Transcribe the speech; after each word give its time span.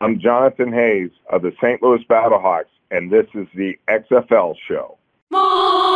I'm 0.00 0.20
Jonathan 0.20 0.72
Hayes 0.72 1.10
of 1.28 1.42
the 1.42 1.52
St. 1.60 1.82
Louis 1.82 2.00
Battlehawks, 2.08 2.70
and 2.92 3.10
this 3.10 3.26
is 3.34 3.48
the 3.56 3.76
XFL 3.88 4.54
show. 4.68 4.96
More 5.30 5.87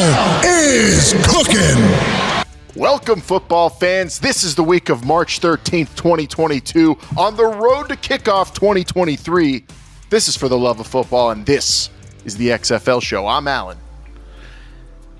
XFL 0.00 0.40
is 0.44 1.12
cooking. 1.26 2.74
Welcome, 2.74 3.20
football 3.20 3.68
fans. 3.68 4.18
This 4.18 4.44
is 4.44 4.54
the 4.54 4.64
week 4.64 4.88
of 4.88 5.04
March 5.04 5.40
13th, 5.40 5.94
2022, 5.94 6.96
on 7.18 7.36
the 7.36 7.44
road 7.44 7.90
to 7.90 7.96
kickoff 7.96 8.54
2023. 8.54 9.66
This 10.08 10.26
is 10.26 10.38
for 10.38 10.48
the 10.48 10.56
love 10.56 10.80
of 10.80 10.86
football, 10.86 11.32
and 11.32 11.44
this 11.44 11.90
is 12.24 12.34
the 12.38 12.48
XFL 12.48 13.02
show. 13.02 13.26
I'm 13.26 13.46
Alan. 13.46 13.76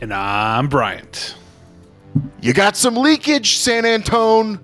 And 0.01 0.15
I'm 0.15 0.66
Bryant. 0.66 1.34
You 2.41 2.55
got 2.55 2.75
some 2.75 2.97
leakage, 2.97 3.59
San 3.59 3.84
Antone. 3.84 4.61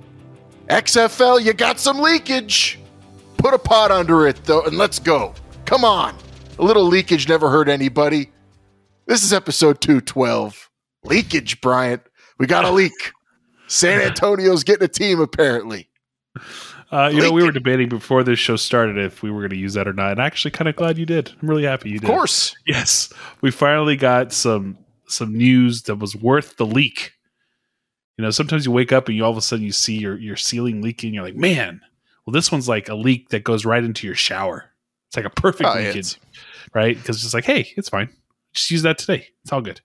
XFL, 0.70 1.45
you 1.45 1.53
got 1.53 1.78
some 1.78 1.98
leakage. 1.98 2.78
Put 3.37 3.53
a 3.53 3.59
pot 3.59 3.91
under 3.91 4.27
it, 4.27 4.42
though, 4.45 4.62
and 4.62 4.78
let's 4.78 4.98
go. 4.98 5.34
Come 5.67 5.84
on. 5.84 6.17
A 6.58 6.62
little 6.62 6.84
leakage 6.84 7.28
never 7.28 7.51
hurt 7.51 7.69
anybody. 7.69 8.30
This 9.06 9.22
is 9.22 9.32
episode 9.32 9.80
212. 9.80 10.68
Leakage, 11.04 11.60
Bryant. 11.60 12.02
We 12.38 12.48
got 12.48 12.64
a 12.64 12.70
leak. 12.72 13.12
San 13.68 14.00
Antonio's 14.06 14.64
getting 14.64 14.82
a 14.82 14.88
team, 14.88 15.20
apparently. 15.20 15.88
Uh, 16.90 17.10
you 17.12 17.22
know, 17.22 17.30
we 17.30 17.44
were 17.44 17.52
debating 17.52 17.88
before 17.88 18.24
this 18.24 18.40
show 18.40 18.56
started 18.56 18.98
if 18.98 19.22
we 19.22 19.30
were 19.30 19.42
going 19.42 19.50
to 19.50 19.56
use 19.56 19.74
that 19.74 19.86
or 19.86 19.92
not. 19.92 20.10
And 20.10 20.20
actually, 20.20 20.50
kind 20.50 20.68
of 20.68 20.74
glad 20.74 20.98
you 20.98 21.06
did. 21.06 21.30
I'm 21.40 21.48
really 21.48 21.62
happy 21.62 21.90
you 21.90 22.00
did. 22.00 22.10
Of 22.10 22.14
course. 22.16 22.56
Yes, 22.66 23.12
we 23.42 23.52
finally 23.52 23.96
got 23.96 24.32
some 24.32 24.77
some 25.06 25.36
news 25.36 25.82
that 25.82 25.96
was 25.96 26.16
worth 26.16 26.56
the 26.56 26.66
leak. 26.66 27.12
You 28.18 28.24
know, 28.24 28.30
sometimes 28.30 28.66
you 28.66 28.72
wake 28.72 28.90
up 28.90 29.06
and 29.06 29.16
you 29.16 29.24
all 29.24 29.30
of 29.30 29.36
a 29.36 29.40
sudden 29.40 29.64
you 29.64 29.72
see 29.72 29.98
your 29.98 30.18
your 30.18 30.36
ceiling 30.36 30.82
leaking. 30.82 31.14
You're 31.14 31.24
like, 31.24 31.36
man. 31.36 31.80
Well, 32.24 32.32
this 32.32 32.50
one's 32.50 32.68
like 32.68 32.88
a 32.88 32.96
leak 32.96 33.28
that 33.28 33.44
goes 33.44 33.64
right 33.64 33.84
into 33.84 34.04
your 34.04 34.16
shower. 34.16 34.72
It's 35.06 35.16
like 35.16 35.27
a 35.27 35.30
perfect 35.30 35.70
oh, 35.70 35.74
leakage, 35.78 36.18
right? 36.74 36.96
Because 36.96 37.24
it's 37.24 37.34
like, 37.34 37.44
hey, 37.44 37.72
it's 37.77 37.88
fine. 37.88 38.08
Just 38.56 38.70
use 38.70 38.82
that 38.82 38.98
today. 38.98 39.28
It's 39.42 39.52
all 39.52 39.60
good. 39.60 39.80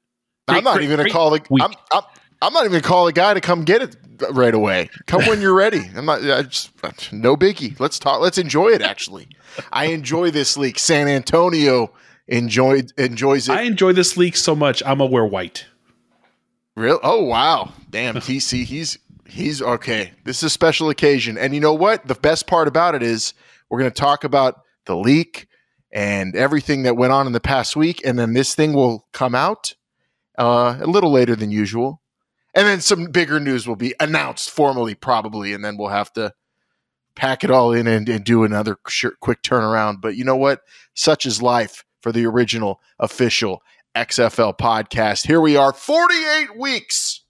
Great, 0.47 0.57
I'm 0.57 0.63
not 0.63 0.75
great, 0.75 0.85
even 0.85 0.97
going 0.97 1.07
to 1.07 1.13
call 1.13 1.29
the. 1.29 1.41
I'm, 1.61 1.71
I'm, 1.91 2.03
I'm, 2.41 2.53
not 2.53 2.65
even 2.65 2.81
to 2.81 2.87
call 2.87 3.05
the 3.05 3.13
guy 3.13 3.33
to 3.33 3.41
come 3.41 3.63
get 3.63 3.81
it 3.81 3.95
right 4.31 4.53
away. 4.53 4.89
Come 5.05 5.25
when 5.27 5.41
you're 5.41 5.53
ready. 5.53 5.81
I'm 5.95 6.05
not. 6.05 6.23
I 6.23 6.41
just 6.43 6.71
no 7.13 7.35
biggie. 7.35 7.79
Let's 7.79 7.99
talk. 7.99 8.21
Let's 8.21 8.37
enjoy 8.37 8.69
it. 8.69 8.81
Actually, 8.81 9.27
I 9.71 9.85
enjoy 9.85 10.31
this 10.31 10.57
leak. 10.57 10.79
San 10.79 11.07
Antonio 11.07 11.93
enjoyed 12.27 12.91
enjoys 12.97 13.49
it. 13.49 13.53
I 13.53 13.61
enjoy 13.63 13.93
this 13.93 14.17
leak 14.17 14.35
so 14.35 14.55
much. 14.55 14.81
I'm 14.83 14.97
gonna 14.97 15.11
wear 15.11 15.25
white. 15.25 15.65
Real? 16.75 16.99
Oh 17.03 17.23
wow! 17.23 17.73
Damn, 17.89 18.15
TC. 18.15 18.63
He's 18.63 18.97
he's 19.27 19.61
okay. 19.61 20.11
This 20.23 20.37
is 20.37 20.43
a 20.43 20.49
special 20.49 20.89
occasion, 20.89 21.37
and 21.37 21.53
you 21.53 21.59
know 21.59 21.73
what? 21.73 22.07
The 22.07 22.15
best 22.15 22.47
part 22.47 22.67
about 22.67 22.95
it 22.95 23.03
is 23.03 23.33
we're 23.71 23.79
going 23.79 23.91
to 23.91 23.99
talk 23.99 24.23
about 24.23 24.63
the 24.85 24.95
leak 24.95 25.47
and 25.91 26.35
everything 26.35 26.83
that 26.83 26.95
went 26.95 27.13
on 27.13 27.27
in 27.27 27.33
the 27.33 27.39
past 27.39 27.75
week. 27.75 28.01
And 28.05 28.17
then 28.17 28.33
this 28.33 28.55
thing 28.55 28.73
will 28.73 29.07
come 29.11 29.35
out 29.35 29.75
uh, 30.37 30.77
a 30.79 30.87
little 30.87 31.11
later 31.11 31.35
than 31.35 31.51
usual. 31.51 32.01
And 32.53 32.67
then 32.67 32.81
some 32.81 33.05
bigger 33.05 33.39
news 33.39 33.67
will 33.67 33.75
be 33.75 33.93
announced 33.99 34.49
formally, 34.49 34.95
probably. 34.95 35.53
And 35.53 35.63
then 35.63 35.77
we'll 35.77 35.89
have 35.89 36.11
to 36.13 36.33
pack 37.15 37.43
it 37.43 37.51
all 37.51 37.73
in 37.73 37.87
and, 37.87 38.07
and 38.07 38.23
do 38.23 38.43
another 38.43 38.77
sh- 38.87 39.05
quick 39.19 39.41
turnaround. 39.41 40.01
But 40.01 40.15
you 40.15 40.23
know 40.23 40.35
what? 40.35 40.61
Such 40.93 41.25
is 41.25 41.41
life 41.41 41.83
for 42.01 42.11
the 42.11 42.25
original 42.25 42.81
official 42.99 43.61
XFL 43.95 44.57
podcast. 44.57 45.27
Here 45.27 45.41
we 45.41 45.55
are, 45.55 45.73
48 45.73 46.57
weeks 46.57 47.21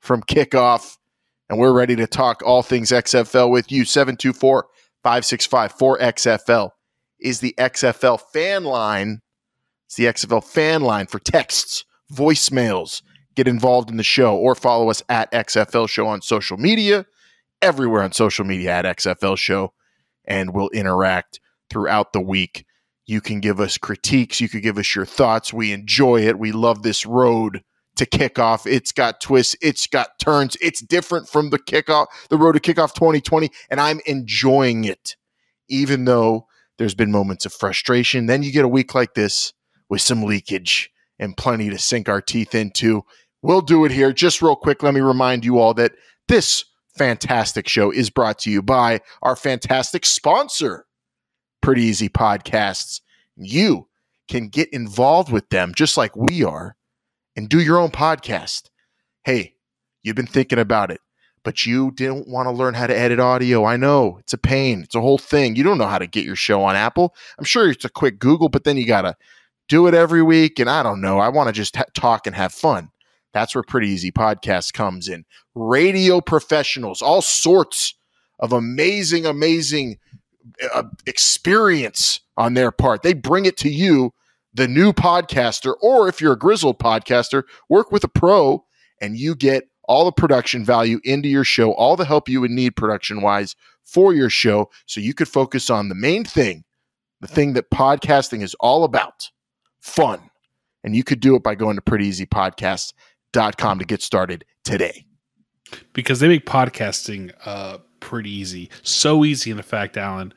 from 0.00 0.22
kickoff. 0.22 0.96
And 1.48 1.58
we're 1.58 1.72
ready 1.72 1.94
to 1.96 2.06
talk 2.06 2.42
all 2.44 2.62
things 2.62 2.90
XFL 2.90 3.50
with 3.50 3.70
you. 3.70 3.84
724 3.84 4.66
565 5.02 5.76
4XFL 5.76 6.70
is 7.20 7.40
the 7.40 7.54
XFL 7.58 8.20
fan 8.32 8.64
line. 8.64 9.20
It's 9.86 9.96
the 9.96 10.04
XFL 10.04 10.44
fan 10.44 10.82
line 10.82 11.06
for 11.06 11.18
texts, 11.18 11.84
voicemails. 12.12 13.02
Get 13.34 13.48
involved 13.48 13.90
in 13.90 13.98
the 13.98 14.02
show 14.02 14.36
or 14.36 14.54
follow 14.54 14.90
us 14.90 15.02
at 15.08 15.30
XFL 15.30 15.88
Show 15.88 16.06
on 16.06 16.22
social 16.22 16.56
media, 16.56 17.04
everywhere 17.60 18.02
on 18.02 18.12
social 18.12 18.44
media 18.44 18.70
at 18.72 18.84
XFL 18.84 19.36
Show, 19.36 19.74
and 20.24 20.54
we'll 20.54 20.70
interact 20.70 21.40
throughout 21.68 22.12
the 22.12 22.20
week. 22.20 22.64
You 23.04 23.20
can 23.20 23.40
give 23.40 23.60
us 23.60 23.78
critiques. 23.78 24.40
You 24.40 24.48
can 24.48 24.62
give 24.62 24.78
us 24.78 24.94
your 24.94 25.04
thoughts. 25.04 25.52
We 25.52 25.72
enjoy 25.72 26.22
it. 26.22 26.38
We 26.38 26.50
love 26.50 26.82
this 26.82 27.06
road 27.06 27.62
to 27.96 28.06
kickoff. 28.06 28.70
It's 28.70 28.92
got 28.92 29.20
twists. 29.20 29.56
It's 29.60 29.86
got 29.86 30.18
turns. 30.18 30.56
It's 30.60 30.82
different 30.82 31.28
from 31.28 31.50
the 31.50 31.58
kickoff, 31.58 32.06
the 32.30 32.38
road 32.38 32.52
to 32.52 32.60
kickoff 32.60 32.94
2020, 32.94 33.50
and 33.70 33.80
I'm 33.80 34.00
enjoying 34.06 34.84
it, 34.84 35.16
even 35.68 36.04
though 36.04 36.46
there's 36.78 36.94
been 36.94 37.10
moments 37.10 37.46
of 37.46 37.52
frustration. 37.52 38.26
Then 38.26 38.42
you 38.42 38.52
get 38.52 38.64
a 38.64 38.68
week 38.68 38.94
like 38.94 39.14
this 39.14 39.52
with 39.88 40.00
some 40.00 40.22
leakage 40.22 40.90
and 41.18 41.36
plenty 41.36 41.70
to 41.70 41.78
sink 41.78 42.08
our 42.08 42.20
teeth 42.20 42.54
into. 42.54 43.04
We'll 43.42 43.60
do 43.60 43.84
it 43.84 43.92
here. 43.92 44.12
Just 44.12 44.42
real 44.42 44.56
quick, 44.56 44.82
let 44.82 44.94
me 44.94 45.00
remind 45.00 45.44
you 45.44 45.58
all 45.58 45.74
that 45.74 45.92
this 46.28 46.64
fantastic 46.96 47.68
show 47.68 47.90
is 47.90 48.10
brought 48.10 48.38
to 48.40 48.50
you 48.50 48.62
by 48.62 49.00
our 49.22 49.36
fantastic 49.36 50.04
sponsor, 50.04 50.86
Pretty 51.60 51.82
Easy 51.82 52.08
Podcasts. 52.08 53.00
You 53.36 53.88
can 54.28 54.48
get 54.48 54.72
involved 54.72 55.30
with 55.30 55.48
them 55.50 55.72
just 55.74 55.96
like 55.96 56.16
we 56.16 56.42
are 56.42 56.76
and 57.36 57.48
do 57.48 57.60
your 57.60 57.78
own 57.78 57.90
podcast. 57.90 58.70
Hey, 59.24 59.54
you've 60.02 60.16
been 60.16 60.26
thinking 60.26 60.58
about 60.58 60.90
it 60.90 61.00
but 61.46 61.64
you 61.64 61.92
didn't 61.92 62.26
want 62.26 62.48
to 62.48 62.50
learn 62.50 62.74
how 62.74 62.88
to 62.88 62.98
edit 62.98 63.20
audio. 63.20 63.64
I 63.64 63.76
know 63.76 64.16
it's 64.18 64.32
a 64.32 64.38
pain. 64.38 64.82
It's 64.82 64.96
a 64.96 65.00
whole 65.00 65.16
thing. 65.16 65.54
You 65.54 65.62
don't 65.62 65.78
know 65.78 65.86
how 65.86 65.98
to 65.98 66.08
get 66.08 66.24
your 66.24 66.34
show 66.34 66.64
on 66.64 66.74
Apple. 66.74 67.14
I'm 67.38 67.44
sure 67.44 67.70
it's 67.70 67.84
a 67.84 67.88
quick 67.88 68.18
Google, 68.18 68.48
but 68.48 68.64
then 68.64 68.76
you 68.76 68.84
got 68.84 69.02
to 69.02 69.14
do 69.68 69.86
it 69.86 69.94
every 69.94 70.24
week. 70.24 70.58
And 70.58 70.68
I 70.68 70.82
don't 70.82 71.00
know. 71.00 71.20
I 71.20 71.28
want 71.28 71.46
to 71.46 71.52
just 71.52 71.76
ha- 71.76 71.84
talk 71.94 72.26
and 72.26 72.34
have 72.34 72.52
fun. 72.52 72.90
That's 73.32 73.54
where 73.54 73.62
Pretty 73.62 73.86
Easy 73.90 74.10
Podcast 74.10 74.72
comes 74.72 75.06
in. 75.06 75.24
Radio 75.54 76.20
professionals, 76.20 77.00
all 77.00 77.22
sorts 77.22 77.94
of 78.40 78.52
amazing, 78.52 79.24
amazing 79.24 79.98
uh, 80.74 80.82
experience 81.06 82.18
on 82.36 82.54
their 82.54 82.72
part. 82.72 83.04
They 83.04 83.14
bring 83.14 83.46
it 83.46 83.56
to 83.58 83.68
you, 83.68 84.12
the 84.52 84.66
new 84.66 84.92
podcaster, 84.92 85.74
or 85.80 86.08
if 86.08 86.20
you're 86.20 86.32
a 86.32 86.36
grizzled 86.36 86.80
podcaster, 86.80 87.44
work 87.68 87.92
with 87.92 88.02
a 88.02 88.08
pro 88.08 88.64
and 89.00 89.16
you 89.16 89.36
get 89.36 89.68
all 89.88 90.04
the 90.04 90.12
production 90.12 90.64
value 90.64 91.00
into 91.04 91.28
your 91.28 91.44
show, 91.44 91.72
all 91.72 91.96
the 91.96 92.04
help 92.04 92.28
you 92.28 92.40
would 92.40 92.50
need 92.50 92.76
production 92.76 93.22
wise 93.22 93.54
for 93.84 94.12
your 94.14 94.30
show 94.30 94.70
so 94.86 95.00
you 95.00 95.14
could 95.14 95.28
focus 95.28 95.70
on 95.70 95.88
the 95.88 95.94
main 95.94 96.24
thing, 96.24 96.64
the 97.20 97.28
thing 97.28 97.52
that 97.54 97.70
podcasting 97.70 98.42
is 98.42 98.54
all 98.60 98.84
about 98.84 99.30
fun. 99.80 100.20
And 100.84 100.94
you 100.94 101.04
could 101.04 101.20
do 101.20 101.34
it 101.34 101.42
by 101.42 101.54
going 101.54 101.76
to 101.76 101.82
prettyeasypodcast.com 101.82 103.78
to 103.78 103.84
get 103.84 104.02
started 104.02 104.44
today. 104.64 105.04
Because 105.92 106.20
they 106.20 106.28
make 106.28 106.46
podcasting 106.46 107.32
uh, 107.44 107.78
pretty 108.00 108.30
easy. 108.30 108.70
So 108.82 109.24
easy, 109.24 109.50
in 109.50 109.60
fact, 109.62 109.96
Alan, 109.96 110.32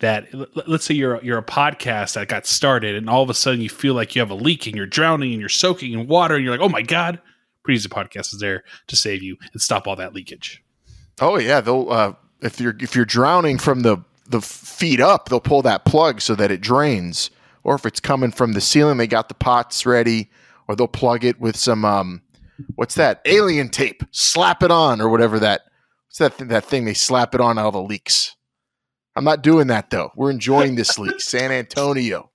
that 0.00 0.28
let's 0.68 0.84
say 0.84 0.94
you're 0.94 1.22
you're 1.22 1.38
a 1.38 1.42
podcast 1.42 2.14
that 2.14 2.28
got 2.28 2.46
started 2.46 2.94
and 2.94 3.08
all 3.08 3.22
of 3.22 3.30
a 3.30 3.34
sudden 3.34 3.60
you 3.60 3.70
feel 3.70 3.94
like 3.94 4.14
you 4.14 4.20
have 4.20 4.30
a 4.30 4.34
leak 4.34 4.66
and 4.66 4.76
you're 4.76 4.86
drowning 4.86 5.32
and 5.32 5.40
you're 5.40 5.48
soaking 5.48 5.92
in 5.92 6.06
water 6.06 6.34
and 6.34 6.44
you're 6.44 6.52
like, 6.52 6.60
oh 6.60 6.68
my 6.68 6.82
God, 6.82 7.20
Pretty 7.64 7.88
Podcast 7.88 8.32
is 8.34 8.40
there 8.40 8.62
to 8.86 8.96
save 8.96 9.22
you 9.22 9.36
and 9.52 9.60
stop 9.60 9.88
all 9.88 9.96
that 9.96 10.14
leakage. 10.14 10.62
Oh 11.20 11.38
yeah, 11.38 11.60
they'll 11.60 11.90
uh, 11.90 12.12
if 12.42 12.60
you're 12.60 12.76
if 12.80 12.94
you're 12.94 13.04
drowning 13.04 13.58
from 13.58 13.80
the 13.80 13.98
the 14.28 14.40
feet 14.40 15.00
up, 15.00 15.28
they'll 15.28 15.40
pull 15.40 15.62
that 15.62 15.84
plug 15.84 16.20
so 16.20 16.34
that 16.34 16.50
it 16.50 16.60
drains. 16.60 17.30
Or 17.62 17.74
if 17.74 17.86
it's 17.86 18.00
coming 18.00 18.30
from 18.30 18.52
the 18.52 18.60
ceiling, 18.60 18.98
they 18.98 19.06
got 19.06 19.28
the 19.28 19.34
pots 19.34 19.86
ready, 19.86 20.30
or 20.68 20.76
they'll 20.76 20.86
plug 20.86 21.24
it 21.24 21.40
with 21.40 21.56
some 21.56 21.84
um, 21.84 22.22
what's 22.74 22.94
that 22.96 23.22
alien 23.24 23.70
tape? 23.70 24.02
Slap 24.10 24.62
it 24.62 24.70
on, 24.70 25.00
or 25.00 25.08
whatever 25.08 25.38
that. 25.40 25.62
What's 26.08 26.18
that 26.18 26.38
th- 26.38 26.50
that 26.50 26.64
thing 26.66 26.84
they 26.84 26.94
slap 26.94 27.34
it 27.34 27.40
on 27.40 27.58
all 27.58 27.72
the 27.72 27.82
leaks? 27.82 28.36
I'm 29.16 29.24
not 29.24 29.42
doing 29.42 29.68
that 29.68 29.90
though. 29.90 30.10
We're 30.16 30.30
enjoying 30.30 30.74
this 30.74 30.98
leak. 30.98 31.20
San 31.20 31.50
Antonio. 31.50 32.30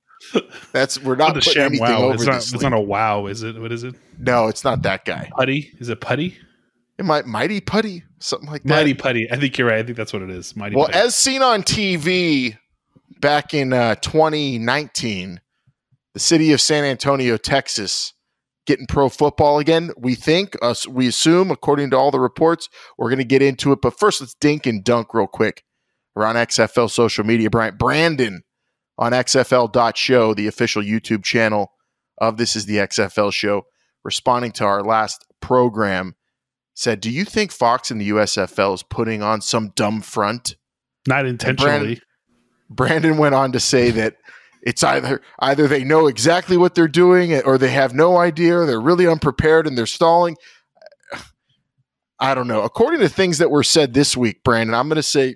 That's 0.72 1.02
we're 1.02 1.16
not, 1.16 1.36
not 1.36 1.44
putting 1.44 1.62
anything 1.62 1.82
wow. 1.82 2.04
over 2.04 2.16
it's 2.16 2.26
not, 2.26 2.36
It's 2.38 2.62
not 2.62 2.74
a 2.74 2.80
wow, 2.80 3.28
is 3.28 3.44
it? 3.44 3.60
What 3.60 3.72
is 3.72 3.84
it? 3.84 3.96
No, 4.18 4.48
it's 4.48 4.64
not 4.64 4.82
that 4.84 5.06
guy. 5.06 5.30
Putty? 5.36 5.72
Is 5.80 5.90
it 5.90 6.02
Putty? 6.02 6.38
It 6.98 7.06
might 7.06 7.26
Mighty 7.26 7.62
Putty, 7.62 8.04
something 8.20 8.50
like 8.50 8.64
that. 8.64 8.70
Mighty 8.70 8.94
Putty. 8.94 9.32
I 9.32 9.38
think 9.38 9.58
you're 9.58 9.68
right. 9.68 9.80
I 9.80 9.84
think 9.84 9.98
that's 9.98 10.12
what 10.12 10.22
it 10.22 10.30
is. 10.30 10.56
Mighty 10.56 10.76
well, 10.76 10.88
Putty. 10.88 10.98
as 10.98 11.16
seen 11.16 11.42
on 11.42 11.64
TV 11.64 12.58
back 13.20 13.54
in 13.54 13.74
uh, 13.74 13.96
2019, 13.96 15.40
the 16.14 16.20
city 16.20 16.52
of 16.52 16.62
San 16.62 16.84
Antonio, 16.84 17.38
Texas, 17.38 18.14
getting 18.66 18.88
pro 18.88 19.10
football 19.10 19.60
again. 19.60 19.92
We 19.98 20.16
think, 20.16 20.56
uh, 20.62 20.76
we 20.90 21.08
assume, 21.08 21.52
according 21.52 21.92
to 21.92 21.98
all 21.98 22.12
the 22.12 22.20
reports, 22.20 22.70
we're 22.98 23.10
going 23.10 23.20
to 23.20 23.26
get 23.26 23.42
into 23.42 23.72
it. 23.72 23.80
But 23.82 23.98
first, 23.98 24.22
let's 24.22 24.36
dink 24.36 24.66
and 24.66 24.84
dunk 24.84 25.14
real 25.14 25.28
quick 25.28 25.64
We're 26.16 26.26
on 26.26 26.36
XFL 26.36 26.90
social 26.90 27.24
media. 27.24 27.50
Brian 27.50 27.78
Brandon 27.78 28.44
on 29.00 29.14
XFL.show, 29.14 30.34
the 30.34 30.48
official 30.48 30.84
YouTube 30.84 31.24
channel 31.24 31.72
of 32.20 32.38
This 32.38 32.56
is 32.56 32.66
the 32.66 32.76
XFL 32.76 33.34
show, 33.34 33.64
responding 34.04 34.52
to 34.52 34.66
our 34.66 34.84
last 34.84 35.26
program, 35.42 36.16
said, 36.76 37.00
Do 37.00 37.10
you 37.10 37.24
think 37.24 37.52
Fox 37.52 37.90
and 37.90 38.00
the 38.00 38.10
USFL 38.10 38.74
is 38.76 38.84
putting 38.84 39.24
on 39.24 39.40
some 39.40 39.70
dumb 39.70 40.02
front? 40.02 40.58
Not 41.08 41.26
intentionally. 41.26 41.70
Brandon, 41.70 42.02
Brandon 42.70 43.18
went 43.18 43.36
on 43.36 43.54
to 43.54 43.60
say 43.60 43.90
that 43.92 44.18
it's 44.62 44.84
either 44.84 45.22
either 45.40 45.70
they 45.70 45.86
know 45.86 46.08
exactly 46.08 46.58
what 46.58 46.76
they're 46.76 46.90
doing 46.90 47.34
or 47.44 47.58
they 47.58 47.72
have 47.72 47.94
no 47.94 48.18
idea 48.18 48.58
or 48.58 48.66
they're 48.66 48.82
really 48.82 49.08
unprepared 49.08 49.66
and 49.66 49.78
they're 49.78 49.86
stalling. 49.86 50.36
I 52.20 52.36
don't 52.36 52.50
know. 52.50 52.64
According 52.64 53.00
to 53.00 53.08
things 53.08 53.38
that 53.38 53.50
were 53.50 53.64
said 53.64 53.94
this 53.94 54.18
week, 54.18 54.44
Brandon, 54.44 54.76
I'm 54.76 54.90
going 54.90 54.98
to 54.98 55.04
say 55.04 55.36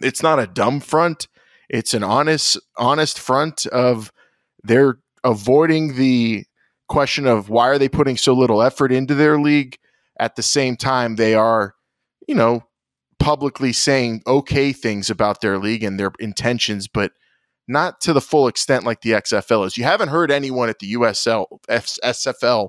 it's 0.00 0.22
not 0.22 0.38
a 0.38 0.46
dumb 0.46 0.78
front. 0.78 1.26
It's 1.72 1.94
an 1.94 2.04
honest 2.04 2.58
honest 2.76 3.18
front 3.18 3.66
of 3.66 4.12
they're 4.62 4.98
avoiding 5.24 5.96
the 5.96 6.44
question 6.88 7.26
of 7.26 7.48
why 7.48 7.68
are 7.68 7.78
they 7.78 7.88
putting 7.88 8.16
so 8.16 8.34
little 8.34 8.62
effort 8.62 8.92
into 8.92 9.14
their 9.14 9.40
league 9.40 9.78
at 10.20 10.36
the 10.36 10.42
same 10.42 10.76
time 10.76 11.16
they 11.16 11.34
are 11.34 11.74
you 12.28 12.34
know 12.34 12.62
publicly 13.18 13.72
saying 13.72 14.22
okay 14.26 14.72
things 14.72 15.08
about 15.08 15.40
their 15.40 15.58
league 15.58 15.82
and 15.82 15.98
their 15.98 16.12
intentions 16.18 16.86
but 16.86 17.12
not 17.68 18.00
to 18.00 18.12
the 18.12 18.20
full 18.20 18.48
extent 18.48 18.84
like 18.84 19.00
the 19.00 19.12
XFL 19.12 19.66
is. 19.66 19.76
You 19.76 19.84
haven't 19.84 20.08
heard 20.08 20.30
anyone 20.30 20.68
at 20.68 20.78
the 20.78 20.94
USL 20.94 21.46
SFL 21.68 22.68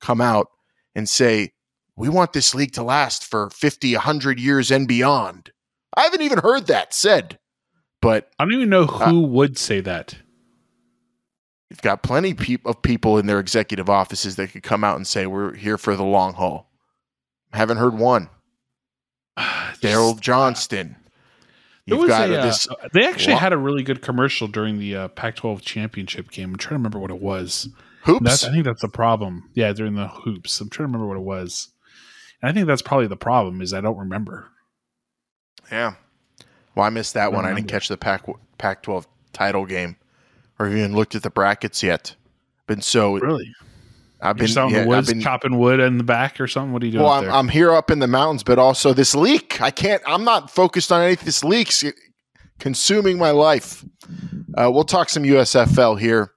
come 0.00 0.20
out 0.20 0.48
and 0.94 1.08
say 1.08 1.52
we 1.96 2.08
want 2.08 2.32
this 2.32 2.54
league 2.54 2.72
to 2.72 2.82
last 2.82 3.24
for 3.24 3.50
50 3.50 3.94
100 3.94 4.40
years 4.40 4.70
and 4.70 4.86
beyond. 4.86 5.50
I 5.96 6.02
haven't 6.02 6.22
even 6.22 6.38
heard 6.38 6.66
that 6.66 6.92
said. 6.92 7.38
But 8.04 8.28
I 8.38 8.44
don't 8.44 8.52
even 8.52 8.68
know 8.68 8.84
who 8.84 9.24
uh, 9.24 9.28
would 9.28 9.56
say 9.56 9.80
that. 9.80 10.16
You've 11.70 11.80
got 11.80 12.02
plenty 12.02 12.36
of 12.66 12.82
people 12.82 13.16
in 13.16 13.24
their 13.24 13.40
executive 13.40 13.88
offices 13.88 14.36
that 14.36 14.48
could 14.52 14.62
come 14.62 14.84
out 14.84 14.96
and 14.96 15.06
say 15.06 15.24
we're 15.24 15.54
here 15.54 15.78
for 15.78 15.96
the 15.96 16.04
long 16.04 16.34
haul. 16.34 16.70
Haven't 17.54 17.78
heard 17.78 17.98
one. 17.98 18.28
Daryl 19.38 20.20
Johnston. 20.20 20.96
You've 21.86 22.06
got 22.06 22.28
a, 22.28 22.34
this. 22.34 22.68
Uh, 22.68 22.74
they 22.92 23.06
actually 23.06 23.36
had 23.36 23.54
a 23.54 23.58
really 23.58 23.82
good 23.82 24.02
commercial 24.02 24.48
during 24.48 24.78
the 24.78 24.94
uh, 24.94 25.08
Pac-12 25.08 25.62
championship 25.62 26.30
game. 26.30 26.50
I'm 26.50 26.56
trying 26.58 26.72
to 26.72 26.74
remember 26.74 26.98
what 26.98 27.10
it 27.10 27.22
was. 27.22 27.70
Hoops. 28.02 28.44
I 28.44 28.50
think 28.50 28.66
that's 28.66 28.82
the 28.82 28.88
problem. 28.88 29.48
Yeah, 29.54 29.72
during 29.72 29.94
the 29.94 30.08
hoops. 30.08 30.60
I'm 30.60 30.68
trying 30.68 30.88
to 30.88 30.92
remember 30.92 31.06
what 31.08 31.16
it 31.16 31.24
was. 31.24 31.70
And 32.42 32.50
I 32.50 32.52
think 32.52 32.66
that's 32.66 32.82
probably 32.82 33.06
the 33.06 33.16
problem 33.16 33.62
is 33.62 33.72
I 33.72 33.80
don't 33.80 33.96
remember. 33.96 34.50
Yeah. 35.72 35.94
Well, 36.74 36.84
I 36.84 36.90
missed 36.90 37.14
that 37.14 37.24
I 37.24 37.28
one. 37.28 37.38
Remember. 37.38 37.52
I 37.52 37.60
didn't 37.60 37.70
catch 37.70 37.88
the 37.88 37.96
Pac 37.96 38.24
Pac-12 38.58 39.06
title 39.32 39.66
game, 39.66 39.96
or 40.58 40.68
even 40.68 40.94
looked 40.94 41.14
at 41.14 41.22
the 41.22 41.30
brackets 41.30 41.82
yet. 41.82 42.14
Been 42.66 42.80
so 42.80 43.18
really. 43.18 43.52
I've 44.20 44.38
been 44.38 44.46
the 44.46 44.84
woods, 44.86 45.08
been, 45.08 45.20
chopping 45.20 45.58
wood 45.58 45.80
in 45.80 45.98
the 45.98 46.04
back 46.04 46.40
or 46.40 46.46
something. 46.46 46.72
What 46.72 46.82
are 46.82 46.86
you 46.86 46.92
doing? 46.92 47.04
Well, 47.04 47.12
I'm, 47.12 47.30
I'm, 47.30 47.48
here 47.48 47.72
up 47.72 47.90
in 47.90 47.98
the 47.98 48.06
mountains, 48.06 48.42
but 48.42 48.58
also 48.58 48.94
this 48.94 49.14
leak. 49.14 49.60
I 49.60 49.70
can't. 49.70 50.02
I'm 50.06 50.24
not 50.24 50.50
focused 50.50 50.90
on 50.90 51.02
anything. 51.02 51.26
This 51.26 51.44
leaks 51.44 51.84
consuming 52.58 53.18
my 53.18 53.32
life. 53.32 53.84
Uh, 54.56 54.70
we'll 54.72 54.84
talk 54.84 55.10
some 55.10 55.24
USFL 55.24 56.00
here 56.00 56.32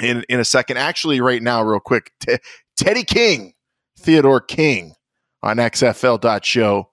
in 0.00 0.24
in 0.28 0.38
a 0.38 0.44
second. 0.44 0.76
Actually, 0.76 1.20
right 1.20 1.42
now, 1.42 1.62
real 1.62 1.80
quick, 1.80 2.12
T- 2.20 2.38
Teddy 2.76 3.02
King, 3.02 3.54
Theodore 3.98 4.40
King 4.40 4.94
on 5.42 5.56
XFL.show. 5.56 6.88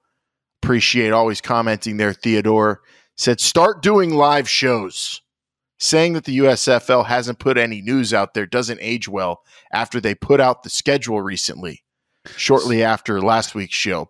Appreciate 0.66 1.12
always 1.12 1.42
commenting 1.42 1.98
there. 1.98 2.14
Theodore 2.14 2.82
said, 3.16 3.40
"Start 3.40 3.82
doing 3.82 4.14
live 4.14 4.50
shows." 4.50 5.22
saying 5.78 6.14
that 6.14 6.24
the 6.26 6.38
USFL 6.38 7.06
hasn't 7.06 7.40
put 7.40 7.58
any 7.58 7.82
news 7.82 8.14
out 8.14 8.34
there 8.34 8.46
doesn't 8.46 8.80
age 8.82 9.08
well 9.08 9.42
after 9.74 10.00
they 10.00 10.16
put 10.16 10.40
out 10.40 10.64
the 10.64 10.70
schedule 10.70 11.22
recently, 11.22 11.84
shortly 12.38 12.84
after 12.84 13.22
last 13.22 13.56
week's 13.56 13.76
show. 13.76 14.10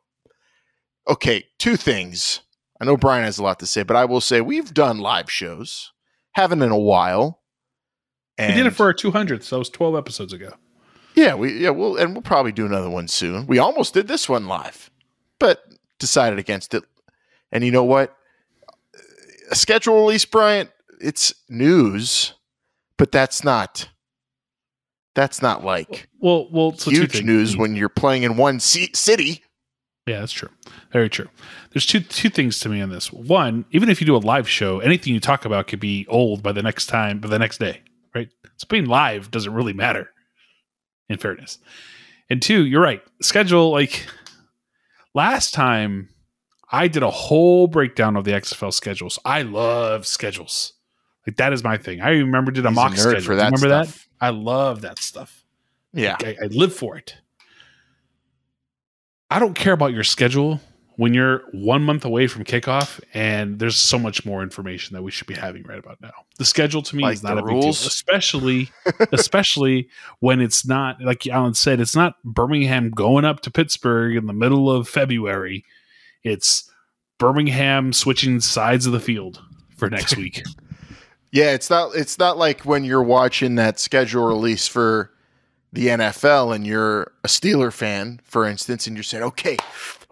Okay, 1.07 1.45
two 1.59 1.75
things. 1.75 2.41
I 2.79 2.85
know 2.85 2.97
Brian 2.97 3.23
has 3.23 3.37
a 3.37 3.43
lot 3.43 3.59
to 3.59 3.65
say, 3.65 3.83
but 3.83 3.95
I 3.95 4.05
will 4.05 4.21
say 4.21 4.41
we've 4.41 4.73
done 4.73 4.99
live 4.99 5.31
shows, 5.31 5.91
haven't 6.33 6.61
in 6.61 6.71
a 6.71 6.79
while. 6.79 7.41
And 8.37 8.53
we 8.53 8.61
did 8.61 8.67
it 8.67 8.75
for 8.75 8.87
our 8.87 8.93
200th, 8.93 9.43
so 9.43 9.57
it 9.57 9.59
was 9.59 9.69
12 9.69 9.95
episodes 9.95 10.33
ago. 10.33 10.53
Yeah, 11.15 11.35
we 11.35 11.59
yeah, 11.59 11.69
we'll 11.69 11.95
and 11.95 12.13
we'll 12.13 12.21
probably 12.21 12.51
do 12.51 12.65
another 12.65 12.89
one 12.89 13.07
soon. 13.07 13.47
We 13.47 13.57
almost 13.57 13.93
did 13.93 14.09
this 14.09 14.27
one 14.27 14.47
live, 14.47 14.91
but 15.39 15.63
decided 15.99 16.39
against 16.39 16.73
it. 16.73 16.83
And 17.51 17.63
you 17.63 17.71
know 17.71 17.83
what? 17.83 18.15
A 19.51 19.55
schedule 19.55 19.95
release, 19.95 20.25
Bryant, 20.25 20.69
it's 20.99 21.33
news, 21.49 22.33
but 22.97 23.11
that's 23.11 23.43
not 23.43 23.89
that's 25.13 25.41
not 25.41 25.63
like 25.63 26.09
well, 26.19 26.47
well, 26.51 26.73
so 26.73 26.91
huge 26.91 27.23
news 27.23 27.55
when 27.55 27.75
you're 27.75 27.89
playing 27.89 28.23
in 28.23 28.37
one 28.37 28.59
c- 28.59 28.91
city. 28.93 29.43
Yeah, 30.05 30.19
that's 30.19 30.33
true. 30.33 30.49
Very 30.91 31.09
true. 31.09 31.29
There's 31.71 31.85
two 31.85 32.01
two 32.01 32.29
things 32.29 32.59
to 32.59 32.69
me 32.69 32.81
on 32.81 32.89
this. 32.89 33.11
One, 33.11 33.65
even 33.71 33.89
if 33.89 34.01
you 34.01 34.07
do 34.07 34.15
a 34.15 34.17
live 34.17 34.47
show, 34.47 34.79
anything 34.79 35.13
you 35.13 35.19
talk 35.19 35.45
about 35.45 35.67
could 35.67 35.79
be 35.79 36.05
old 36.09 36.43
by 36.43 36.51
the 36.51 36.61
next 36.61 36.87
time, 36.87 37.19
by 37.19 37.29
the 37.29 37.39
next 37.39 37.59
day, 37.59 37.81
right? 38.13 38.29
So 38.57 38.67
being 38.69 38.85
live 38.85 39.31
doesn't 39.31 39.53
really 39.53 39.73
matter. 39.73 40.11
In 41.07 41.17
fairness, 41.19 41.59
and 42.31 42.41
two, 42.41 42.65
you're 42.65 42.81
right. 42.81 43.01
Schedule 43.21 43.69
like 43.71 44.07
last 45.15 45.53
time, 45.53 46.09
I 46.71 46.87
did 46.87 47.01
a 47.01 47.09
whole 47.09 47.67
breakdown 47.67 48.15
of 48.15 48.25
the 48.25 48.31
XFL 48.31 48.73
schedules. 48.73 49.17
I 49.25 49.41
love 49.41 50.05
schedules. 50.05 50.73
Like 51.25 51.37
that 51.37 51.53
is 51.53 51.63
my 51.63 51.77
thing. 51.77 52.01
I 52.01 52.09
remember 52.09 52.51
did 52.51 52.65
a 52.65 52.69
He's 52.69 52.75
mock 52.75 52.93
a 52.93 52.97
schedule. 52.97 53.21
For 53.21 53.35
that 53.35 53.45
remember 53.45 53.67
stuff. 53.67 54.07
that? 54.19 54.25
I 54.25 54.29
love 54.29 54.81
that 54.81 54.99
stuff. 54.99 55.43
Yeah, 55.93 56.17
like, 56.21 56.37
I, 56.39 56.45
I 56.45 56.47
live 56.47 56.75
for 56.75 56.97
it. 56.97 57.15
I 59.31 59.39
don't 59.39 59.55
care 59.55 59.73
about 59.73 59.93
your 59.93 60.03
schedule 60.03 60.59
when 60.97 61.13
you're 61.13 61.43
one 61.51 61.83
month 61.83 62.05
away 62.05 62.27
from 62.27 62.43
kickoff 62.43 63.01
and 63.13 63.59
there's 63.59 63.75
so 63.75 63.99
much 63.99 64.25
more 64.25 64.41
information 64.41 64.95
that 64.95 65.01
we 65.01 65.11
should 65.11 65.27
be 65.27 65.33
having 65.33 65.63
right 65.63 65.79
about 65.79 65.99
now. 66.01 66.13
The 66.37 66.45
schedule 66.45 66.81
to 66.83 66.95
me 66.95 67.03
like 67.03 67.15
is 67.15 67.23
not 67.23 67.37
a 67.37 67.43
rules. 67.43 67.79
big 67.79 67.83
deal, 67.83 67.87
especially 67.87 68.69
especially 69.11 69.89
when 70.19 70.39
it's 70.39 70.65
not 70.65 71.01
like 71.01 71.27
Alan 71.27 71.53
said, 71.53 71.79
it's 71.79 71.95
not 71.95 72.15
Birmingham 72.23 72.91
going 72.91 73.25
up 73.25 73.41
to 73.41 73.51
Pittsburgh 73.51 74.15
in 74.15 74.25
the 74.27 74.33
middle 74.33 74.71
of 74.71 74.87
February. 74.87 75.65
It's 76.23 76.69
Birmingham 77.17 77.93
switching 77.93 78.39
sides 78.39 78.85
of 78.85 78.93
the 78.93 78.99
field 78.99 79.41
for 79.77 79.89
next 79.89 80.17
week. 80.17 80.43
Yeah, 81.31 81.51
it's 81.51 81.69
not 81.69 81.93
it's 81.95 82.17
not 82.17 82.37
like 82.37 82.61
when 82.61 82.85
you're 82.85 83.03
watching 83.03 83.55
that 83.55 83.79
schedule 83.79 84.25
release 84.25 84.67
for 84.67 85.11
the 85.75 85.87
NFL 85.87 86.55
and 86.55 86.65
you're 86.65 87.11
a 87.23 87.27
Steeler 87.27 87.71
fan, 87.71 88.19
for 88.23 88.45
instance, 88.45 88.87
and 88.87 88.95
you're 88.95 89.03
saying, 89.03 89.23
"Okay, 89.23 89.57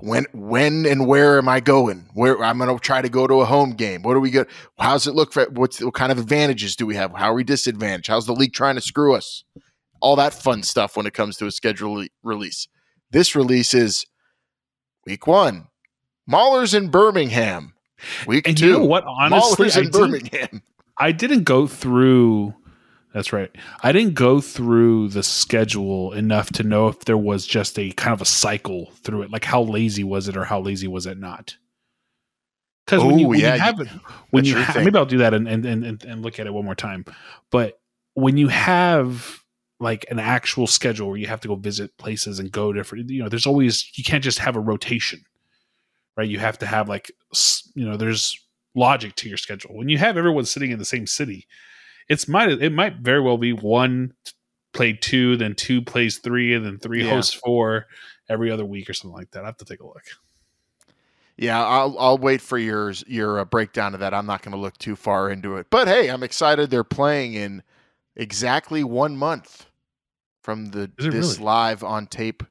when 0.04 0.26
when 0.34 0.86
and 0.86 1.08
where 1.08 1.38
am 1.38 1.48
I 1.48 1.62
going? 1.62 2.10
Where 2.14 2.44
I'm 2.44 2.58
going 2.58 2.70
to 2.70 2.80
try 2.80 3.02
to 3.02 3.08
go 3.08 3.26
to 3.26 3.36
a 3.42 3.46
home 3.46 3.72
game. 3.72 4.02
What 4.02 4.16
do 4.16 4.20
we 4.20 4.32
get? 4.32 4.50
How's 4.78 5.08
it 5.08 5.16
look 5.16 5.32
for? 5.32 5.46
What's 5.46 5.82
what 5.82 5.94
kind 5.94 6.12
of 6.12 6.18
advantages 6.18 6.76
do 6.76 6.86
we 6.86 6.96
have? 6.96 7.14
How 7.16 7.32
are 7.32 7.34
we 7.34 7.46
disadvantaged? 7.46 8.08
How's 8.08 8.26
the 8.26 8.34
league 8.34 8.54
trying 8.54 8.76
to 8.76 8.82
screw 8.82 9.16
us? 9.16 9.46
All 10.02 10.18
that 10.18 10.34
fun 10.34 10.64
stuff 10.64 10.98
when 10.98 11.06
it 11.06 11.14
comes 11.14 11.38
to 11.38 11.48
a 11.48 11.52
schedule 11.52 12.06
release. 12.22 12.68
This 13.12 13.34
release 13.34 13.74
is 13.74 14.06
week 15.06 15.26
one. 15.26 15.68
Maulers 16.30 16.76
in 16.76 16.90
Birmingham. 16.90 17.74
Week 18.28 18.46
and 18.46 18.58
two. 18.58 18.68
You 18.68 18.74
know 18.80 18.86
what? 18.86 19.06
Honestly, 19.08 19.68
Maulers 19.68 19.82
in 19.82 19.90
Birmingham. 19.90 20.64
I 20.98 21.14
didn't 21.14 21.44
go 21.44 21.66
through. 21.66 22.54
That's 23.14 23.32
right. 23.32 23.52
I 23.84 23.92
didn't 23.92 24.16
go 24.16 24.42
through 24.42 25.10
the 25.10 25.22
schedule 25.22 26.14
enough 26.14 26.50
to 26.54 26.64
know 26.64 26.88
if 26.88 27.02
there 27.02 27.18
was 27.18 27.46
just 27.46 27.78
a 27.78 27.92
kind 27.92 28.14
of 28.14 28.22
a 28.22 28.26
cycle 28.26 28.92
through 29.04 29.22
it. 29.22 29.32
Like 29.32 29.46
how 29.46 29.62
lazy 29.62 30.04
was 30.04 30.28
it 30.28 30.36
or 30.36 30.46
how 30.46 30.60
lazy 30.60 30.88
was 30.88 31.06
it 31.06 31.20
not? 31.20 31.56
Because 32.86 33.04
when, 33.04 33.20
you, 33.20 33.28
when 33.28 33.40
yeah, 33.40 33.56
you 33.56 33.62
have 33.62 33.80
it, 33.80 33.88
when 34.32 34.46
you 34.46 34.62
ha- 34.62 34.82
maybe 34.84 34.98
I'll 34.98 35.06
do 35.06 35.20
that 35.20 35.34
and, 35.34 35.48
and 35.48 35.66
and 35.66 36.04
and 36.04 36.22
look 36.22 36.40
at 36.40 36.48
it 36.48 36.54
one 36.54 36.66
more 36.66 36.76
time. 36.76 37.06
But 37.50 37.80
when 38.16 38.36
you 38.36 38.50
have 38.50 39.42
like 39.80 40.06
an 40.10 40.20
actual 40.20 40.68
schedule 40.68 41.08
where 41.08 41.18
you 41.18 41.28
have 41.28 41.40
to 41.42 41.48
go 41.48 41.56
visit 41.56 41.96
places 41.98 42.40
and 42.40 42.52
go 42.52 42.74
different, 42.74 43.10
you 43.10 43.24
know, 43.24 43.30
there's 43.30 43.46
always 43.46 43.90
you 43.96 44.04
can't 44.04 44.24
just 44.24 44.40
have 44.40 44.56
a 44.58 44.60
rotation, 44.60 45.24
right? 46.18 46.28
You 46.28 46.40
have 46.40 46.58
to 46.60 46.66
have 46.66 46.90
like 46.90 47.12
you 47.76 47.86
know, 47.88 47.96
there's 47.96 48.38
logic 48.76 49.16
to 49.16 49.30
your 49.30 49.38
schedule. 49.38 49.78
When 49.78 49.88
you 49.88 50.00
have 50.00 50.18
everyone 50.18 50.46
sitting 50.46 50.72
in 50.72 50.80
the 50.80 50.86
same 50.86 51.08
city, 51.08 51.48
it's 52.10 52.28
might 52.28 52.50
it 52.50 52.72
might 52.72 52.98
very 52.98 53.22
well 53.22 53.38
be 53.38 53.54
one 53.54 54.14
play 54.74 54.94
two, 54.94 55.38
then 55.38 55.56
two 55.56 55.82
plays 55.82 56.18
three, 56.18 56.54
and 56.54 56.66
then 56.66 56.78
three 56.80 57.04
yeah. 57.04 57.12
hosts 57.12 57.34
four, 57.34 57.88
every 58.30 58.52
other 58.52 58.66
week 58.66 58.90
or 58.90 58.94
something 58.94 59.16
like 59.16 59.32
that. 59.32 59.44
I 59.44 59.48
have 59.48 59.58
to 59.58 59.66
take 59.66 59.82
a 59.82 59.86
look. 59.86 60.04
Yeah, 61.38 61.64
I'll 61.66 61.98
I'll 61.98 62.18
wait 62.18 62.42
for 62.42 62.58
yours 62.58 63.04
your 63.08 63.40
uh, 63.40 63.46
breakdown 63.46 63.94
of 63.94 64.00
that. 64.02 64.14
I'm 64.14 64.26
not 64.26 64.42
going 64.42 64.52
to 64.52 64.58
look 64.58 64.78
too 64.78 64.96
far 64.96 65.30
into 65.30 65.58
it, 65.58 65.68
but 65.70 65.88
hey, 65.88 66.10
I'm 66.10 66.24
excited. 66.24 66.70
They're 66.70 66.84
playing 66.84 67.34
in 67.34 67.64
exactly 68.16 68.84
one 68.84 69.18
month 69.18 69.66
from 70.42 70.68
the 70.68 70.92
this 70.98 71.08
really? 71.38 71.44
live 71.44 71.84
on 71.84 72.08
tape 72.08 72.44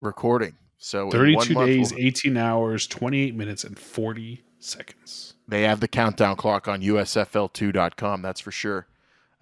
recording. 0.00 0.56
So 0.78 1.10
32 1.10 1.54
days, 1.54 1.92
we'll, 1.92 2.00
18 2.04 2.36
hours, 2.36 2.86
28 2.86 3.34
minutes, 3.34 3.64
and 3.64 3.78
40 3.78 4.44
seconds. 4.58 5.33
They 5.46 5.62
have 5.62 5.80
the 5.80 5.88
countdown 5.88 6.36
clock 6.36 6.68
on 6.68 6.80
USFL2.com. 6.80 8.22
That's 8.22 8.40
for 8.40 8.50
sure. 8.50 8.86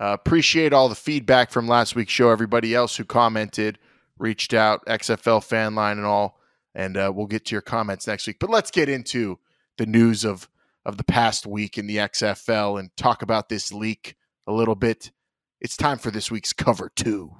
Uh, 0.00 0.16
appreciate 0.18 0.72
all 0.72 0.88
the 0.88 0.94
feedback 0.94 1.50
from 1.50 1.68
last 1.68 1.94
week's 1.94 2.12
show. 2.12 2.30
Everybody 2.30 2.74
else 2.74 2.96
who 2.96 3.04
commented, 3.04 3.78
reached 4.18 4.52
out, 4.52 4.84
XFL 4.86 5.44
fan 5.44 5.74
line 5.74 5.98
and 5.98 6.06
all 6.06 6.40
and 6.74 6.96
uh, 6.96 7.12
we'll 7.14 7.26
get 7.26 7.44
to 7.46 7.54
your 7.54 7.62
comments 7.62 8.06
next 8.06 8.26
week. 8.26 8.38
But 8.40 8.50
let's 8.50 8.70
get 8.70 8.88
into 8.88 9.38
the 9.78 9.86
news 9.86 10.24
of 10.24 10.48
of 10.84 10.96
the 10.96 11.04
past 11.04 11.46
week 11.46 11.78
in 11.78 11.86
the 11.86 11.98
XFL 11.98 12.78
and 12.80 12.90
talk 12.96 13.22
about 13.22 13.48
this 13.48 13.72
leak 13.72 14.16
a 14.48 14.52
little 14.52 14.74
bit. 14.74 15.12
It's 15.60 15.76
time 15.76 15.98
for 15.98 16.10
this 16.10 16.28
week's 16.30 16.52
cover 16.52 16.90
two. 16.94 17.36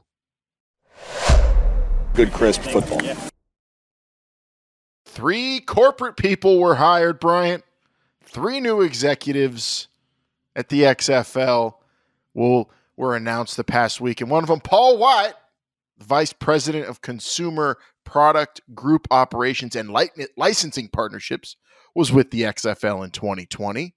Good 2.14 2.32
crisp 2.32 2.62
football. 2.62 3.00
Three 5.06 5.60
corporate 5.60 6.16
people 6.16 6.60
were 6.60 6.76
hired, 6.76 7.18
Bryant. 7.18 7.64
Three 8.24 8.60
new 8.60 8.80
executives 8.80 9.88
at 10.56 10.68
the 10.68 10.82
XFL 10.82 11.74
will 12.34 12.70
were 12.96 13.16
announced 13.16 13.56
the 13.56 13.64
past 13.64 14.00
week, 14.00 14.20
and 14.20 14.30
one 14.30 14.44
of 14.44 14.48
them, 14.48 14.60
Paul 14.60 14.98
White, 14.98 15.34
vice 15.98 16.32
president 16.32 16.86
of 16.86 17.00
consumer 17.00 17.78
product 18.04 18.60
group 18.74 19.06
operations 19.10 19.74
and 19.76 19.94
licensing 20.36 20.88
partnerships, 20.88 21.56
was 21.94 22.12
with 22.12 22.30
the 22.30 22.42
XFL 22.42 23.04
in 23.04 23.10
2020. 23.10 23.94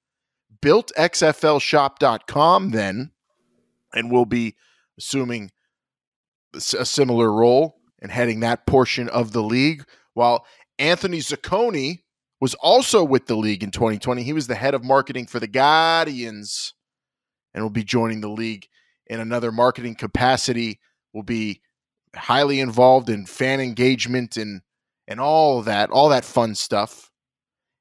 Built 0.62 0.92
XFLshop.com 0.98 2.72
then, 2.72 3.12
and 3.94 4.12
will 4.12 4.26
be 4.26 4.56
assuming 4.98 5.52
a 6.54 6.86
similar 6.86 7.32
role 7.32 7.76
and 8.02 8.12
heading 8.12 8.40
that 8.40 8.66
portion 8.66 9.10
of 9.10 9.34
the 9.34 9.44
league. 9.44 9.86
While 10.14 10.46
Anthony 10.80 11.20
Zaccone 11.20 12.02
was 12.42 12.54
also 12.56 13.04
with 13.04 13.28
the 13.28 13.36
league 13.36 13.64
in 13.64 13.72
2020. 13.72 14.24
He 14.24 14.34
was 14.34 14.48
the 14.48 14.56
head 14.56 14.74
of 14.74 14.84
marketing 14.84 15.28
for 15.28 15.40
the 15.40 15.48
Guardians 15.48 16.74
and 17.54 17.64
will 17.64 17.70
be 17.70 17.84
joining 17.84 18.22
the 18.22 18.30
league 18.30 18.68
in 19.08 19.20
another 19.20 19.52
marketing 19.52 19.96
capacity. 19.96 20.80
Will 21.14 21.24
be 21.24 21.62
highly 22.16 22.60
involved 22.60 23.10
in 23.10 23.26
fan 23.26 23.60
engagement 23.60 24.38
and 24.38 24.62
and 25.08 25.20
all 25.20 25.62
that, 25.62 25.90
all 25.92 26.10
that 26.10 26.26
fun 26.26 26.56
stuff. 26.56 27.12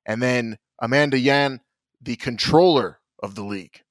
And 0.06 0.22
then 0.22 0.58
Amanda 0.80 1.18
Yan, 1.18 1.60
the 2.00 2.16
controller 2.16 3.00
of 3.22 3.34
the 3.34 3.42
league, 3.42 3.82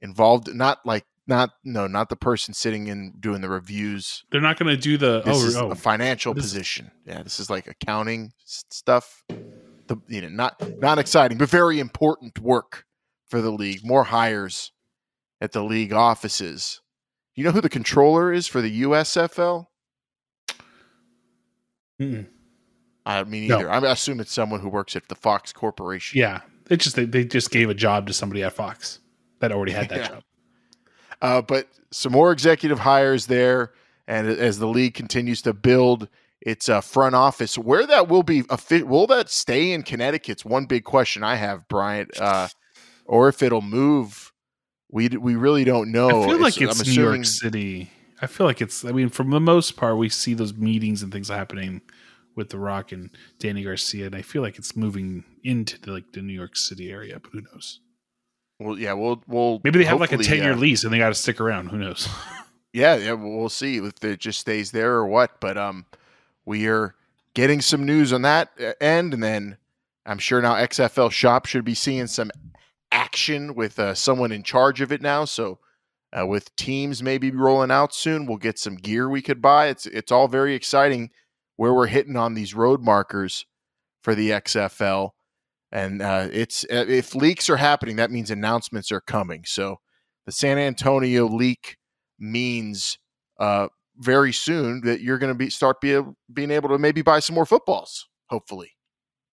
involved 0.00 0.54
not 0.54 0.78
like 0.84 1.04
not 1.26 1.50
no 1.64 1.86
not 1.86 2.08
the 2.08 2.16
person 2.16 2.54
sitting 2.54 2.88
and 2.88 3.20
doing 3.20 3.40
the 3.40 3.48
reviews. 3.48 4.24
They're 4.30 4.40
not 4.40 4.58
going 4.58 4.74
to 4.74 4.80
do 4.80 4.96
the 4.96 5.22
this 5.22 5.42
oh, 5.42 5.46
is 5.46 5.56
oh. 5.56 5.70
a 5.70 5.74
financial 5.74 6.34
position. 6.34 6.90
Yeah, 7.04 7.22
this 7.22 7.40
is 7.40 7.50
like 7.50 7.66
accounting 7.66 8.32
stuff. 8.44 9.24
The 9.86 9.96
you 10.08 10.22
know 10.22 10.28
not 10.28 10.60
not 10.78 10.98
exciting, 10.98 11.38
but 11.38 11.48
very 11.48 11.80
important 11.80 12.38
work 12.38 12.84
for 13.28 13.40
the 13.40 13.50
league. 13.50 13.84
More 13.84 14.04
hires 14.04 14.72
at 15.40 15.52
the 15.52 15.62
league 15.62 15.92
offices 15.92 16.80
you 17.36 17.44
know 17.44 17.52
who 17.52 17.60
the 17.60 17.68
controller 17.68 18.32
is 18.32 18.46
for 18.46 18.60
the 18.62 18.82
USFL? 18.82 19.66
Mm-mm. 22.00 22.26
I 23.04 23.24
mean, 23.24 23.44
either. 23.44 23.64
No. 23.64 23.68
I 23.68 23.92
assume 23.92 24.20
it's 24.20 24.32
someone 24.32 24.60
who 24.60 24.68
works 24.68 24.96
at 24.96 25.08
the 25.08 25.14
Fox 25.14 25.52
Corporation. 25.52 26.18
Yeah, 26.18 26.40
they 26.64 26.76
just 26.76 26.96
they, 26.96 27.04
they 27.04 27.24
just 27.24 27.50
gave 27.50 27.70
a 27.70 27.74
job 27.74 28.06
to 28.08 28.14
somebody 28.14 28.42
at 28.42 28.54
Fox 28.54 29.00
that 29.40 29.52
already 29.52 29.72
had 29.72 29.90
that 29.90 29.98
yeah. 29.98 30.08
job. 30.08 30.22
Uh, 31.22 31.42
but 31.42 31.68
some 31.90 32.12
more 32.12 32.32
executive 32.32 32.78
hires 32.80 33.26
there, 33.26 33.72
and 34.08 34.26
as 34.26 34.58
the 34.58 34.66
league 34.66 34.94
continues 34.94 35.42
to 35.42 35.52
build 35.52 36.08
its 36.40 36.68
uh, 36.68 36.80
front 36.80 37.14
office, 37.14 37.56
where 37.56 37.86
that 37.86 38.08
will 38.08 38.22
be, 38.22 38.44
will 38.70 39.06
that 39.06 39.30
stay 39.30 39.72
in 39.72 39.82
Connecticut's 39.82 40.44
one 40.44 40.66
big 40.66 40.84
question 40.84 41.22
I 41.22 41.36
have, 41.36 41.66
Bryant, 41.68 42.20
uh, 42.20 42.48
or 43.04 43.28
if 43.28 43.42
it'll 43.42 43.62
move 43.62 44.32
we 44.90 45.08
we 45.08 45.36
really 45.36 45.64
don't 45.64 45.90
know. 45.90 46.22
I 46.22 46.26
feel 46.26 46.40
like 46.40 46.60
it's, 46.60 46.80
it's 46.80 46.96
New 46.96 47.02
York 47.02 47.24
City. 47.24 47.90
I 48.20 48.26
feel 48.26 48.46
like 48.46 48.60
it's. 48.60 48.84
I 48.84 48.92
mean, 48.92 49.08
for 49.08 49.24
the 49.24 49.40
most 49.40 49.76
part, 49.76 49.96
we 49.96 50.08
see 50.08 50.34
those 50.34 50.54
meetings 50.54 51.02
and 51.02 51.12
things 51.12 51.28
happening 51.28 51.82
with 52.34 52.50
The 52.50 52.58
Rock 52.58 52.92
and 52.92 53.10
Dany 53.38 53.64
Garcia, 53.64 54.06
and 54.06 54.14
I 54.14 54.22
feel 54.22 54.42
like 54.42 54.58
it's 54.58 54.76
moving 54.76 55.24
into 55.42 55.80
the, 55.80 55.92
like 55.92 56.12
the 56.12 56.22
New 56.22 56.32
York 56.32 56.56
City 56.56 56.90
area. 56.90 57.18
But 57.20 57.32
who 57.32 57.40
knows? 57.42 57.80
Well, 58.58 58.78
yeah, 58.78 58.92
we'll 58.94 59.22
we'll 59.26 59.60
maybe 59.64 59.78
they 59.78 59.84
have 59.84 60.00
like 60.00 60.12
a 60.12 60.18
ten 60.18 60.38
year 60.38 60.52
yeah. 60.52 60.58
lease 60.58 60.84
and 60.84 60.92
they 60.92 60.98
got 60.98 61.08
to 61.08 61.14
stick 61.14 61.40
around. 61.40 61.68
Who 61.68 61.78
knows? 61.78 62.08
yeah, 62.72 62.94
yeah, 62.96 63.12
we'll 63.12 63.48
see 63.48 63.78
if 63.78 64.02
it 64.04 64.20
just 64.20 64.40
stays 64.40 64.70
there 64.70 64.94
or 64.94 65.06
what. 65.06 65.40
But 65.40 65.58
um, 65.58 65.84
we 66.46 66.68
are 66.68 66.94
getting 67.34 67.60
some 67.60 67.84
news 67.84 68.12
on 68.12 68.22
that 68.22 68.50
uh, 68.58 68.72
end, 68.80 69.12
and 69.12 69.22
then 69.22 69.58
I'm 70.06 70.18
sure 70.18 70.40
now 70.40 70.54
XFL 70.54 71.10
Shop 71.10 71.46
should 71.46 71.64
be 71.64 71.74
seeing 71.74 72.06
some 72.06 72.30
action 72.92 73.54
with 73.54 73.78
uh, 73.78 73.94
someone 73.94 74.32
in 74.32 74.42
charge 74.42 74.80
of 74.80 74.92
it 74.92 75.02
now. 75.02 75.24
So 75.24 75.58
uh, 76.16 76.26
with 76.26 76.54
teams 76.56 77.02
maybe 77.02 77.30
rolling 77.30 77.70
out 77.70 77.94
soon, 77.94 78.26
we'll 78.26 78.38
get 78.38 78.58
some 78.58 78.76
gear 78.76 79.08
we 79.08 79.20
could 79.20 79.42
buy. 79.42 79.66
It's 79.66 79.86
it's 79.86 80.12
all 80.12 80.28
very 80.28 80.54
exciting 80.54 81.10
where 81.56 81.74
we're 81.74 81.88
hitting 81.88 82.16
on 82.16 82.34
these 82.34 82.54
road 82.54 82.82
markers 82.82 83.44
for 84.02 84.14
the 84.14 84.30
XFL. 84.30 85.10
And 85.72 86.00
uh, 86.00 86.28
it's 86.32 86.64
uh, 86.64 86.86
if 86.88 87.14
leaks 87.14 87.50
are 87.50 87.56
happening, 87.56 87.96
that 87.96 88.10
means 88.10 88.30
announcements 88.30 88.92
are 88.92 89.00
coming. 89.00 89.42
So 89.44 89.80
the 90.24 90.32
San 90.32 90.58
Antonio 90.58 91.26
leak 91.26 91.76
means 92.18 92.98
uh, 93.38 93.68
very 93.98 94.32
soon 94.32 94.82
that 94.82 95.00
you're 95.00 95.18
going 95.18 95.32
to 95.32 95.38
be 95.38 95.50
start 95.50 95.80
be, 95.80 96.00
being 96.32 96.50
able 96.50 96.68
to 96.68 96.78
maybe 96.78 97.02
buy 97.02 97.20
some 97.20 97.34
more 97.34 97.46
footballs. 97.46 98.08
Hopefully. 98.28 98.72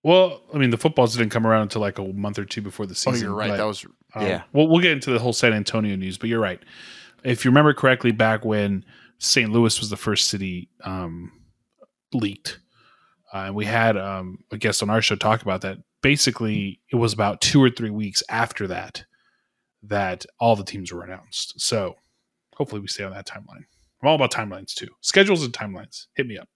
Well, 0.03 0.41
I 0.53 0.57
mean, 0.57 0.69
the 0.69 0.77
footballs 0.77 1.15
didn't 1.15 1.31
come 1.31 1.47
around 1.47 1.63
until 1.63 1.81
like 1.81 1.97
a 1.97 2.03
month 2.03 2.37
or 2.37 2.45
two 2.45 2.61
before 2.61 2.85
the 2.85 2.93
season. 2.93 3.25
Oh, 3.25 3.29
you're 3.29 3.35
right. 3.35 3.49
But, 3.51 3.57
that 3.57 3.65
was 3.65 3.85
um, 4.15 4.27
yeah. 4.27 4.43
Well, 4.51 4.67
we'll 4.67 4.81
get 4.81 4.91
into 4.91 5.11
the 5.11 5.19
whole 5.19 5.33
San 5.33 5.53
Antonio 5.53 5.95
news, 5.95 6.17
but 6.17 6.29
you're 6.29 6.41
right. 6.41 6.61
If 7.23 7.45
you 7.45 7.51
remember 7.51 7.73
correctly, 7.73 8.11
back 8.11 8.43
when 8.43 8.83
St. 9.19 9.49
Louis 9.49 9.79
was 9.79 9.89
the 9.89 9.97
first 9.97 10.27
city 10.27 10.69
um, 10.83 11.31
leaked, 12.13 12.59
uh, 13.31 13.51
we 13.53 13.65
had 13.65 13.97
um, 13.97 14.39
a 14.51 14.57
guest 14.57 14.83
on 14.83 14.89
our 14.89 15.01
show 15.01 15.15
talk 15.15 15.41
about 15.41 15.61
that. 15.61 15.77
Basically, 16.01 16.81
it 16.91 16.97
was 16.97 17.13
about 17.13 17.39
two 17.39 17.63
or 17.63 17.69
three 17.69 17.89
weeks 17.89 18.21
after 18.27 18.67
that 18.67 19.05
that 19.83 20.25
all 20.39 20.57
the 20.57 20.65
teams 20.65 20.91
were 20.91 21.03
announced. 21.03 21.59
So 21.61 21.95
hopefully, 22.55 22.81
we 22.81 22.87
stay 22.87 23.05
on 23.05 23.13
that 23.13 23.25
timeline. 23.25 23.63
I'm 24.03 24.09
all 24.09 24.15
about 24.15 24.31
timelines 24.31 24.73
too. 24.73 24.89
Schedules 25.01 25.43
and 25.43 25.53
timelines. 25.53 26.07
Hit 26.13 26.27
me 26.27 26.37
up. 26.37 26.49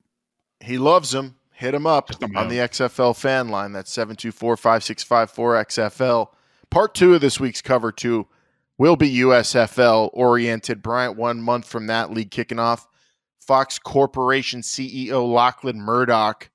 He 0.59 0.77
loves 0.77 1.11
them 1.11 1.37
hit 1.57 1.73
him 1.73 1.87
up 1.87 2.11
on 2.35 2.49
the 2.49 2.57
XFL 2.57 3.15
fan 3.15 3.49
line. 3.49 3.71
That's 3.71 3.91
724 3.91 4.57
565 4.57 5.33
4XFL. 5.33 6.27
Part 6.69 6.93
two 6.93 7.15
of 7.15 7.21
this 7.21 7.39
week's 7.39 7.63
cover 7.63 7.91
two 7.91 8.27
will 8.77 8.95
be 8.95 9.17
USFL 9.17 10.11
oriented. 10.13 10.83
Bryant, 10.83 11.17
one 11.17 11.41
month 11.41 11.67
from 11.67 11.87
that 11.87 12.11
league 12.11 12.29
kicking 12.29 12.59
off. 12.59 12.87
Fox 13.39 13.79
Corporation 13.79 14.61
CEO 14.61 15.27
Lachlan 15.27 15.81
Murdoch 15.81 16.51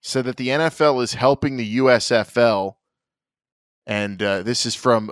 said 0.00 0.24
that 0.24 0.38
the 0.38 0.48
NFL 0.48 1.02
is 1.04 1.14
helping 1.14 1.56
the 1.56 1.76
USFL. 1.76 2.74
And 3.86 4.20
uh, 4.20 4.42
this 4.42 4.66
is 4.66 4.74
from 4.74 5.10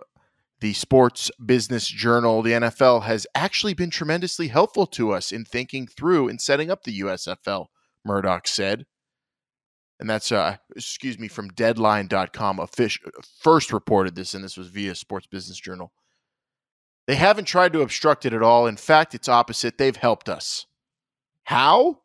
the 0.64 0.72
Sports 0.72 1.30
Business 1.44 1.86
Journal. 1.86 2.40
The 2.40 2.52
NFL 2.52 3.02
has 3.02 3.26
actually 3.34 3.74
been 3.74 3.90
tremendously 3.90 4.48
helpful 4.48 4.86
to 4.86 5.12
us 5.12 5.30
in 5.30 5.44
thinking 5.44 5.86
through 5.86 6.26
and 6.26 6.40
setting 6.40 6.70
up 6.70 6.84
the 6.84 7.00
USFL, 7.00 7.66
Murdoch 8.02 8.48
said. 8.48 8.86
And 10.00 10.08
that's 10.08 10.32
uh 10.32 10.56
excuse 10.74 11.18
me 11.18 11.28
from 11.28 11.50
deadline.com 11.50 12.66
fish 12.74 12.98
first 13.38 13.74
reported 13.74 14.14
this 14.14 14.32
and 14.32 14.42
this 14.42 14.56
was 14.56 14.68
via 14.68 14.94
sports 14.94 15.26
business 15.26 15.60
journal. 15.60 15.92
They 17.06 17.16
haven't 17.16 17.44
tried 17.44 17.74
to 17.74 17.82
obstruct 17.82 18.24
it 18.24 18.32
at 18.32 18.42
all. 18.42 18.66
In 18.66 18.78
fact 18.78 19.14
it's 19.14 19.28
opposite. 19.28 19.76
They've 19.76 19.94
helped 19.94 20.30
us. 20.30 20.64
How? 21.42 22.00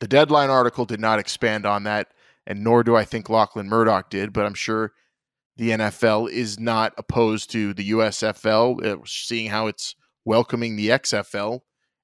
The 0.00 0.08
deadline 0.08 0.48
article 0.48 0.86
did 0.86 0.98
not 0.98 1.18
expand 1.18 1.66
on 1.66 1.82
that 1.82 2.08
and 2.46 2.64
nor 2.64 2.82
do 2.82 2.96
i 2.96 3.04
think 3.04 3.28
lachlan 3.28 3.68
murdoch 3.68 4.10
did 4.10 4.32
but 4.32 4.46
i'm 4.46 4.54
sure 4.54 4.92
the 5.56 5.70
nfl 5.70 6.30
is 6.30 6.58
not 6.58 6.92
opposed 6.98 7.50
to 7.50 7.74
the 7.74 7.90
usfl 7.90 8.84
uh, 8.84 8.96
seeing 9.04 9.50
how 9.50 9.66
it's 9.66 9.94
welcoming 10.24 10.76
the 10.76 10.88
xfl 10.88 11.60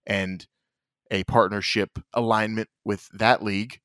and 0.07 0.47
a 1.11 1.25
partnership 1.25 1.99
alignment 2.14 2.69
with 2.85 3.09
that 3.12 3.42
league 3.42 3.80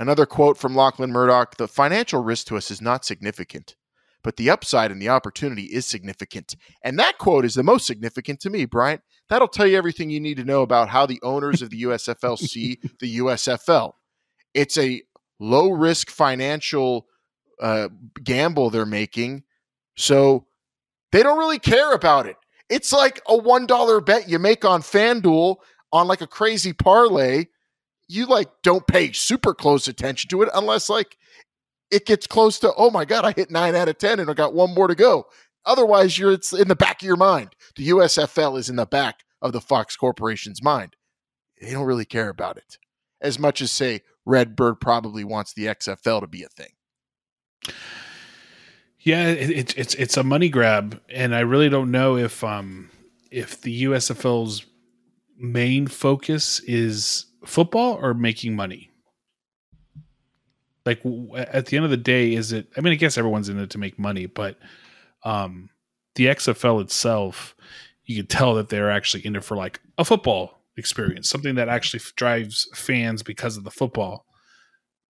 Another 0.00 0.24
quote 0.24 0.56
from 0.56 0.74
Lachlan 0.74 1.12
Murdoch 1.12 1.58
The 1.58 1.68
financial 1.68 2.22
risk 2.22 2.46
to 2.46 2.56
us 2.56 2.70
is 2.70 2.80
not 2.80 3.04
significant. 3.04 3.76
but 4.22 4.36
the 4.36 4.50
upside 4.50 4.90
and 4.90 5.00
the 5.00 5.08
opportunity 5.08 5.64
is 5.64 5.86
significant. 5.86 6.54
And 6.82 6.98
that 6.98 7.18
quote 7.18 7.44
is 7.44 7.54
the 7.54 7.62
most 7.62 7.86
significant 7.86 8.40
to 8.40 8.50
me, 8.50 8.64
Bryant. 8.66 9.02
That'll 9.28 9.48
tell 9.48 9.66
you 9.66 9.76
everything 9.78 10.10
you 10.10 10.20
need 10.20 10.36
to 10.36 10.44
know 10.44 10.62
about 10.62 10.90
how 10.90 11.06
the 11.06 11.20
owners 11.22 11.62
of 11.62 11.70
the 11.70 11.82
USFL 11.84 12.38
see 12.50 12.78
the 12.98 13.18
USFL. 13.18 13.92
It's 14.54 14.76
a 14.76 15.02
low 15.38 15.70
risk 15.70 16.10
financial 16.10 17.06
uh, 17.60 17.88
gamble 18.22 18.70
they're 18.70 18.86
making. 18.86 19.44
So 19.96 20.46
they 21.12 21.22
don't 21.22 21.38
really 21.38 21.58
care 21.58 21.92
about 21.92 22.26
it. 22.26 22.36
It's 22.68 22.92
like 22.92 23.20
a 23.28 23.36
$1 23.36 24.06
bet 24.06 24.28
you 24.28 24.38
make 24.38 24.64
on 24.64 24.82
FanDuel 24.82 25.56
on 25.92 26.06
like 26.06 26.20
a 26.20 26.26
crazy 26.26 26.72
parlay. 26.72 27.46
You 28.08 28.26
like 28.26 28.48
don't 28.62 28.86
pay 28.86 29.12
super 29.12 29.54
close 29.54 29.88
attention 29.88 30.28
to 30.30 30.42
it 30.42 30.48
unless 30.54 30.88
like 30.88 31.16
it 31.90 32.06
gets 32.06 32.26
close 32.26 32.58
to, 32.60 32.72
oh 32.76 32.90
my 32.90 33.04
God, 33.04 33.24
I 33.24 33.32
hit 33.32 33.50
nine 33.50 33.74
out 33.74 33.88
of 33.88 33.98
10 33.98 34.20
and 34.20 34.30
I 34.30 34.34
got 34.34 34.54
one 34.54 34.74
more 34.74 34.88
to 34.88 34.94
go. 34.94 35.26
Otherwise, 35.66 36.18
you're 36.18 36.32
it's 36.32 36.52
in 36.52 36.68
the 36.68 36.76
back 36.76 37.02
of 37.02 37.06
your 37.06 37.16
mind. 37.16 37.54
The 37.76 37.88
USFL 37.90 38.58
is 38.58 38.70
in 38.70 38.76
the 38.76 38.86
back 38.86 39.20
of 39.42 39.52
the 39.52 39.60
Fox 39.60 39.96
Corporation's 39.96 40.62
mind. 40.62 40.96
They 41.60 41.72
don't 41.72 41.84
really 41.84 42.06
care 42.06 42.30
about 42.30 42.56
it 42.56 42.78
as 43.20 43.38
much 43.38 43.60
as 43.60 43.70
say 43.70 44.00
Redbird 44.24 44.80
probably 44.80 45.24
wants 45.24 45.52
the 45.52 45.66
XFL 45.66 46.20
to 46.20 46.26
be 46.26 46.42
a 46.42 46.48
thing. 46.48 46.70
Yeah, 49.00 49.28
it, 49.28 49.76
it's 49.78 49.94
it's 49.94 50.16
a 50.16 50.22
money 50.22 50.48
grab, 50.50 51.00
and 51.08 51.34
I 51.34 51.40
really 51.40 51.70
don't 51.70 51.90
know 51.90 52.16
if 52.16 52.44
um 52.44 52.90
if 53.30 53.60
the 53.62 53.84
USFL's 53.84 54.66
main 55.38 55.86
focus 55.86 56.60
is 56.60 57.26
football 57.46 57.94
or 57.94 58.12
making 58.12 58.54
money. 58.54 58.90
Like 60.84 61.02
at 61.34 61.66
the 61.66 61.76
end 61.76 61.84
of 61.84 61.90
the 61.90 61.96
day, 61.96 62.34
is 62.34 62.52
it? 62.52 62.68
I 62.76 62.80
mean, 62.80 62.92
I 62.92 62.96
guess 62.96 63.16
everyone's 63.16 63.48
in 63.48 63.58
it 63.58 63.70
to 63.70 63.78
make 63.78 63.98
money, 63.98 64.26
but 64.26 64.58
um 65.24 65.70
the 66.16 66.26
XFL 66.26 66.82
itself, 66.82 67.54
you 68.04 68.16
could 68.16 68.28
tell 68.28 68.54
that 68.54 68.68
they're 68.68 68.90
actually 68.90 69.24
in 69.24 69.36
it 69.36 69.44
for 69.44 69.56
like 69.56 69.80
a 69.96 70.04
football 70.04 70.60
experience, 70.76 71.30
something 71.30 71.54
that 71.54 71.68
actually 71.68 72.02
drives 72.16 72.68
fans 72.74 73.22
because 73.22 73.56
of 73.56 73.64
the 73.64 73.70
football 73.70 74.26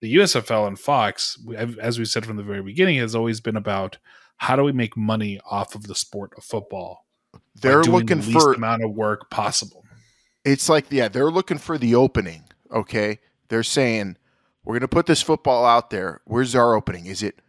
the 0.01 0.17
USFL 0.17 0.67
and 0.67 0.79
Fox, 0.79 1.39
as 1.81 1.99
we 1.99 2.05
said 2.05 2.27
from 2.27 2.37
the 2.37 2.43
very 2.43 2.63
beginning, 2.63 2.99
has 2.99 3.15
always 3.15 3.41
been 3.41 3.57
about 3.57 3.99
how 4.37 4.57
do 4.57 4.63
we 4.63 4.73
make 4.73 4.97
money 4.97 5.41
off 5.51 5.75
of 5.75 5.87
the 5.87 5.95
sport 5.95 6.33
of 6.37 6.45
football. 6.45 7.07
They're 7.55 7.83
looking 7.83 8.21
for 8.21 8.33
the 8.33 8.41
for 8.41 8.53
amount 8.53 8.85
of 8.85 8.91
work 8.91 9.31
possible. 9.31 9.85
It's 10.45 10.69
like 10.69 10.87
yeah, 10.91 11.09
they're 11.09 11.31
looking 11.31 11.59
for 11.59 11.79
the 11.79 11.95
opening. 11.95 12.45
Okay, 12.71 13.21
they're 13.49 13.63
saying 13.63 14.17
we're 14.65 14.75
going 14.75 14.81
to 14.81 14.89
put 14.89 15.07
this 15.07 15.23
football 15.23 15.65
out 15.65 15.91
there. 15.91 16.21
Where's 16.25 16.55
our 16.55 16.75
opening? 16.75 17.07
Is 17.07 17.23
it 17.23 17.41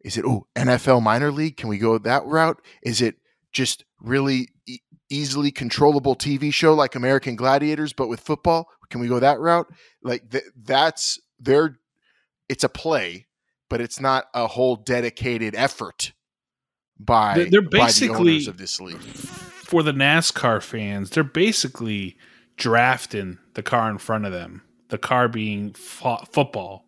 is 0.00 0.18
it 0.18 0.24
oh 0.24 0.46
NFL 0.54 1.02
minor 1.02 1.32
league? 1.32 1.56
Can 1.56 1.68
we 1.68 1.78
go 1.78 1.96
that 1.98 2.24
route? 2.26 2.60
Is 2.82 3.00
it 3.00 3.16
just 3.52 3.84
really 4.00 4.48
e- 4.66 4.80
easily 5.08 5.50
controllable 5.50 6.16
TV 6.16 6.52
show 6.52 6.74
like 6.74 6.94
American 6.94 7.36
Gladiators, 7.36 7.92
but 7.92 8.08
with 8.08 8.20
football? 8.20 8.68
Can 8.90 9.00
we 9.00 9.08
go 9.08 9.20
that 9.20 9.40
route? 9.40 9.66
Like 10.02 10.30
th- 10.30 10.44
that's 10.62 11.18
they're 11.40 11.78
it's 12.48 12.64
a 12.64 12.68
play, 12.68 13.26
but 13.68 13.80
it's 13.80 14.00
not 14.00 14.26
a 14.34 14.46
whole 14.46 14.76
dedicated 14.76 15.54
effort 15.54 16.12
by 16.98 17.46
they're 17.50 17.62
basically 17.62 18.40
the 18.40 18.50
of 18.50 18.58
this 18.58 18.80
league. 18.80 19.00
For 19.00 19.82
the 19.82 19.92
NASCAR 19.92 20.62
fans, 20.62 21.10
they're 21.10 21.24
basically 21.24 22.16
drafting 22.56 23.38
the 23.54 23.62
car 23.62 23.90
in 23.90 23.98
front 23.98 24.26
of 24.26 24.32
them, 24.32 24.62
the 24.90 24.98
car 24.98 25.28
being 25.28 25.72
fo- 25.72 26.24
football, 26.30 26.86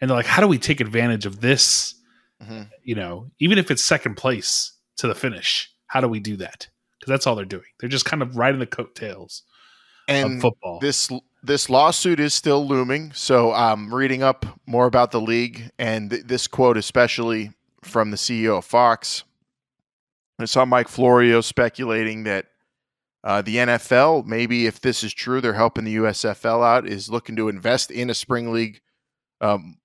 and 0.00 0.08
they're 0.08 0.16
like, 0.16 0.26
"How 0.26 0.40
do 0.40 0.48
we 0.48 0.58
take 0.58 0.80
advantage 0.80 1.26
of 1.26 1.40
this?" 1.40 1.94
Mm-hmm. 2.42 2.62
You 2.82 2.94
know, 2.94 3.30
even 3.38 3.58
if 3.58 3.70
it's 3.70 3.84
second 3.84 4.16
place 4.16 4.72
to 4.96 5.06
the 5.06 5.14
finish, 5.14 5.70
how 5.86 6.00
do 6.00 6.08
we 6.08 6.20
do 6.20 6.36
that? 6.36 6.68
Because 6.98 7.10
that's 7.10 7.26
all 7.26 7.34
they're 7.34 7.44
doing. 7.44 7.64
They're 7.80 7.88
just 7.88 8.04
kind 8.04 8.22
of 8.22 8.36
riding 8.36 8.60
the 8.60 8.66
coattails 8.66 9.42
and 10.08 10.36
of 10.36 10.40
football. 10.40 10.78
This 10.80 11.10
this 11.44 11.68
lawsuit 11.68 12.18
is 12.20 12.32
still 12.32 12.66
looming. 12.66 13.12
So 13.12 13.52
I'm 13.52 13.94
reading 13.94 14.22
up 14.22 14.46
more 14.66 14.86
about 14.86 15.10
the 15.10 15.20
league 15.20 15.70
and 15.78 16.10
th- 16.10 16.24
this 16.24 16.46
quote, 16.46 16.78
especially 16.78 17.52
from 17.82 18.10
the 18.10 18.16
CEO 18.16 18.58
of 18.58 18.64
Fox. 18.64 19.24
I 20.38 20.46
saw 20.46 20.64
Mike 20.64 20.88
Florio 20.88 21.42
speculating 21.42 22.24
that 22.24 22.46
uh, 23.22 23.42
the 23.42 23.56
NFL, 23.56 24.26
maybe 24.26 24.66
if 24.66 24.80
this 24.80 25.04
is 25.04 25.12
true, 25.12 25.40
they're 25.40 25.54
helping 25.54 25.84
the 25.84 25.96
USFL 25.96 26.64
out, 26.64 26.88
is 26.88 27.10
looking 27.10 27.36
to 27.36 27.48
invest 27.48 27.90
in 27.90 28.10
a 28.10 28.14
spring 28.14 28.50
league 28.52 28.80
um, 29.40 29.78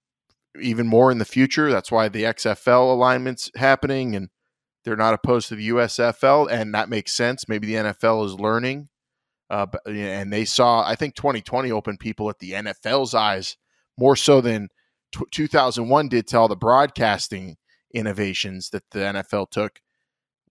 even 0.60 0.88
more 0.88 1.12
in 1.12 1.20
the 1.20 1.26
future. 1.26 1.70
That's 1.70 1.92
why 1.92 2.10
the 2.10 2.24
XFL 2.24 2.94
alignment's 2.94 3.52
happening, 3.56 4.16
and 4.16 4.30
they're 4.84 4.96
not 4.96 5.14
opposed 5.14 5.50
to 5.50 5.56
the 5.56 5.70
USFL, 5.70 6.50
and 6.50 6.74
that 6.74 6.90
makes 6.90 7.14
sense. 7.14 7.48
Maybe 7.48 7.68
the 7.68 7.76
NFL 7.76 8.26
is 8.26 8.34
learning 8.40 8.90
uh, 9.50 9.66
and 9.86 10.32
they 10.32 10.46
saw, 10.46 10.88
I 10.88 10.96
think 10.96 11.16
2020 11.16 11.72
opened 11.72 12.00
people 12.00 12.30
at 12.30 12.40
the 12.40 12.52
NFL's 12.52 13.16
eyes 13.16 13.58
more 13.98 14.16
so 14.16 14.42
than 14.42 14.70
t- 15.12 15.26
2001 15.32 16.10
did 16.10 16.28
to 16.28 16.38
all 16.38 16.48
the 16.48 16.56
broadcasting 16.56 17.58
innovations 17.94 18.70
that 18.70 18.84
the 18.92 19.00
NFL 19.00 19.50
took. 19.50 19.80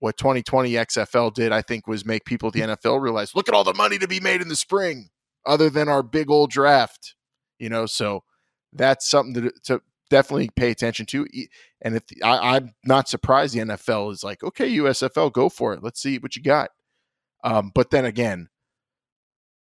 What 0.00 0.16
2020 0.16 0.72
XFL 0.72 1.32
did, 1.34 1.52
I 1.52 1.62
think, 1.62 1.86
was 1.86 2.04
make 2.04 2.24
people 2.24 2.48
at 2.48 2.52
the 2.52 2.60
NFL 2.60 3.00
realize 3.00 3.34
look 3.34 3.48
at 3.48 3.54
all 3.54 3.64
the 3.64 3.74
money 3.74 3.98
to 3.98 4.06
be 4.06 4.20
made 4.20 4.40
in 4.40 4.48
the 4.48 4.56
spring, 4.56 5.08
other 5.44 5.70
than 5.70 5.88
our 5.88 6.02
big 6.02 6.30
old 6.30 6.50
draft. 6.50 7.14
You 7.58 7.68
know, 7.68 7.86
so 7.86 8.22
that's 8.72 9.08
something 9.08 9.42
to, 9.42 9.52
to 9.64 9.80
definitely 10.08 10.50
pay 10.54 10.70
attention 10.70 11.06
to. 11.06 11.26
And 11.82 11.96
if 11.96 12.02
I, 12.22 12.56
I'm 12.56 12.74
not 12.84 13.08
surprised 13.08 13.54
the 13.54 13.60
NFL 13.60 14.12
is 14.12 14.22
like, 14.22 14.44
okay, 14.44 14.70
USFL, 14.76 15.32
go 15.32 15.48
for 15.48 15.72
it. 15.72 15.82
Let's 15.82 16.00
see 16.00 16.18
what 16.18 16.36
you 16.36 16.42
got. 16.42 16.70
Um, 17.42 17.72
but 17.74 17.90
then 17.90 18.04
again, 18.04 18.48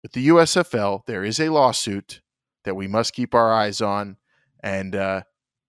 with 0.02 0.12
the 0.12 0.28
USFL, 0.28 1.04
there 1.06 1.24
is 1.24 1.40
a 1.40 1.48
lawsuit 1.48 2.20
that 2.64 2.74
we 2.74 2.86
must 2.86 3.12
keep 3.12 3.34
our 3.34 3.52
eyes 3.52 3.80
on, 3.80 4.16
and 4.62 4.94
uh, 4.94 5.22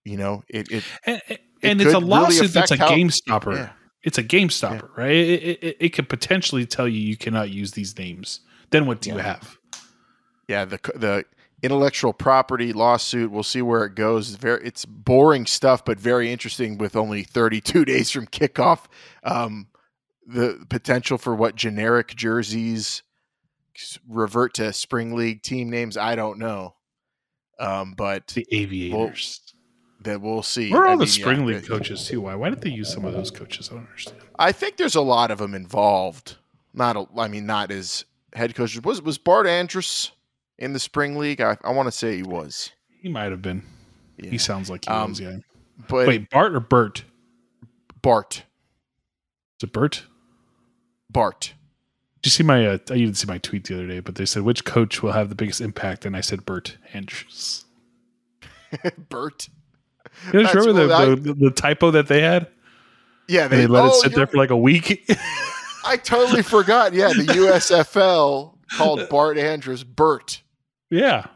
you 0.05 0.17
know 0.17 0.43
it. 0.49 0.71
it 0.71 0.83
and, 1.05 1.21
it 1.27 1.87
it's 1.87 1.93
a 1.93 1.99
lawsuit 1.99 2.41
really 2.41 2.47
that's 2.47 2.71
a 2.71 2.77
how, 2.77 2.89
game 2.89 3.09
stopper. 3.09 3.53
Yeah. 3.53 3.69
It's 4.03 4.17
a 4.17 4.23
game 4.23 4.49
stopper, 4.49 4.91
yeah. 4.97 5.03
right? 5.03 5.15
It, 5.15 5.63
it, 5.63 5.77
it, 5.79 5.89
could 5.89 6.07
potentially 6.07 6.65
tell 6.65 6.87
you 6.87 6.99
you 6.99 7.17
cannot 7.17 7.49
use 7.49 7.71
these 7.71 7.97
names. 7.97 8.39
Then 8.69 8.85
what 8.85 9.01
do 9.01 9.09
yeah. 9.09 9.15
you 9.15 9.21
have? 9.21 9.57
Yeah, 10.47 10.65
the 10.65 10.79
the 10.95 11.25
intellectual 11.61 12.13
property 12.13 12.71
lawsuit. 12.73 13.31
We'll 13.31 13.43
see 13.43 13.61
where 13.61 13.83
it 13.83 13.95
goes. 13.95 14.29
It's 14.29 14.37
very 14.37 14.65
it's 14.65 14.85
boring 14.85 15.45
stuff, 15.45 15.83
but 15.83 15.99
very 15.99 16.31
interesting. 16.31 16.77
With 16.77 16.95
only 16.95 17.23
32 17.23 17.85
days 17.85 18.11
from 18.11 18.27
kickoff, 18.27 18.85
um, 19.23 19.67
the 20.25 20.65
potential 20.69 21.17
for 21.17 21.35
what 21.35 21.55
generic 21.55 22.15
jerseys 22.15 23.03
revert 24.07 24.53
to 24.55 24.73
spring 24.73 25.15
league 25.15 25.41
team 25.41 25.69
names. 25.69 25.97
I 25.97 26.15
don't 26.15 26.39
know, 26.39 26.75
um, 27.59 27.93
but 27.97 28.27
the 28.27 28.45
Aviators. 28.51 29.41
We'll, 29.43 29.49
that 30.01 30.21
we'll 30.21 30.43
see. 30.43 30.71
Where 30.71 30.83
are 30.83 30.87
all 30.87 30.93
I 30.93 30.95
the 30.95 30.99
mean, 30.99 31.07
spring 31.07 31.39
yeah, 31.41 31.55
league 31.55 31.67
coaches 31.67 32.07
too? 32.07 32.21
Why? 32.21 32.35
Why 32.35 32.49
did 32.49 32.61
they 32.61 32.69
use 32.69 32.91
some 32.91 33.05
of 33.05 33.13
those 33.13 33.31
coaches? 33.31 33.69
I 33.69 33.75
don't 33.75 33.85
understand. 33.85 34.21
I 34.37 34.51
think 34.51 34.77
there's 34.77 34.95
a 34.95 35.01
lot 35.01 35.31
of 35.31 35.39
them 35.39 35.53
involved. 35.53 36.37
Not, 36.73 36.95
a, 36.95 37.05
I 37.17 37.27
mean, 37.27 37.45
not 37.45 37.71
as 37.71 38.05
head 38.33 38.55
coaches. 38.55 38.81
Was 38.83 39.01
was 39.01 39.17
Bart 39.17 39.47
Andrus 39.47 40.11
in 40.57 40.73
the 40.73 40.79
spring 40.79 41.17
league? 41.17 41.41
I, 41.41 41.57
I 41.63 41.71
want 41.71 41.87
to 41.87 41.91
say 41.91 42.15
he 42.15 42.23
was. 42.23 42.71
He 43.01 43.09
might 43.09 43.31
have 43.31 43.41
been. 43.41 43.63
Yeah. 44.17 44.29
He 44.29 44.37
sounds 44.37 44.69
like 44.69 44.85
he 44.85 44.91
um, 44.91 45.11
was. 45.11 45.19
Yeah. 45.19 45.37
But 45.87 46.07
wait, 46.07 46.29
Bart 46.29 46.55
or 46.55 46.59
Bert? 46.59 47.03
Bart. 48.01 48.43
Is 49.59 49.63
it 49.63 49.73
Bert? 49.73 50.03
Bart. 51.09 51.53
Did 52.21 52.29
you 52.29 52.31
see 52.31 52.43
my? 52.43 52.65
Uh, 52.65 52.73
I 52.73 52.97
didn't 52.97 53.15
see 53.15 53.27
my 53.27 53.37
tweet 53.37 53.65
the 53.65 53.75
other 53.75 53.87
day, 53.87 53.99
but 54.01 54.15
they 54.15 54.25
said 54.25 54.43
which 54.43 54.65
coach 54.65 55.01
will 55.01 55.13
have 55.13 55.29
the 55.29 55.35
biggest 55.35 55.61
impact, 55.61 56.05
and 56.05 56.17
I 56.17 56.21
said 56.21 56.45
Bert 56.45 56.77
Andrus. 56.93 57.65
Bert. 59.09 59.47
You 60.33 60.43
know, 60.43 60.49
remember 60.51 60.87
the, 60.87 60.93
I, 60.93 61.05
the, 61.15 61.33
the, 61.33 61.51
typo 61.51 61.91
that 61.91 62.07
they 62.07 62.21
had? 62.21 62.47
Yeah, 63.27 63.47
they, 63.47 63.57
they 63.57 63.67
let 63.67 63.85
oh, 63.85 63.87
it 63.87 63.93
sit 63.95 64.15
there 64.15 64.27
for 64.27 64.37
like 64.37 64.49
a 64.49 64.57
week. 64.57 65.09
I 65.85 65.95
totally 65.97 66.41
forgot. 66.41 66.93
Yeah, 66.93 67.09
the 67.09 67.23
USFL 67.23 68.55
called 68.71 69.07
Bart 69.09 69.37
Andrus 69.37 69.83
Bert. 69.83 70.41
Yeah, 70.89 71.27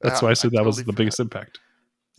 that's 0.00 0.22
why 0.22 0.30
I 0.30 0.34
said 0.34 0.48
I 0.48 0.50
that 0.50 0.56
totally 0.58 0.66
was 0.66 0.76
the 0.76 0.84
forgot. 0.84 0.96
biggest 0.96 1.20
impact. 1.20 1.58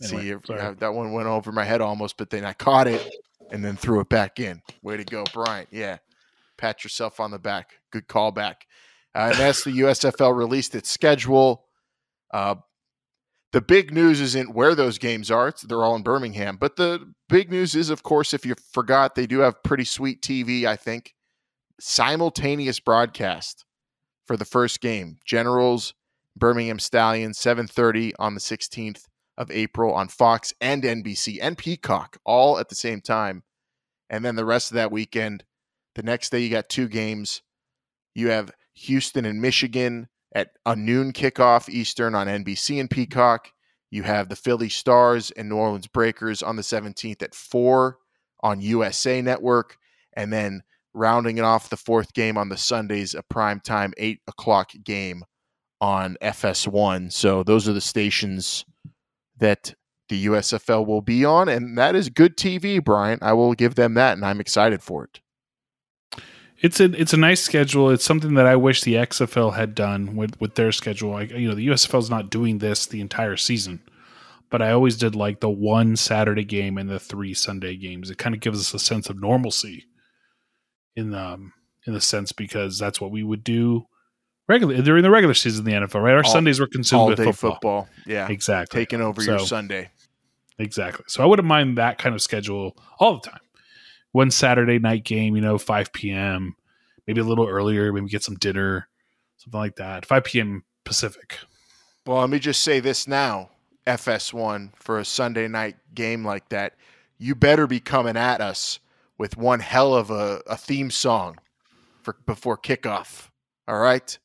Anyway, 0.04 0.22
See, 0.22 0.54
yeah, 0.54 0.74
that 0.78 0.94
one 0.94 1.12
went 1.12 1.26
over 1.26 1.50
my 1.50 1.64
head 1.64 1.80
almost, 1.80 2.16
but 2.16 2.30
then 2.30 2.44
I 2.44 2.52
caught 2.52 2.86
it 2.86 3.12
and 3.50 3.64
then 3.64 3.76
threw 3.76 3.98
it 4.00 4.08
back 4.08 4.38
in. 4.38 4.62
Way 4.82 4.98
to 4.98 5.04
go, 5.04 5.24
Bryant. 5.32 5.68
Yeah. 5.72 5.98
Pat 6.58 6.84
yourself 6.84 7.20
on 7.20 7.30
the 7.30 7.38
back. 7.38 7.74
Good 7.90 8.08
callback. 8.08 8.54
Uh, 9.14 9.30
and 9.32 9.40
as 9.40 9.62
the 9.62 9.70
USFL 9.70 10.36
released 10.36 10.74
its 10.74 10.90
schedule, 10.90 11.64
uh, 12.32 12.56
the 13.52 13.60
big 13.62 13.94
news 13.94 14.20
isn't 14.20 14.54
where 14.54 14.74
those 14.74 14.98
games 14.98 15.30
are. 15.30 15.52
They're 15.62 15.82
all 15.82 15.96
in 15.96 16.02
Birmingham. 16.02 16.58
But 16.58 16.76
the 16.76 17.12
big 17.28 17.50
news 17.50 17.74
is, 17.74 17.88
of 17.88 18.02
course, 18.02 18.34
if 18.34 18.44
you 18.44 18.54
forgot, 18.72 19.14
they 19.14 19.26
do 19.26 19.38
have 19.38 19.62
pretty 19.62 19.84
sweet 19.84 20.20
TV, 20.20 20.64
I 20.64 20.76
think. 20.76 21.14
Simultaneous 21.80 22.80
broadcast 22.80 23.64
for 24.26 24.36
the 24.36 24.44
first 24.44 24.80
game. 24.80 25.16
Generals, 25.24 25.94
Birmingham 26.36 26.78
Stallions, 26.78 27.38
7.30 27.38 28.12
on 28.18 28.34
the 28.34 28.40
16th 28.40 29.04
of 29.38 29.50
April 29.50 29.94
on 29.94 30.08
Fox 30.08 30.52
and 30.60 30.82
NBC 30.82 31.38
and 31.40 31.56
Peacock, 31.56 32.18
all 32.26 32.58
at 32.58 32.68
the 32.68 32.74
same 32.74 33.00
time. 33.00 33.44
And 34.10 34.24
then 34.24 34.36
the 34.36 34.44
rest 34.44 34.70
of 34.70 34.74
that 34.74 34.92
weekend, 34.92 35.44
the 35.98 36.04
next 36.04 36.30
day, 36.30 36.38
you 36.38 36.48
got 36.48 36.68
two 36.68 36.86
games. 36.86 37.42
You 38.14 38.28
have 38.28 38.52
Houston 38.74 39.24
and 39.24 39.42
Michigan 39.42 40.08
at 40.32 40.50
a 40.64 40.76
noon 40.76 41.12
kickoff 41.12 41.68
Eastern 41.68 42.14
on 42.14 42.28
NBC 42.28 42.78
and 42.78 42.88
Peacock. 42.88 43.50
You 43.90 44.04
have 44.04 44.28
the 44.28 44.36
Philly 44.36 44.68
Stars 44.68 45.32
and 45.32 45.48
New 45.48 45.56
Orleans 45.56 45.88
Breakers 45.88 46.40
on 46.40 46.54
the 46.54 46.62
17th 46.62 47.20
at 47.20 47.34
4 47.34 47.98
on 48.44 48.60
USA 48.60 49.20
Network. 49.20 49.76
And 50.12 50.32
then 50.32 50.62
rounding 50.94 51.36
it 51.38 51.44
off 51.44 51.68
the 51.68 51.76
fourth 51.76 52.12
game 52.14 52.38
on 52.38 52.48
the 52.48 52.56
Sundays, 52.56 53.14
a 53.14 53.24
prime 53.24 53.58
time 53.58 53.92
8 53.96 54.20
o'clock 54.28 54.70
game 54.84 55.24
on 55.80 56.16
FS1. 56.22 57.12
So 57.12 57.42
those 57.42 57.68
are 57.68 57.72
the 57.72 57.80
stations 57.80 58.64
that 59.38 59.74
the 60.08 60.26
USFL 60.26 60.86
will 60.86 61.02
be 61.02 61.24
on. 61.24 61.48
And 61.48 61.76
that 61.76 61.96
is 61.96 62.08
good 62.08 62.36
TV, 62.36 62.82
Brian. 62.82 63.18
I 63.20 63.32
will 63.32 63.54
give 63.54 63.74
them 63.74 63.94
that, 63.94 64.12
and 64.16 64.24
I'm 64.24 64.40
excited 64.40 64.80
for 64.80 65.02
it 65.02 65.20
it's 66.60 66.80
a 66.80 66.84
it's 66.84 67.12
a 67.12 67.18
nice 67.18 67.40
schedule. 67.40 67.90
It's 67.90 68.04
something 68.04 68.34
that 68.34 68.46
I 68.46 68.56
wish 68.56 68.82
the 68.82 68.94
XFL 68.94 69.54
had 69.54 69.74
done 69.74 70.16
with 70.16 70.40
with 70.40 70.54
their 70.56 70.72
schedule. 70.72 71.10
Like 71.10 71.30
you 71.30 71.48
know, 71.48 71.54
the 71.54 71.68
USFL 71.68 72.00
is 72.00 72.10
not 72.10 72.30
doing 72.30 72.58
this 72.58 72.86
the 72.86 73.00
entire 73.00 73.36
season, 73.36 73.80
but 74.50 74.60
I 74.60 74.72
always 74.72 74.96
did 74.96 75.14
like 75.14 75.40
the 75.40 75.50
one 75.50 75.96
Saturday 75.96 76.44
game 76.44 76.76
and 76.76 76.90
the 76.90 76.98
three 76.98 77.34
Sunday 77.34 77.76
games. 77.76 78.10
It 78.10 78.18
kind 78.18 78.34
of 78.34 78.40
gives 78.40 78.60
us 78.60 78.74
a 78.74 78.84
sense 78.84 79.08
of 79.08 79.20
normalcy 79.20 79.86
in 80.96 81.10
the 81.10 81.20
um, 81.20 81.52
in 81.86 81.92
the 81.92 82.00
sense 82.00 82.32
because 82.32 82.78
that's 82.78 83.00
what 83.00 83.12
we 83.12 83.22
would 83.22 83.44
do 83.44 83.86
regularly 84.48 84.82
during 84.82 85.04
the 85.04 85.10
regular 85.10 85.34
season 85.34 85.66
in 85.66 85.80
the 85.80 85.86
NFL. 85.86 86.02
Right, 86.02 86.14
our 86.14 86.24
all, 86.24 86.30
Sundays 86.30 86.58
were 86.58 86.66
consumed 86.66 87.10
with 87.10 87.18
football. 87.18 87.52
football. 87.52 87.88
Yeah, 88.04 88.28
exactly, 88.28 88.80
taking 88.80 89.00
over 89.00 89.22
so, 89.22 89.30
your 89.32 89.40
Sunday. 89.40 89.90
Exactly. 90.58 91.04
So 91.06 91.22
I 91.22 91.26
wouldn't 91.26 91.46
mind 91.46 91.78
that 91.78 91.98
kind 91.98 92.16
of 92.16 92.20
schedule 92.20 92.76
all 92.98 93.20
the 93.20 93.30
time 93.30 93.40
one 94.12 94.30
Saturday 94.30 94.78
night 94.78 95.04
game, 95.04 95.36
you 95.36 95.42
know, 95.42 95.58
5 95.58 95.92
p.m., 95.92 96.56
maybe 97.06 97.20
a 97.20 97.24
little 97.24 97.46
earlier, 97.46 97.92
maybe 97.92 98.08
get 98.08 98.22
some 98.22 98.36
dinner, 98.36 98.88
something 99.36 99.60
like 99.60 99.76
that. 99.76 100.06
5 100.06 100.24
p.m. 100.24 100.64
Pacific. 100.84 101.38
Well, 102.06 102.20
let 102.20 102.30
me 102.30 102.38
just 102.38 102.62
say 102.62 102.80
this 102.80 103.06
now 103.06 103.50
FS1 103.86 104.70
for 104.76 104.98
a 104.98 105.04
Sunday 105.04 105.48
night 105.48 105.76
game 105.94 106.24
like 106.24 106.48
that, 106.50 106.74
you 107.18 107.34
better 107.34 107.66
be 107.66 107.80
coming 107.80 108.16
at 108.16 108.40
us 108.40 108.78
with 109.16 109.36
one 109.36 109.60
hell 109.60 109.94
of 109.94 110.10
a, 110.10 110.40
a 110.46 110.56
theme 110.56 110.90
song 110.90 111.38
for 112.02 112.16
before 112.26 112.56
kickoff. 112.56 113.30
All 113.66 113.78
right? 113.78 114.18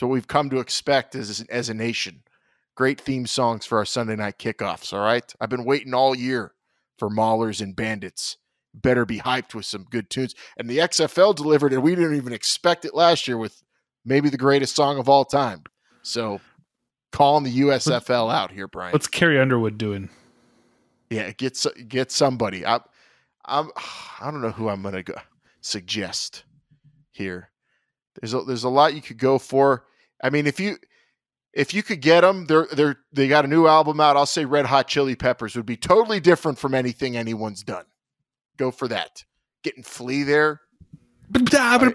What 0.00 0.08
we've 0.08 0.28
come 0.28 0.48
to 0.50 0.60
expect 0.60 1.16
as, 1.16 1.44
as 1.50 1.68
a 1.68 1.74
nation. 1.74 2.22
Great 2.76 3.00
theme 3.00 3.26
songs 3.26 3.66
for 3.66 3.78
our 3.78 3.84
Sunday 3.84 4.14
night 4.14 4.38
kickoffs. 4.38 4.92
All 4.92 5.00
right? 5.00 5.34
I've 5.40 5.48
been 5.48 5.64
waiting 5.64 5.92
all 5.92 6.14
year 6.14 6.52
for 6.96 7.10
Maulers 7.10 7.60
and 7.60 7.74
Bandits 7.74 8.36
better 8.80 9.04
be 9.04 9.18
hyped 9.18 9.54
with 9.54 9.66
some 9.66 9.84
good 9.90 10.10
tunes. 10.10 10.34
And 10.56 10.68
the 10.68 10.78
XFL 10.78 11.34
delivered, 11.34 11.72
and 11.72 11.82
we 11.82 11.94
didn't 11.94 12.16
even 12.16 12.32
expect 12.32 12.84
it 12.84 12.94
last 12.94 13.28
year 13.28 13.38
with 13.38 13.62
maybe 14.04 14.28
the 14.28 14.38
greatest 14.38 14.74
song 14.74 14.98
of 14.98 15.08
all 15.08 15.24
time. 15.24 15.64
So 16.02 16.40
calling 17.12 17.44
the 17.44 17.60
USFL 17.60 18.32
out 18.32 18.50
here, 18.50 18.68
Brian. 18.68 18.92
What's 18.92 19.06
Carrie 19.06 19.40
Underwood 19.40 19.78
doing? 19.78 20.08
Yeah, 21.10 21.30
get 21.32 21.64
get 21.88 22.10
somebody. 22.10 22.66
I, 22.66 22.80
I'm 23.44 23.70
I 24.20 24.30
don't 24.30 24.42
know 24.42 24.50
who 24.50 24.68
I'm 24.68 24.82
gonna 24.82 25.02
go 25.02 25.14
suggest 25.60 26.44
here. 27.10 27.50
There's 28.20 28.34
a, 28.34 28.42
there's 28.42 28.64
a 28.64 28.68
lot 28.68 28.94
you 28.94 29.02
could 29.02 29.18
go 29.18 29.38
for. 29.38 29.84
I 30.22 30.30
mean, 30.30 30.46
if 30.46 30.58
you 30.58 30.76
if 31.52 31.72
you 31.72 31.82
could 31.82 32.00
get 32.00 32.22
them, 32.22 32.46
they're 32.46 32.66
they're 32.72 32.96
they 33.12 33.28
got 33.28 33.44
a 33.44 33.48
new 33.48 33.66
album 33.66 34.00
out. 34.00 34.16
I'll 34.16 34.26
say 34.26 34.44
Red 34.44 34.66
Hot 34.66 34.88
Chili 34.88 35.16
Peppers 35.16 35.56
would 35.56 35.66
be 35.66 35.76
totally 35.76 36.20
different 36.20 36.58
from 36.58 36.74
anything 36.74 37.16
anyone's 37.16 37.62
done 37.62 37.84
go 38.58 38.70
for 38.70 38.88
that. 38.88 39.24
Getting 39.62 39.82
Flea 39.82 40.22
there 40.24 40.60
uh, 41.34 41.90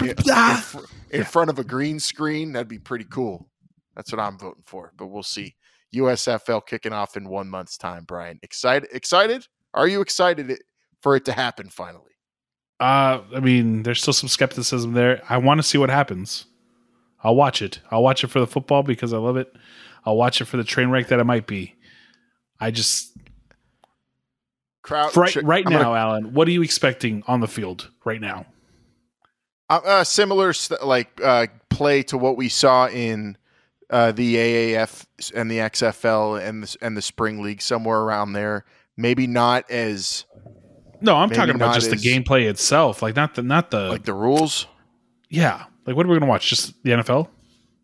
in, 1.11 1.19
in 1.19 1.23
front 1.23 1.49
of 1.49 1.59
a 1.59 1.63
green 1.63 1.99
screen, 1.99 2.53
that'd 2.53 2.67
be 2.67 2.79
pretty 2.79 3.05
cool. 3.09 3.49
That's 3.95 4.11
what 4.11 4.19
I'm 4.19 4.37
voting 4.37 4.63
for, 4.65 4.91
but 4.97 5.07
we'll 5.07 5.23
see. 5.23 5.55
USFL 5.93 6.65
kicking 6.65 6.93
off 6.93 7.15
in 7.15 7.29
one 7.29 7.47
month's 7.47 7.77
time, 7.77 8.03
Brian. 8.05 8.39
Excited? 8.41 8.89
Excited? 8.91 9.47
Are 9.73 9.87
you 9.87 10.01
excited 10.01 10.59
for 11.01 11.15
it 11.15 11.25
to 11.25 11.33
happen 11.33 11.69
finally? 11.69 12.11
Uh, 12.79 13.21
I 13.35 13.39
mean, 13.39 13.83
there's 13.83 14.01
still 14.01 14.13
some 14.13 14.29
skepticism 14.29 14.93
there. 14.93 15.21
I 15.29 15.37
want 15.37 15.59
to 15.59 15.63
see 15.63 15.77
what 15.77 15.89
happens. 15.89 16.45
I'll 17.23 17.35
watch 17.35 17.61
it. 17.61 17.79
I'll 17.91 18.03
watch 18.03 18.23
it 18.23 18.27
for 18.27 18.39
the 18.39 18.47
football 18.47 18.83
because 18.83 19.13
I 19.13 19.17
love 19.17 19.37
it. 19.37 19.53
I'll 20.05 20.17
watch 20.17 20.41
it 20.41 20.45
for 20.45 20.57
the 20.57 20.63
train 20.63 20.89
wreck 20.89 21.07
that 21.07 21.19
it 21.19 21.23
might 21.23 21.47
be. 21.47 21.75
I 22.59 22.71
just 22.71 23.15
Crowd 24.83 25.15
right, 25.15 25.35
right 25.43 25.65
now, 25.65 25.83
gonna, 25.83 25.95
Alan. 25.97 26.33
What 26.33 26.47
are 26.47 26.51
you 26.51 26.61
expecting 26.61 27.23
on 27.25 27.39
the 27.39 27.47
field 27.47 27.89
right 28.03 28.19
now? 28.19 28.45
Uh, 29.69 29.79
uh, 29.85 30.03
similar 30.03 30.51
st- 30.51 30.85
like 30.85 31.21
uh, 31.23 31.47
play 31.69 32.03
to 32.03 32.17
what 32.17 32.35
we 32.35 32.49
saw 32.49 32.89
in 32.89 33.37
uh, 33.89 34.11
the 34.11 34.35
AAF 34.35 35.05
and 35.33 35.49
the 35.49 35.59
XFL 35.59 36.45
and 36.45 36.63
the, 36.63 36.77
and 36.81 36.97
the 36.97 37.01
spring 37.01 37.41
league, 37.41 37.61
somewhere 37.61 37.99
around 37.99 38.33
there. 38.33 38.65
Maybe 38.97 39.25
not 39.25 39.71
as. 39.71 40.25
No, 40.99 41.15
I'm 41.15 41.29
talking 41.29 41.55
about 41.55 41.75
just 41.75 41.91
as, 41.91 42.01
the 42.01 42.09
gameplay 42.09 42.49
itself, 42.49 43.01
like 43.01 43.15
not 43.15 43.35
the 43.35 43.41
not 43.41 43.71
the 43.71 43.87
like 43.89 44.03
the 44.03 44.13
rules. 44.13 44.67
Yeah, 45.29 45.63
like 45.85 45.95
what 45.95 46.05
are 46.05 46.09
we 46.09 46.15
going 46.15 46.21
to 46.21 46.27
watch? 46.27 46.49
Just 46.49 46.83
the 46.83 46.91
NFL 46.91 47.29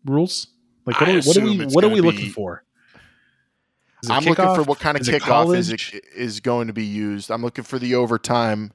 rules? 0.04 0.48
Like 0.84 1.00
what, 1.00 1.08
are, 1.08 1.20
what 1.22 1.36
are 1.36 1.44
we 1.44 1.64
what 1.66 1.84
are 1.84 1.88
we 1.88 2.00
looking 2.02 2.30
for? 2.30 2.62
I'm 4.08 4.24
looking 4.24 4.54
for 4.54 4.62
what 4.62 4.78
kind 4.78 4.96
of 4.96 5.02
is 5.02 5.08
kickoff 5.08 5.54
is 5.54 5.72
is 6.14 6.40
going 6.40 6.68
to 6.68 6.72
be 6.72 6.84
used. 6.84 7.30
I'm 7.30 7.42
looking 7.42 7.64
for 7.64 7.78
the 7.78 7.94
overtime. 7.96 8.72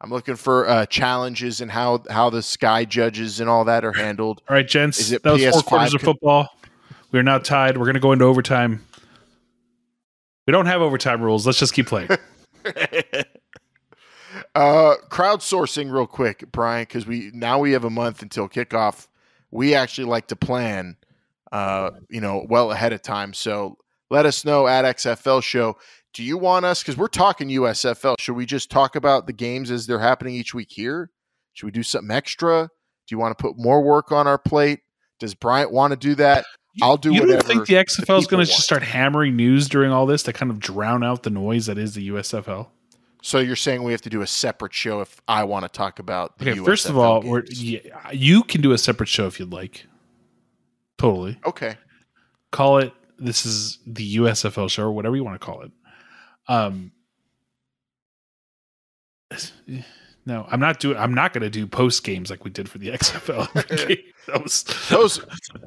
I'm 0.00 0.10
looking 0.10 0.36
for 0.36 0.68
uh, 0.68 0.86
challenges 0.86 1.60
and 1.60 1.70
how 1.70 2.02
how 2.10 2.30
the 2.30 2.42
sky 2.42 2.84
judges 2.84 3.40
and 3.40 3.48
all 3.48 3.64
that 3.64 3.84
are 3.84 3.92
handled. 3.92 4.42
All 4.48 4.56
right, 4.56 4.66
gents. 4.66 4.98
Is 5.00 5.12
it 5.12 5.22
that 5.22 5.36
PS5 5.36 5.46
was 5.46 5.54
four 5.54 5.62
quarters 5.62 5.94
of 5.94 6.02
football. 6.02 6.48
We 7.12 7.18
are 7.18 7.22
now 7.22 7.38
tied. 7.38 7.76
We're 7.78 7.84
going 7.84 7.94
to 7.94 8.00
go 8.00 8.12
into 8.12 8.24
overtime. 8.24 8.84
We 10.46 10.52
don't 10.52 10.66
have 10.66 10.82
overtime 10.82 11.22
rules. 11.22 11.46
Let's 11.46 11.58
just 11.58 11.74
keep 11.74 11.86
playing. 11.86 12.08
uh, 14.54 14.94
crowdsourcing, 15.08 15.92
real 15.92 16.06
quick, 16.06 16.50
Brian, 16.50 16.82
because 16.82 17.06
we 17.06 17.30
now 17.32 17.58
we 17.58 17.72
have 17.72 17.84
a 17.84 17.90
month 17.90 18.22
until 18.22 18.48
kickoff. 18.48 19.06
We 19.50 19.74
actually 19.74 20.06
like 20.06 20.28
to 20.28 20.36
plan, 20.36 20.96
uh, 21.52 21.90
you 22.08 22.20
know, 22.20 22.44
well 22.48 22.72
ahead 22.72 22.92
of 22.92 23.02
time. 23.02 23.34
So 23.34 23.76
let 24.12 24.26
us 24.26 24.44
know 24.44 24.68
at 24.68 24.84
XFL 24.84 25.42
Show. 25.42 25.76
Do 26.12 26.22
you 26.22 26.36
want 26.36 26.66
us, 26.66 26.82
because 26.82 26.98
we're 26.98 27.08
talking 27.08 27.48
USFL, 27.48 28.16
should 28.20 28.36
we 28.36 28.44
just 28.44 28.70
talk 28.70 28.94
about 28.94 29.26
the 29.26 29.32
games 29.32 29.70
as 29.70 29.86
they're 29.86 29.98
happening 29.98 30.34
each 30.34 30.52
week 30.52 30.68
here? 30.70 31.10
Should 31.54 31.64
we 31.64 31.72
do 31.72 31.82
something 31.82 32.14
extra? 32.14 32.68
Do 33.06 33.14
you 33.14 33.18
want 33.18 33.36
to 33.36 33.42
put 33.42 33.54
more 33.56 33.82
work 33.82 34.12
on 34.12 34.26
our 34.26 34.36
plate? 34.36 34.80
Does 35.18 35.34
Bryant 35.34 35.72
want 35.72 35.92
to 35.92 35.96
do 35.96 36.14
that? 36.16 36.44
I'll 36.82 36.98
do 36.98 37.12
you 37.12 37.20
whatever. 37.20 37.32
You 37.32 37.54
don't 37.54 37.66
think 37.66 37.66
the 37.66 37.74
XFL 37.74 38.18
is 38.18 38.26
going 38.26 38.44
to 38.44 38.50
just 38.50 38.64
start 38.64 38.82
hammering 38.82 39.34
news 39.34 39.68
during 39.68 39.90
all 39.90 40.04
this 40.04 40.22
to 40.24 40.32
kind 40.34 40.50
of 40.50 40.58
drown 40.58 41.02
out 41.02 41.22
the 41.22 41.30
noise 41.30 41.66
that 41.66 41.78
is 41.78 41.94
the 41.94 42.10
USFL? 42.10 42.68
So 43.22 43.38
you're 43.38 43.56
saying 43.56 43.82
we 43.82 43.92
have 43.92 44.02
to 44.02 44.10
do 44.10 44.20
a 44.20 44.26
separate 44.26 44.74
show 44.74 45.00
if 45.00 45.22
I 45.26 45.44
want 45.44 45.64
to 45.64 45.70
talk 45.70 45.98
about 45.98 46.36
the 46.38 46.50
okay, 46.50 46.60
USFL 46.60 46.64
First 46.66 46.88
of 46.90 46.98
all, 46.98 47.42
yeah, 47.48 48.10
you 48.12 48.42
can 48.42 48.60
do 48.60 48.72
a 48.72 48.78
separate 48.78 49.08
show 49.08 49.26
if 49.26 49.40
you'd 49.40 49.52
like. 49.52 49.86
Totally. 50.98 51.38
Okay. 51.46 51.76
Call 52.50 52.78
it 52.78 52.92
this 53.22 53.46
is 53.46 53.78
the 53.86 54.16
USFL 54.16 54.70
show 54.70 54.84
or 54.84 54.92
whatever 54.92 55.16
you 55.16 55.24
want 55.24 55.40
to 55.40 55.44
call 55.44 55.62
it. 55.62 55.70
Um, 56.48 56.92
no, 60.24 60.46
I'm 60.48 60.60
not 60.60 60.78
doing. 60.78 60.96
I'm 60.96 61.14
not 61.14 61.32
going 61.32 61.42
to 61.42 61.50
do 61.50 61.66
post 61.66 62.04
games 62.04 62.30
like 62.30 62.44
we 62.44 62.50
did 62.50 62.68
for 62.68 62.78
the 62.78 62.88
XFL. 62.92 64.02
those, 64.26 64.64
those, 64.88 65.20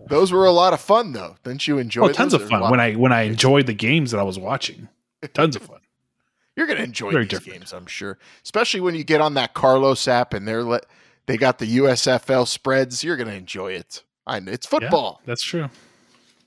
those 0.08 0.32
were 0.32 0.46
a 0.46 0.52
lot 0.52 0.74
of 0.74 0.82
fun, 0.82 1.14
though. 1.14 1.36
Didn't 1.44 1.68
you 1.68 1.78
enjoy? 1.78 2.10
Oh, 2.10 2.12
tons 2.12 2.34
of 2.34 2.48
fun 2.48 2.70
when 2.70 2.80
I 2.80 2.94
when 2.94 3.12
I 3.12 3.24
enjoyed 3.24 3.66
the 3.66 3.74
games 3.74 4.12
that 4.12 4.20
I 4.20 4.24
was 4.24 4.40
watching. 4.40 4.88
Tons 5.34 5.56
of 5.56 5.64
fun. 5.64 5.80
You're 6.56 6.68
going 6.68 6.78
to 6.78 6.86
enjoy 6.86 7.12
Very 7.12 7.26
these 7.26 7.32
different. 7.32 7.60
games, 7.60 7.74
I'm 7.74 7.86
sure. 7.86 8.18
Especially 8.44 8.80
when 8.80 8.96
you 8.96 9.04
get 9.04 9.20
on 9.20 9.34
that 9.34 9.54
Carlos 9.54 10.08
app 10.08 10.34
and 10.34 10.48
they're 10.48 10.64
let 10.64 10.86
they 11.26 11.36
got 11.36 11.60
the 11.60 11.78
USFL 11.80 12.48
spreads. 12.48 13.04
You're 13.04 13.18
going 13.18 13.28
to 13.28 13.36
enjoy 13.36 13.74
it. 13.74 14.04
I 14.26 14.40
know 14.40 14.54
it's 14.54 14.66
football. 14.66 15.20
Yeah, 15.22 15.28
that's 15.28 15.44
true. 15.44 15.70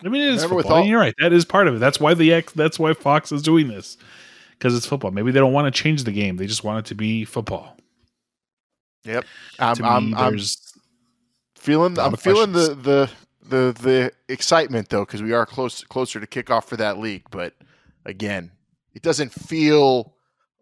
I 0.05 0.09
mean, 0.09 0.23
it 0.23 0.35
is 0.35 0.45
football. 0.45 0.79
All- 0.79 0.85
you're 0.85 1.01
right. 1.01 1.15
That 1.19 1.33
is 1.33 1.45
part 1.45 1.67
of 1.69 1.77
it. 1.77 1.79
That's 1.79 1.99
why 1.99 2.15
the 2.15 2.33
X. 2.33 2.53
That's 2.53 2.79
why 2.79 2.93
Fox 2.93 3.33
is 3.33 3.43
doing 3.43 3.69
this 3.69 3.97
because 4.53 4.77
it's 4.77 4.87
football. 4.87 5.11
Maybe 5.11 5.31
they 5.31 5.41
don't 5.41 5.53
want 5.53 5.73
to 5.73 5.83
change 5.83 6.05
the 6.05 6.13
game. 6.13 6.37
They 6.37 6.47
just 6.47 6.65
want 6.65 6.81
it 6.81 6.89
to 6.89 6.95
be 6.95 7.25
football. 7.25 7.77
Yep. 9.05 9.25
I'm, 9.59 9.85
I'm, 9.85 10.15
I'm 10.15 10.39
feeling. 11.57 11.99
I'm 11.99 12.17
feeling 12.17 12.53
the, 12.53 12.75
the 12.75 13.11
the 13.43 13.73
the 13.81 14.13
excitement 14.29 14.89
though 14.89 15.05
because 15.05 15.23
we 15.23 15.33
are 15.33 15.47
close 15.47 15.83
closer 15.85 16.21
to 16.21 16.27
kickoff 16.27 16.65
for 16.65 16.77
that 16.77 16.99
league. 16.99 17.25
But 17.31 17.55
again, 18.05 18.53
it 18.95 19.03
doesn't 19.03 19.33
feel 19.33 20.15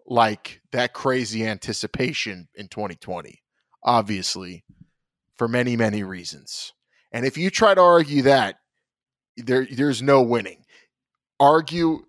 like 0.06 0.60
that 0.72 0.92
crazy 0.92 1.44
anticipation 1.46 2.48
in 2.54 2.68
2020. 2.68 3.42
Obviously, 3.82 4.64
for 5.36 5.48
many 5.48 5.76
many 5.76 6.02
reasons. 6.02 6.72
And 7.12 7.24
if 7.24 7.38
you 7.38 7.50
try 7.50 7.74
to 7.74 7.80
argue 7.80 8.22
that, 8.22 8.56
there 9.36 9.66
there's 9.70 10.02
no 10.02 10.22
winning. 10.22 10.58
Argue 11.38 12.04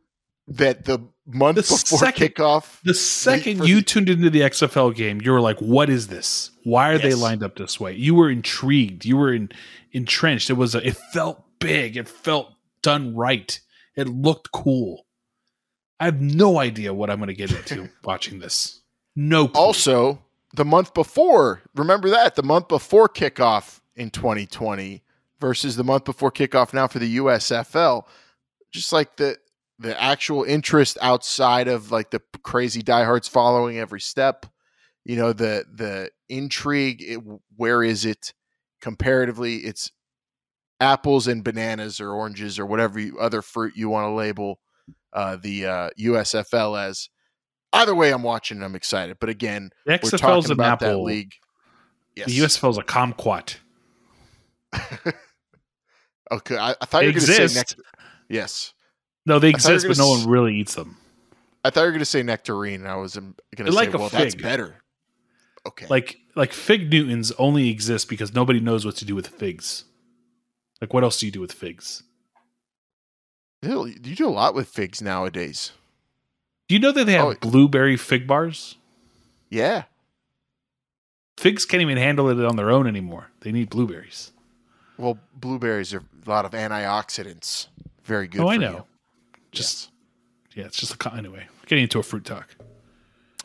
that 0.47 0.85
the 0.85 0.99
month 1.25 1.57
The 1.57 1.61
before 1.63 1.99
second- 1.99 2.35
kickoff, 2.35 2.79
The 2.83 2.93
second 2.93 3.65
you 3.67 3.77
the- 3.77 3.81
tuned 3.81 4.09
into 4.09 4.29
the 4.29 4.41
XFL 4.43 4.91
game, 4.95 5.19
you 5.21 5.31
were 5.31 5.41
like, 5.41 5.59
"What 5.59 5.89
is 5.89 6.07
this? 6.07 6.51
Why 6.63 6.91
are 6.91 6.97
they 6.97 7.13
lined 7.13 7.43
up 7.43 7.57
this 7.57 7.79
way?" 7.79 7.93
You 7.95 8.15
were 8.15 8.29
intrigued. 8.29 9.03
You 9.03 9.17
were 9.17 9.33
in, 9.33 9.49
entrenched. 9.91 10.49
It 10.49 10.53
was. 10.53 10.73
A, 10.75 10.87
it 10.87 10.95
felt 11.11 11.43
big. 11.59 11.97
It 11.97 12.07
felt 12.07 12.53
done 12.81 13.13
right. 13.15 13.59
It 13.95 14.07
looked 14.07 14.51
cool. 14.53 15.05
I 15.99 16.05
have 16.05 16.21
no 16.21 16.59
idea 16.59 16.93
what 16.93 17.09
I'm 17.09 17.17
going 17.17 17.27
to 17.27 17.33
get 17.33 17.51
into 17.51 17.89
watching 18.03 18.39
this. 18.39 18.81
No. 19.15 19.47
Clue. 19.47 19.59
also 19.61 20.23
the 20.55 20.63
month 20.63 20.93
before, 20.93 21.63
remember 21.75 22.09
that 22.11 22.35
the 22.35 22.43
month 22.43 22.67
before 22.69 23.09
kickoff 23.09 23.81
in 23.95 24.11
2020 24.11 25.01
versus 25.39 25.75
the 25.75 25.83
month 25.83 26.05
before 26.05 26.31
kickoff 26.31 26.73
now 26.73 26.87
for 26.87 26.99
the 26.99 27.17
USFL, 27.17 28.03
just 28.71 28.91
like 28.91 29.17
the 29.17 29.37
the 29.79 29.99
actual 30.01 30.43
interest 30.43 30.97
outside 31.01 31.67
of 31.67 31.91
like 31.91 32.09
the 32.09 32.21
crazy 32.43 32.81
diehards 32.81 33.27
following 33.27 33.77
every 33.77 34.01
step, 34.01 34.45
you 35.05 35.15
know 35.15 35.33
the 35.33 35.65
the 35.71 36.09
intrigue. 36.29 37.01
It, 37.01 37.19
where 37.55 37.83
is 37.83 38.05
it 38.05 38.33
comparatively? 38.81 39.57
It's 39.57 39.91
apples 40.79 41.27
and 41.27 41.43
bananas 41.43 41.99
or 41.99 42.11
oranges 42.11 42.59
or 42.59 42.65
whatever 42.65 42.99
you, 42.99 43.17
other 43.19 43.41
fruit 43.41 43.73
you 43.75 43.89
want 43.89 44.05
to 44.05 44.11
label 44.11 44.59
uh, 45.13 45.37
the 45.37 45.65
uh, 45.65 45.89
USFL 45.99 46.79
as. 46.87 47.09
Either 47.73 47.93
way, 47.93 48.11
I'm 48.11 48.23
watching 48.23 48.57
and 48.57 48.65
I'm 48.65 48.75
excited. 48.75 49.17
But 49.19 49.29
again, 49.29 49.71
the 49.85 49.99
we're 50.01 50.09
XFL's 50.09 50.21
talking 50.21 50.45
an 50.45 50.51
about 50.53 50.79
that 50.79 50.89
apple. 50.91 51.03
league. 51.03 51.33
Yes. 52.15 52.27
The 52.27 52.43
is 52.43 52.77
a 52.77 52.83
kumquat. 52.83 53.57
okay, 56.31 56.57
I, 56.57 56.71
I 56.81 56.85
thought 56.85 56.99
They 56.99 57.07
you 57.07 57.13
were 57.13 57.19
going 57.19 57.25
to 57.27 57.49
say 57.49 57.53
nectar. 57.59 57.83
Yes, 58.29 58.73
No, 59.25 59.39
they 59.39 59.49
I 59.49 59.51
thought 59.53 59.63
you 59.67 59.71
were 59.71 59.75
exist, 59.75 59.99
but 59.99 60.03
no 60.03 60.09
one 60.09 60.27
really 60.29 60.55
eats 60.55 60.75
them. 60.75 60.97
I 61.63 61.69
thought 61.69 61.81
you 61.81 61.85
were 61.87 61.91
going 61.91 61.99
to 61.99 62.05
say 62.05 62.23
nectarine. 62.23 62.81
and 62.81 62.87
I 62.89 62.95
was 62.95 63.17
um, 63.17 63.35
going 63.55 63.65
to 63.67 63.71
say, 63.71 63.75
like 63.87 63.93
well, 63.93 64.09
that's 64.09 64.33
fig. 64.35 64.41
better. 64.43 64.81
Okay, 65.67 65.85
Like 65.89 66.17
like 66.35 66.53
fig 66.53 66.89
Newtons 66.91 67.31
only 67.33 67.69
exist 67.69 68.07
because 68.09 68.33
nobody 68.33 68.59
knows 68.61 68.85
what 68.85 68.95
to 68.97 69.05
do 69.05 69.15
with 69.15 69.27
figs. 69.27 69.83
Like 70.79 70.93
what 70.93 71.03
else 71.03 71.19
do 71.19 71.25
you 71.25 71.31
do 71.31 71.41
with 71.41 71.51
figs? 71.51 72.03
you 73.61 73.85
you 73.87 74.15
do 74.15 74.27
a 74.27 74.29
lot 74.29 74.53
with 74.55 74.67
figs 74.69 75.01
nowadays. 75.01 75.71
Do 76.69 76.75
you 76.75 76.79
know 76.79 76.91
that 76.91 77.05
they 77.05 77.13
have 77.13 77.25
Oh. 77.25 77.35
blueberry 77.41 77.97
fig 77.97 78.27
bars? 78.27 78.77
Yeah, 79.49 79.83
Figs 81.37 81.65
can't 81.65 81.81
even 81.81 81.97
handle 81.97 82.29
it 82.29 82.43
on 82.45 82.55
their 82.55 82.71
own 82.71 82.87
anymore. 82.87 83.29
They 83.41 83.51
need 83.51 83.69
blueberries. 83.69 84.31
Well, 84.97 85.17
blueberries 85.35 85.93
are 85.93 86.03
a 86.25 86.29
lot 86.29 86.45
of 86.45 86.51
antioxidants. 86.51 87.67
Very 88.03 88.27
good. 88.27 88.41
oh, 88.41 88.49
I 88.49 88.57
know. 88.57 88.71
you. 88.71 88.83
Just 89.51 89.91
yeah, 90.55 90.65
it's 90.65 90.77
just 90.77 90.93
a 90.93 90.97
con- 90.97 91.17
anyway. 91.17 91.47
Getting 91.65 91.83
into 91.83 91.99
a 91.99 92.03
fruit 92.03 92.25
talk. 92.25 92.55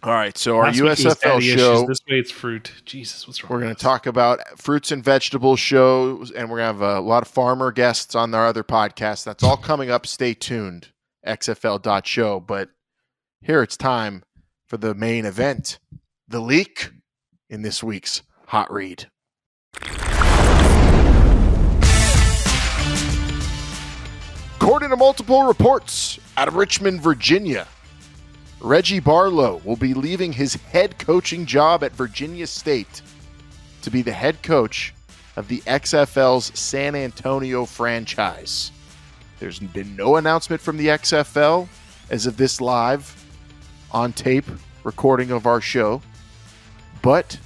All 0.05 0.13
right, 0.13 0.37
so 0.37 0.57
our 0.57 0.65
Last 0.65 0.81
was 0.81 0.99
USFL 0.99 1.21
show. 1.21 1.39
issues. 1.39 1.87
This 1.87 2.01
way 2.11 2.19
it's 2.19 2.31
fruit. 2.33 2.73
Jesus, 2.85 3.29
what's 3.29 3.43
wrong? 3.45 3.53
We're 3.53 3.61
going 3.61 3.75
to 3.75 3.81
talk 3.81 4.07
about 4.07 4.41
fruits 4.59 4.91
and 4.91 5.03
vegetables 5.05 5.61
shows, 5.61 6.33
and 6.33 6.51
we're 6.51 6.59
going 6.59 6.77
to 6.77 6.85
have 6.85 6.97
a 6.97 7.01
lot 7.01 7.23
of 7.23 7.29
farmer 7.29 7.71
guests 7.71 8.17
on 8.17 8.35
our 8.35 8.47
other 8.49 8.65
podcast. 8.65 9.23
That's 9.25 9.45
all 9.45 9.57
coming 9.57 9.91
up. 9.91 10.05
Stay 10.07 10.35
tuned, 10.35 10.89
xfl.show. 11.25 12.41
But 12.41 12.71
here 13.43 13.63
it's 13.63 13.77
time 13.77 14.25
for 14.67 14.77
the 14.77 14.93
main 14.93 15.25
event 15.25 15.79
the 16.27 16.41
leak 16.41 16.91
in 17.49 17.63
this 17.63 17.81
week's 17.83 18.23
Hot 18.47 18.73
Read. 18.73 19.07
According 24.73 24.89
to 24.89 24.97
multiple 24.97 25.43
reports 25.43 26.19
out 26.39 26.49
of 26.49 26.55
Richmond, 26.55 27.03
Virginia, 27.03 27.69
Reggie 28.59 29.01
Barlow 29.01 29.61
will 29.67 29.77
be 29.77 29.93
leaving 29.93 30.33
his 30.33 30.55
head 30.55 30.99
coaching 30.99 31.45
job 31.45 31.85
at 31.85 31.93
Virginia 31.93 32.47
State 32.47 33.03
to 33.83 33.91
be 33.91 34.01
the 34.01 34.13
head 34.13 34.43
coach 34.43 34.95
of 35.37 35.47
the 35.49 35.59
XFL's 35.67 36.59
San 36.59 36.95
Antonio 36.95 37.67
franchise. 37.67 38.73
There's 39.41 39.59
been 39.59 39.95
no 39.95 40.17
announcement 40.17 40.63
from 40.63 40.79
the 40.79 40.87
XFL 40.87 41.69
as 42.09 42.25
of 42.25 42.39
this 42.39 42.59
live 42.59 43.15
on 43.91 44.15
tape 44.15 44.47
recording 44.85 45.33
of 45.33 45.45
our 45.45 45.61
show, 45.61 46.01
but 47.03 47.39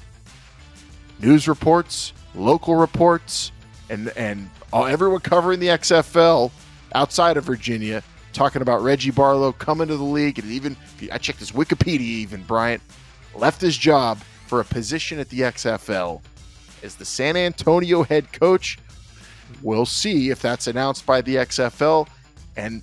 news 1.18 1.48
reports, 1.48 2.12
local 2.36 2.76
reports, 2.76 3.50
and 3.90 4.10
and 4.10 4.48
everyone 4.72 5.22
covering 5.22 5.58
the 5.58 5.66
XFL 5.66 6.52
outside 6.94 7.36
of 7.36 7.44
Virginia 7.44 8.02
talking 8.36 8.60
about 8.60 8.82
Reggie 8.82 9.10
Barlow 9.10 9.52
coming 9.52 9.88
to 9.88 9.96
the 9.96 10.04
league, 10.04 10.38
and 10.38 10.50
even 10.50 10.76
I 11.10 11.18
checked 11.18 11.38
his 11.38 11.52
Wikipedia. 11.52 12.00
Even 12.00 12.42
Bryant 12.42 12.82
left 13.34 13.60
his 13.60 13.76
job 13.76 14.18
for 14.46 14.60
a 14.60 14.64
position 14.64 15.18
at 15.18 15.28
the 15.30 15.40
XFL 15.40 16.20
as 16.82 16.94
the 16.94 17.04
San 17.04 17.36
Antonio 17.36 18.02
head 18.02 18.30
coach. 18.32 18.78
We'll 19.62 19.86
see 19.86 20.30
if 20.30 20.40
that's 20.42 20.66
announced 20.66 21.06
by 21.06 21.22
the 21.22 21.36
XFL. 21.36 22.08
And 22.56 22.82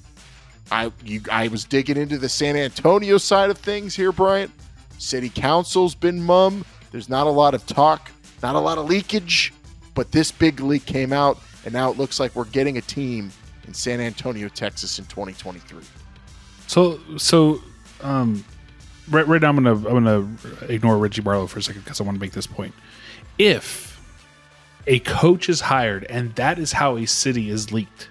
I 0.71 0.91
you, 1.03 1.21
I 1.31 1.47
was 1.49 1.65
digging 1.65 1.97
into 1.97 2.17
the 2.17 2.29
San 2.29 2.55
Antonio 2.55 3.17
side 3.17 3.49
of 3.49 3.57
things 3.57 3.95
here, 3.95 4.11
Bryant. 4.11 4.51
City 4.97 5.29
council's 5.29 5.93
been 5.93 6.21
mum. 6.21 6.65
There's 6.91 7.09
not 7.09 7.27
a 7.27 7.31
lot 7.31 7.53
of 7.53 7.65
talk, 7.65 8.11
not 8.41 8.55
a 8.55 8.59
lot 8.59 8.77
of 8.77 8.85
leakage, 8.85 9.53
but 9.93 10.11
this 10.11 10.31
big 10.31 10.59
leak 10.61 10.85
came 10.85 11.13
out, 11.13 11.39
and 11.65 11.73
now 11.73 11.91
it 11.91 11.97
looks 11.97 12.19
like 12.19 12.35
we're 12.35 12.45
getting 12.45 12.77
a 12.77 12.81
team 12.81 13.31
in 13.67 13.73
San 13.73 13.99
Antonio, 13.99 14.47
Texas 14.49 14.99
in 14.99 15.05
2023. 15.05 15.83
So 16.67 16.99
so 17.17 17.61
um 18.01 18.43
right 19.09 19.27
right 19.27 19.41
now 19.41 19.49
I'm 19.49 19.55
gonna 19.55 19.75
I'm 19.75 20.03
gonna 20.03 20.27
ignore 20.71 20.97
Reggie 20.97 21.21
Barlow 21.21 21.47
for 21.47 21.59
a 21.59 21.61
second 21.63 21.83
because 21.83 21.99
I 22.01 22.03
want 22.03 22.15
to 22.15 22.21
make 22.21 22.31
this 22.31 22.47
point. 22.47 22.73
If 23.37 24.01
a 24.87 24.99
coach 24.99 25.49
is 25.49 25.61
hired 25.61 26.05
and 26.09 26.33
that 26.35 26.59
is 26.59 26.71
how 26.73 26.97
a 26.97 27.05
city 27.05 27.49
is 27.49 27.71
leaked, 27.71 28.09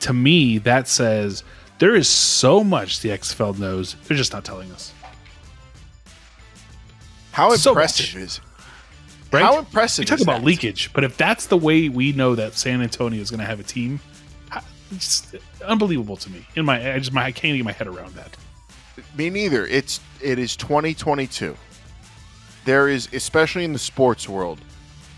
to 0.00 0.12
me 0.12 0.58
that 0.58 0.86
says 0.88 1.42
there 1.78 1.94
is 1.94 2.08
so 2.08 2.62
much 2.62 3.00
the 3.00 3.08
XFL 3.10 3.58
knows 3.58 3.96
they're 4.06 4.16
just 4.16 4.32
not 4.32 4.44
telling 4.44 4.70
us. 4.72 4.92
How 7.32 7.54
So 7.56 7.70
impressive 7.72 8.14
much. 8.14 8.22
is 8.22 8.40
Right? 9.34 9.42
How 9.42 9.58
impressive 9.58 10.04
You 10.04 10.06
talk 10.06 10.18
is 10.18 10.22
about 10.22 10.40
that? 10.40 10.46
leakage, 10.46 10.92
but 10.92 11.04
if 11.04 11.16
that's 11.16 11.46
the 11.46 11.56
way 11.56 11.88
we 11.88 12.12
know 12.12 12.34
that 12.34 12.54
San 12.54 12.80
Antonio 12.82 13.20
is 13.20 13.30
going 13.30 13.40
to 13.40 13.46
have 13.46 13.60
a 13.60 13.64
team, 13.64 14.00
it's 14.90 15.22
just 15.22 15.36
unbelievable 15.62 16.16
to 16.16 16.30
me. 16.30 16.46
In 16.56 16.64
my, 16.64 16.94
I 16.94 16.98
just 16.98 17.12
my, 17.12 17.24
I 17.24 17.32
can't 17.32 17.56
get 17.56 17.64
my 17.64 17.72
head 17.72 17.86
around 17.86 18.14
that. 18.14 18.36
Me 19.16 19.30
neither. 19.30 19.66
It's 19.66 20.00
it 20.20 20.38
is 20.38 20.56
2022. 20.56 21.56
There 22.64 22.88
is, 22.88 23.08
especially 23.12 23.64
in 23.64 23.72
the 23.72 23.78
sports 23.78 24.28
world, 24.28 24.60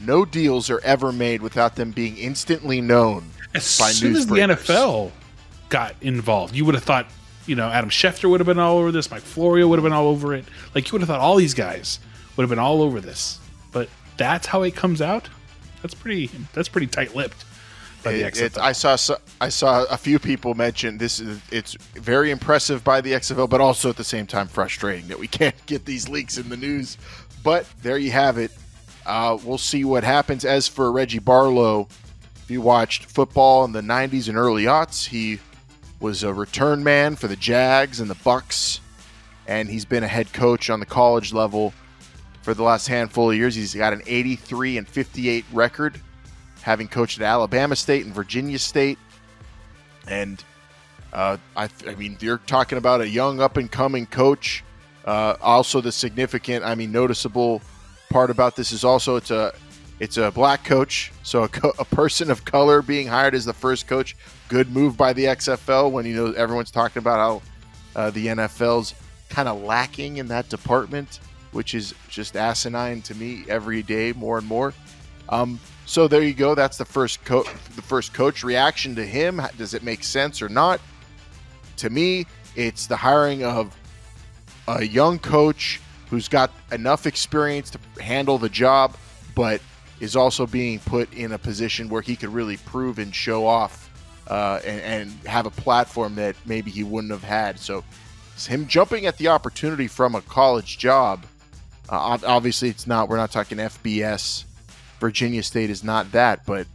no 0.01 0.25
deals 0.25 0.71
are 0.71 0.81
ever 0.81 1.13
made 1.13 1.43
without 1.43 1.77
them 1.77 1.91
being 1.93 2.17
instantly 2.17 2.81
known. 2.81 3.31
As 3.55 3.79
by 3.79 3.91
soon 3.91 4.17
as 4.17 4.27
the. 4.27 4.35
NFL 4.35 5.13
got 5.69 5.95
involved, 6.01 6.55
you 6.55 6.65
would 6.65 6.75
have 6.75 6.85
thought, 6.85 7.07
you 7.47 7.55
know, 7.57 7.69
Adam 7.69 7.91
Schefter 7.91 8.29
would 8.31 8.41
have 8.41 8.47
been 8.47 8.59
all 8.59 8.79
over 8.79 8.93
this, 8.93 9.11
Mike 9.11 9.23
Florio 9.23 9.69
would 9.69 9.79
have 9.79 9.85
been 9.85 9.93
all 9.93 10.09
over 10.09 10.35
it. 10.35 10.45
Like 10.75 10.87
you 10.89 10.93
would 10.93 11.01
have 11.03 11.09
thought 11.09 11.21
all 11.21 11.37
these 11.37 11.55
guys 11.55 11.99
would 12.37 12.43
have 12.43 12.51
been 12.51 12.59
all 12.59 12.83
over 12.83 13.01
this. 13.01 13.41
But 13.73 13.89
that's 14.17 14.47
how 14.47 14.63
it 14.63 14.75
comes 14.75 15.01
out. 15.03 15.29
That's 15.83 15.95
pretty. 15.95 16.31
That's 16.53 16.69
pretty 16.69 16.87
tight-lipped 16.89 17.45
by 18.03 18.13
the 18.13 18.21
It- 18.27 18.35
XFL. 18.35 18.45
it- 18.47 18.59
I 18.59 18.73
saw 18.73 18.97
so- 18.97 19.19
I 19.41 19.49
saw 19.51 19.85
a 19.85 19.97
few 19.97 20.19
people 20.19 20.55
mention 20.55 20.99
this. 20.99 21.21
Is, 21.21 21.39
it's 21.51 21.77
very 21.95 22.31
impressive 22.31 22.83
by 22.83 23.01
the 23.01 23.13
XFL, 23.15 23.47
but 23.49 23.61
also 23.61 23.91
at 23.91 23.97
the 23.97 24.05
same 24.05 24.27
time 24.27 24.49
frustrating 24.49 25.09
that 25.09 25.19
we 25.19 25.27
can't 25.41 25.55
get 25.67 25.85
these 25.85 26.09
leaks 26.09 26.39
in 26.39 26.49
the 26.49 26.57
news. 26.57 26.97
But 27.45 27.67
there 27.83 27.99
you 27.99 28.11
have 28.11 28.39
it. 28.39 28.51
Uh, 29.05 29.39
we'll 29.45 29.59
see 29.59 29.85
what 29.85 30.03
happens. 30.03 30.45
As 30.45 30.67
for 30.67 30.91
Reggie 30.91 31.21
Barlow, 31.21 31.87
if 32.43 32.51
you 32.51 32.61
watched 32.61 33.05
football 33.05 33.65
in 33.65 33.73
the 33.73 33.81
'90s 33.83 34.29
and 34.29 34.37
early 34.37 34.65
aughts, 34.65 35.07
he 35.07 35.39
was 36.01 36.23
a 36.25 36.33
return 36.35 36.83
man 36.83 37.15
for 37.17 37.29
the 37.29 37.37
Jags 37.37 38.01
and 38.01 38.11
the 38.11 38.17
Bucks, 38.17 38.81
and 39.47 39.69
he's 39.69 39.85
been 39.85 40.03
a 40.03 40.09
head 40.09 40.33
coach 40.33 40.69
on 40.71 40.81
the 40.81 40.87
college 40.87 41.33
level 41.33 41.73
for 42.47 42.55
the 42.55 42.63
last 42.63 42.87
handful 42.87 43.33
of 43.33 43.37
years. 43.37 43.57
He's 43.57 43.75
got 43.75 43.93
an 43.93 44.03
83 44.07 44.79
and 44.79 44.87
58 44.87 45.45
record 45.53 46.01
having 46.63 46.87
coached 46.87 47.21
at 47.21 47.25
Alabama 47.25 47.75
State 47.75 48.07
and 48.07 48.15
Virginia 48.15 48.61
State. 48.61 49.01
And 50.07 50.45
uh, 51.13 51.39
I, 51.57 51.69
I 51.89 51.97
mean, 51.97 52.17
you're 52.21 52.39
talking 52.39 52.79
about 52.79 53.01
a 53.01 53.09
young 53.09 53.41
up 53.41 53.57
and 53.57 53.69
coming 53.69 54.07
coach. 54.07 54.63
Uh, 55.05 55.35
also, 55.41 55.81
the 55.81 55.91
significant, 55.91 56.65
I 56.65 56.77
mean, 56.77 56.93
noticeable 56.93 57.63
part 58.11 58.31
about 58.31 58.55
this 58.55 58.71
is 58.71 58.85
also 58.85 59.17
it's 59.17 59.33
a 59.33 59.53
it's 59.99 60.17
a 60.17 60.31
black 60.31 60.63
coach, 60.63 61.11
so 61.25 61.43
a, 61.43 61.49
co- 61.49 61.73
a 61.81 61.85
person 61.85 62.31
of 62.31 62.45
color 62.45 62.81
being 62.81 63.09
hired 63.09 63.35
as 63.35 63.45
the 63.45 63.55
first 63.55 63.89
coach. 63.89 64.15
Good 64.47 64.71
move 64.71 64.97
by 64.97 65.13
the 65.13 65.25
XFL 65.25 65.91
when 65.91 66.07
you 66.07 66.15
know 66.15 66.31
everyone's 66.31 66.71
talking 66.71 67.01
about 67.01 67.43
how 67.97 68.01
uh, 68.01 68.11
the 68.11 68.29
NFL's 68.29 68.95
kind 69.31 69.49
of 69.49 69.63
lacking 69.63 70.19
in 70.19 70.29
that 70.29 70.49
department, 70.49 71.19
which 71.57 71.75
is 71.75 71.95
just 72.09 72.37
asinine 72.37 73.03
to 73.03 73.15
me 73.15 73.45
every 73.49 73.83
day 73.83 74.13
more 74.13 74.39
and 74.39 74.47
more. 74.47 74.75
Um, 75.29 75.59
so 75.87 76.07
there 76.07 76.23
you 76.23 76.35
go. 76.35 76.55
That's 76.55 76.77
the 76.77 76.85
first 76.85 77.25
co- 77.25 77.47
the 77.75 77.83
first 77.83 78.15
coach 78.15 78.45
reaction 78.45 78.95
to 78.97 79.05
him. 79.05 79.41
Does 79.59 79.75
it 79.75 79.83
make 79.83 80.05
sense 80.05 80.41
or 80.41 80.49
not? 80.49 80.81
to 81.77 81.91
me, 81.91 82.27
it's 82.55 82.87
the 82.87 82.97
hiring 82.97 83.45
of 83.45 83.77
a 84.69 84.85
young 84.85 85.19
coach 85.19 85.81
who's 86.11 86.29
got 86.29 86.51
enough 86.73 87.07
experience 87.07 87.71
to 87.71 87.79
handle 88.01 88.39
the 88.39 88.49
job, 88.49 88.97
but 89.35 89.61
is 90.01 90.17
also 90.17 90.47
being 90.47 90.79
put 90.81 91.13
in 91.13 91.33
a 91.33 91.39
position 91.39 91.89
where 91.89 92.03
he 92.03 92.17
could 92.17 92.29
really 92.29 92.57
prove 92.59 92.99
and 92.99 93.15
show 93.15 93.47
off 93.47 93.91
uh, 94.29 94.61
and, 94.65 94.81
and, 94.81 95.11
have 95.27 95.47
a 95.47 95.51
platform 95.51 96.17
that 96.17 96.35
maybe 96.45 96.71
he 96.71 96.83
wouldn't 96.83 97.13
have 97.13 97.23
had. 97.23 97.59
So, 97.61 97.85
him 98.49 98.67
jumping 98.67 99.07
at 99.07 99.17
the 99.19 99.29
opportunity 99.29 99.87
from 99.87 100.17
a 100.17 100.21
college 100.21 100.79
job, 100.79 101.25
uh, 101.89 102.19
obviously, 102.27 102.69
it's 102.69 102.87
not, 102.87 103.09
we're 103.09 103.17
not 103.17 103.31
talking 103.31 103.59
FBS. 103.59 104.45
Virginia 105.01 105.43
State 105.43 105.71
is 105.71 105.85
not 105.85 106.11
that, 106.13 106.45
but 106.47 106.67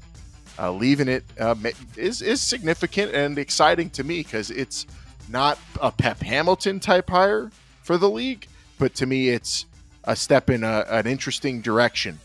uh, 0.59 0.71
leaving 0.71 1.07
it 1.07 1.23
uh, 1.39 1.55
is 1.97 2.21
is 2.21 2.39
significant 2.39 3.13
and 3.13 3.37
exciting 3.39 3.89
to 3.89 4.03
me 4.03 4.19
because 4.19 4.51
it's 4.51 4.85
not 5.29 5.57
a 5.81 5.91
Pep 5.91 6.19
Hamilton 6.19 6.79
type 6.79 7.09
hire 7.09 7.51
for 7.81 7.97
the 7.97 8.09
league, 8.09 8.47
but 8.77 8.93
to 8.95 9.05
me, 9.05 9.29
it's 9.29 9.65
a 10.03 10.15
step 10.15 10.49
in 10.49 10.63
a, 10.63 10.85
an 10.89 11.07
interesting 11.07 11.61
direction. 11.61 12.19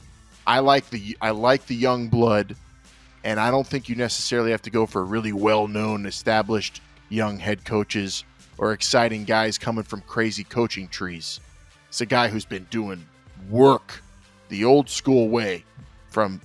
I 0.46 0.61
like 0.61 0.90
the 0.90 1.16
I 1.20 1.31
like 1.31 1.66
the 1.66 1.75
young 1.75 2.09
blood, 2.09 2.57
and 3.25 3.40
I 3.40 3.51
don't 3.51 3.66
think 3.66 3.88
you 3.88 3.96
necessarily 3.96 4.51
have 4.51 4.62
to 4.62 4.70
go 4.70 4.87
for 4.87 5.05
really 5.05 5.33
well 5.33 5.66
known, 5.66 6.07
established 6.07 6.83
young 7.09 7.38
head 7.38 7.64
coaches 7.64 8.25
or 8.59 8.72
exciting 8.72 9.25
guys 9.25 9.59
coming 9.59 9.85
from 9.85 10.01
crazy 10.03 10.44
coaching 10.44 10.88
trees. 10.88 11.40
It's 11.88 12.01
a 12.01 12.07
guy 12.07 12.29
who's 12.29 12.44
been 12.44 12.66
doing 12.70 13.07
work 13.49 14.03
the 14.49 14.64
old 14.64 14.88
school 14.88 15.29
way 15.29 15.64
from 16.11 16.40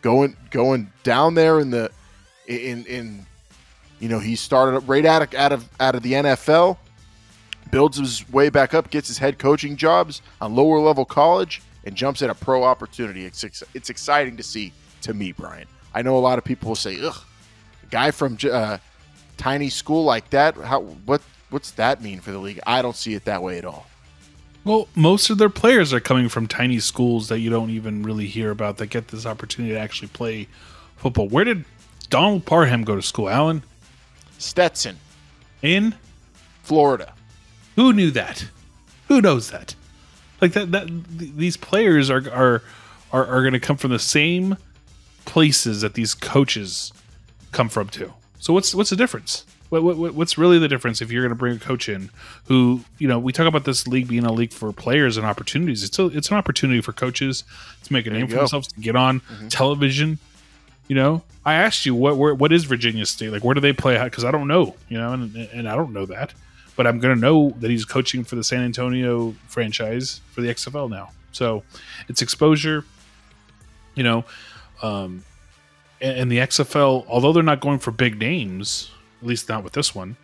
going 0.00 0.36
going 0.50 0.92
down 1.02 1.34
there 1.34 1.60
in 1.60 1.70
the 1.70 1.90
in 2.46 2.84
in 2.86 3.26
you 4.00 4.08
know 4.08 4.18
he 4.18 4.36
started 4.36 4.80
right 4.80 5.06
out 5.06 5.22
of 5.22 5.34
out 5.34 5.52
of 5.52 5.68
out 5.80 5.94
of 5.94 6.02
the 6.02 6.12
NFL 6.12 6.76
builds 7.70 7.98
his 7.98 8.28
way 8.30 8.48
back 8.48 8.74
up 8.74 8.90
gets 8.90 9.08
his 9.08 9.18
head 9.18 9.38
coaching 9.38 9.76
jobs 9.76 10.22
on 10.40 10.54
lower 10.54 10.78
level 10.78 11.04
college 11.04 11.62
and 11.84 11.96
jumps 11.96 12.22
at 12.22 12.30
a 12.30 12.34
pro 12.34 12.62
opportunity. 12.64 13.24
It's 13.24 13.44
it's 13.74 13.90
exciting 13.90 14.36
to 14.36 14.42
see 14.42 14.72
to 15.02 15.14
me 15.14 15.32
Brian. 15.32 15.66
I 15.94 16.02
know 16.02 16.16
a 16.16 16.20
lot 16.20 16.38
of 16.38 16.44
people 16.44 16.68
will 16.68 16.76
say 16.76 16.98
ugh 17.00 17.22
a 17.82 17.86
guy 17.86 18.10
from 18.10 18.38
uh, 18.50 18.78
tiny 19.36 19.68
school 19.68 20.04
like 20.04 20.30
that 20.30 20.56
how 20.56 20.80
what 20.80 21.22
what's 21.50 21.72
that 21.72 22.02
mean 22.02 22.20
for 22.20 22.30
the 22.30 22.38
league? 22.38 22.60
I 22.66 22.82
don't 22.82 22.96
see 22.96 23.14
it 23.14 23.24
that 23.24 23.42
way 23.42 23.58
at 23.58 23.64
all 23.64 23.86
well, 24.64 24.88
most 24.94 25.30
of 25.30 25.38
their 25.38 25.48
players 25.48 25.92
are 25.92 26.00
coming 26.00 26.28
from 26.28 26.46
tiny 26.46 26.78
schools 26.78 27.28
that 27.28 27.40
you 27.40 27.50
don't 27.50 27.70
even 27.70 28.02
really 28.02 28.26
hear 28.26 28.50
about 28.50 28.76
that 28.78 28.86
get 28.88 29.08
this 29.08 29.26
opportunity 29.26 29.74
to 29.74 29.80
actually 29.80 30.08
play 30.08 30.48
football. 30.96 31.28
Where 31.28 31.44
did 31.44 31.64
Donald 32.10 32.46
Parham 32.46 32.84
go 32.84 32.94
to 32.94 33.02
school, 33.02 33.28
Alan? 33.28 33.62
Stetson. 34.38 34.98
In 35.62 35.94
Florida. 36.62 37.14
Who 37.76 37.92
knew 37.92 38.10
that? 38.12 38.46
Who 39.08 39.20
knows 39.20 39.50
that? 39.50 39.74
Like 40.40 40.52
that 40.52 40.72
that 40.72 40.88
these 41.18 41.56
players 41.56 42.10
are 42.10 42.22
are 42.30 42.62
are, 43.12 43.26
are 43.26 43.40
going 43.42 43.52
to 43.52 43.60
come 43.60 43.76
from 43.76 43.90
the 43.90 43.98
same 43.98 44.56
places 45.24 45.82
that 45.82 45.94
these 45.94 46.14
coaches 46.14 46.92
come 47.52 47.68
from 47.68 47.88
too. 47.88 48.12
So 48.38 48.52
what's 48.52 48.74
what's 48.74 48.90
the 48.90 48.96
difference? 48.96 49.44
What, 49.72 49.96
what, 49.96 50.14
what's 50.14 50.36
really 50.36 50.58
the 50.58 50.68
difference 50.68 51.00
if 51.00 51.10
you're 51.10 51.22
going 51.22 51.30
to 51.30 51.34
bring 51.34 51.56
a 51.56 51.58
coach 51.58 51.88
in 51.88 52.10
who, 52.44 52.82
you 52.98 53.08
know, 53.08 53.18
we 53.18 53.32
talk 53.32 53.46
about 53.46 53.64
this 53.64 53.86
league 53.86 54.06
being 54.06 54.26
a 54.26 54.32
league 54.32 54.52
for 54.52 54.70
players 54.70 55.16
and 55.16 55.24
opportunities. 55.24 55.82
It's 55.82 55.98
a, 55.98 56.08
it's 56.08 56.30
an 56.30 56.36
opportunity 56.36 56.82
for 56.82 56.92
coaches 56.92 57.42
to 57.84 57.92
make 57.92 58.06
a 58.06 58.10
their 58.10 58.18
name 58.18 58.28
for 58.28 58.36
themselves, 58.36 58.68
to 58.68 58.80
get 58.80 58.96
on 58.96 59.20
mm-hmm. 59.20 59.48
television. 59.48 60.18
You 60.88 60.96
know, 60.96 61.22
I 61.46 61.54
asked 61.54 61.86
you 61.86 61.94
what 61.94 62.18
where, 62.18 62.34
what 62.34 62.52
is 62.52 62.64
Virginia 62.64 63.06
State 63.06 63.32
like? 63.32 63.42
Where 63.42 63.54
do 63.54 63.62
they 63.62 63.72
play? 63.72 63.98
Because 64.04 64.26
I 64.26 64.30
don't 64.30 64.46
know. 64.46 64.76
You 64.90 64.98
know, 64.98 65.14
and, 65.14 65.34
and 65.34 65.66
I 65.66 65.74
don't 65.74 65.94
know 65.94 66.04
that, 66.04 66.34
but 66.76 66.86
I'm 66.86 66.98
going 66.98 67.14
to 67.14 67.20
know 67.20 67.54
that 67.60 67.70
he's 67.70 67.86
coaching 67.86 68.24
for 68.24 68.36
the 68.36 68.44
San 68.44 68.62
Antonio 68.62 69.34
franchise 69.46 70.20
for 70.32 70.42
the 70.42 70.48
XFL 70.48 70.90
now. 70.90 71.12
So 71.32 71.62
it's 72.08 72.20
exposure. 72.20 72.84
You 73.94 74.02
know, 74.02 74.24
um, 74.82 75.24
and, 76.02 76.18
and 76.18 76.30
the 76.30 76.38
XFL, 76.38 77.06
although 77.08 77.32
they're 77.32 77.42
not 77.42 77.60
going 77.60 77.78
for 77.78 77.90
big 77.90 78.18
names, 78.18 78.90
at 79.22 79.28
least 79.28 79.48
not 79.48 79.64
with 79.64 79.72
this 79.72 79.94
one. 79.94 80.16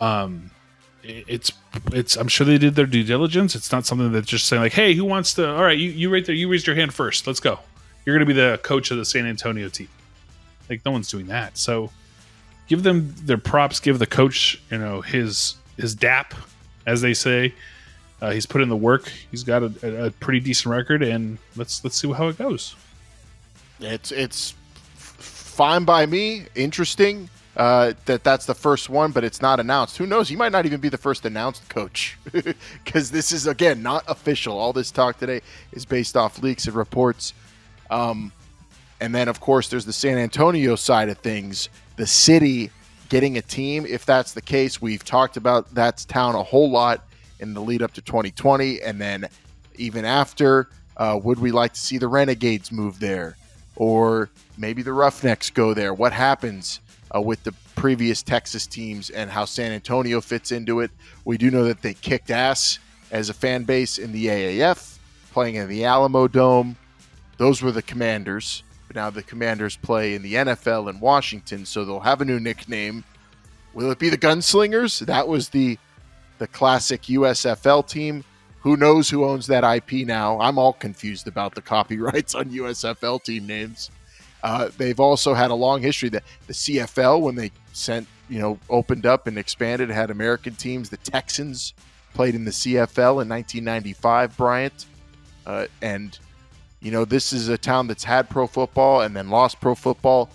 Um, 0.00 0.50
it's 1.02 1.52
it's 1.92 2.16
I'm 2.16 2.28
sure 2.28 2.46
they 2.46 2.58
did 2.58 2.74
their 2.74 2.86
due 2.86 3.02
diligence. 3.02 3.54
It's 3.54 3.72
not 3.72 3.86
something 3.86 4.12
that's 4.12 4.26
just 4.26 4.46
saying 4.46 4.62
like, 4.62 4.72
hey, 4.72 4.94
who 4.94 5.04
wants 5.04 5.34
to? 5.34 5.48
All 5.48 5.62
right, 5.62 5.78
you 5.78 5.90
you 5.90 6.12
right 6.12 6.24
there, 6.24 6.34
you 6.34 6.48
raised 6.50 6.66
your 6.66 6.76
hand 6.76 6.92
first. 6.92 7.26
Let's 7.26 7.40
go. 7.40 7.58
You're 8.04 8.14
going 8.14 8.26
to 8.26 8.34
be 8.34 8.38
the 8.38 8.58
coach 8.62 8.90
of 8.90 8.98
the 8.98 9.04
San 9.04 9.26
Antonio 9.26 9.68
team. 9.68 9.88
Like 10.68 10.84
no 10.84 10.92
one's 10.92 11.10
doing 11.10 11.26
that. 11.28 11.56
So 11.58 11.90
give 12.68 12.82
them 12.82 13.14
their 13.22 13.38
props. 13.38 13.80
Give 13.80 13.98
the 13.98 14.06
coach, 14.06 14.60
you 14.70 14.78
know, 14.78 15.00
his 15.00 15.56
his 15.76 15.94
DAP, 15.94 16.34
as 16.86 17.00
they 17.00 17.14
say. 17.14 17.54
Uh, 18.20 18.32
he's 18.32 18.44
put 18.44 18.60
in 18.60 18.68
the 18.68 18.76
work. 18.76 19.10
He's 19.30 19.42
got 19.42 19.62
a, 19.62 20.06
a, 20.06 20.10
pretty 20.10 20.40
decent 20.40 20.70
record, 20.70 21.02
and 21.02 21.38
let's 21.56 21.82
let's 21.82 21.96
see 21.96 22.12
how 22.12 22.28
it 22.28 22.36
goes. 22.36 22.76
It's 23.80 24.12
it's 24.12 24.54
fine 24.94 25.84
by 25.84 26.04
me. 26.04 26.44
Interesting 26.54 27.30
uh, 27.56 27.92
that 28.04 28.22
that's 28.22 28.46
the 28.46 28.54
first 28.54 28.88
one, 28.88 29.10
but 29.10 29.24
it's 29.24 29.42
not 29.42 29.58
announced. 29.58 29.96
Who 29.96 30.06
knows? 30.06 30.28
He 30.28 30.36
might 30.36 30.52
not 30.52 30.66
even 30.66 30.80
be 30.80 30.88
the 30.88 30.98
first 30.98 31.24
announced 31.24 31.68
coach 31.68 32.16
because 32.84 33.10
this 33.10 33.32
is 33.32 33.46
again 33.46 33.82
not 33.82 34.04
official. 34.06 34.56
All 34.56 34.72
this 34.72 34.90
talk 34.90 35.18
today 35.18 35.40
is 35.72 35.84
based 35.84 36.16
off 36.16 36.42
leaks 36.42 36.66
and 36.66 36.76
reports. 36.76 37.34
Um, 37.90 38.32
and 39.00 39.14
then, 39.14 39.28
of 39.28 39.40
course, 39.40 39.68
there's 39.68 39.84
the 39.84 39.92
San 39.92 40.18
Antonio 40.18 40.76
side 40.76 41.08
of 41.08 41.18
things. 41.18 41.70
The 41.96 42.06
city 42.06 42.70
getting 43.08 43.38
a 43.38 43.42
team. 43.42 43.84
If 43.86 44.06
that's 44.06 44.32
the 44.32 44.42
case, 44.42 44.80
we've 44.80 45.04
talked 45.04 45.36
about 45.36 45.74
that 45.74 46.04
town 46.08 46.34
a 46.34 46.42
whole 46.42 46.70
lot 46.70 47.04
in 47.40 47.54
the 47.54 47.60
lead 47.60 47.82
up 47.82 47.92
to 47.94 48.02
2020, 48.02 48.80
and 48.82 49.00
then 49.00 49.28
even 49.76 50.04
after. 50.04 50.68
Uh, 50.96 51.18
would 51.22 51.38
we 51.38 51.50
like 51.50 51.72
to 51.72 51.80
see 51.80 51.96
the 51.96 52.06
Renegades 52.06 52.70
move 52.70 53.00
there, 53.00 53.34
or 53.74 54.28
maybe 54.58 54.82
the 54.82 54.92
Roughnecks 54.92 55.48
go 55.48 55.72
there? 55.72 55.94
What 55.94 56.12
happens? 56.12 56.80
Uh, 57.14 57.20
with 57.20 57.42
the 57.44 57.52
previous 57.76 58.22
Texas 58.22 58.66
teams 58.66 59.10
and 59.10 59.30
how 59.30 59.44
San 59.44 59.72
Antonio 59.72 60.20
fits 60.20 60.52
into 60.52 60.80
it. 60.80 60.90
We 61.24 61.38
do 61.38 61.50
know 61.50 61.64
that 61.64 61.82
they 61.82 61.94
kicked 61.94 62.30
ass 62.30 62.78
as 63.10 63.28
a 63.28 63.34
fan 63.34 63.64
base 63.64 63.98
in 63.98 64.12
the 64.12 64.26
AAF, 64.26 64.98
playing 65.32 65.56
in 65.56 65.68
the 65.68 65.84
Alamo 65.84 66.28
Dome. 66.28 66.76
Those 67.36 67.62
were 67.62 67.72
the 67.72 67.82
Commanders. 67.82 68.62
But 68.86 68.96
now 68.96 69.10
the 69.10 69.22
Commanders 69.22 69.76
play 69.76 70.14
in 70.14 70.22
the 70.22 70.34
NFL 70.34 70.90
in 70.90 70.98
Washington, 70.98 71.64
so 71.64 71.84
they'll 71.84 72.00
have 72.00 72.20
a 72.20 72.24
new 72.24 72.40
nickname. 72.40 73.04
Will 73.72 73.90
it 73.92 74.00
be 74.00 74.08
the 74.08 74.18
Gunslingers? 74.18 75.06
That 75.06 75.28
was 75.28 75.48
the 75.48 75.78
the 76.38 76.48
classic 76.48 77.02
USFL 77.02 77.86
team. 77.86 78.24
Who 78.60 78.76
knows 78.76 79.08
who 79.08 79.24
owns 79.24 79.46
that 79.46 79.62
IP 79.62 80.06
now? 80.06 80.40
I'm 80.40 80.58
all 80.58 80.72
confused 80.72 81.28
about 81.28 81.54
the 81.54 81.62
copyrights 81.62 82.34
on 82.34 82.50
USFL 82.50 83.22
team 83.22 83.46
names. 83.46 83.90
Uh, 84.42 84.70
they've 84.76 85.00
also 85.00 85.34
had 85.34 85.50
a 85.50 85.54
long 85.54 85.82
history. 85.82 86.08
that 86.10 86.24
the 86.46 86.52
CFL, 86.52 87.20
when 87.20 87.34
they 87.34 87.50
sent, 87.72 88.06
you 88.28 88.38
know, 88.38 88.58
opened 88.68 89.06
up 89.06 89.26
and 89.26 89.38
expanded, 89.38 89.90
had 89.90 90.10
American 90.10 90.54
teams. 90.54 90.88
The 90.88 90.96
Texans 90.98 91.74
played 92.14 92.34
in 92.34 92.44
the 92.44 92.50
CFL 92.50 93.22
in 93.22 93.28
1995, 93.28 94.36
Bryant. 94.36 94.86
Uh, 95.46 95.66
and, 95.82 96.18
you 96.80 96.90
know, 96.90 97.04
this 97.04 97.32
is 97.32 97.48
a 97.48 97.58
town 97.58 97.86
that's 97.86 98.04
had 98.04 98.28
pro 98.28 98.46
football 98.46 99.02
and 99.02 99.14
then 99.14 99.30
lost 99.30 99.60
pro 99.60 99.74
football 99.74 100.30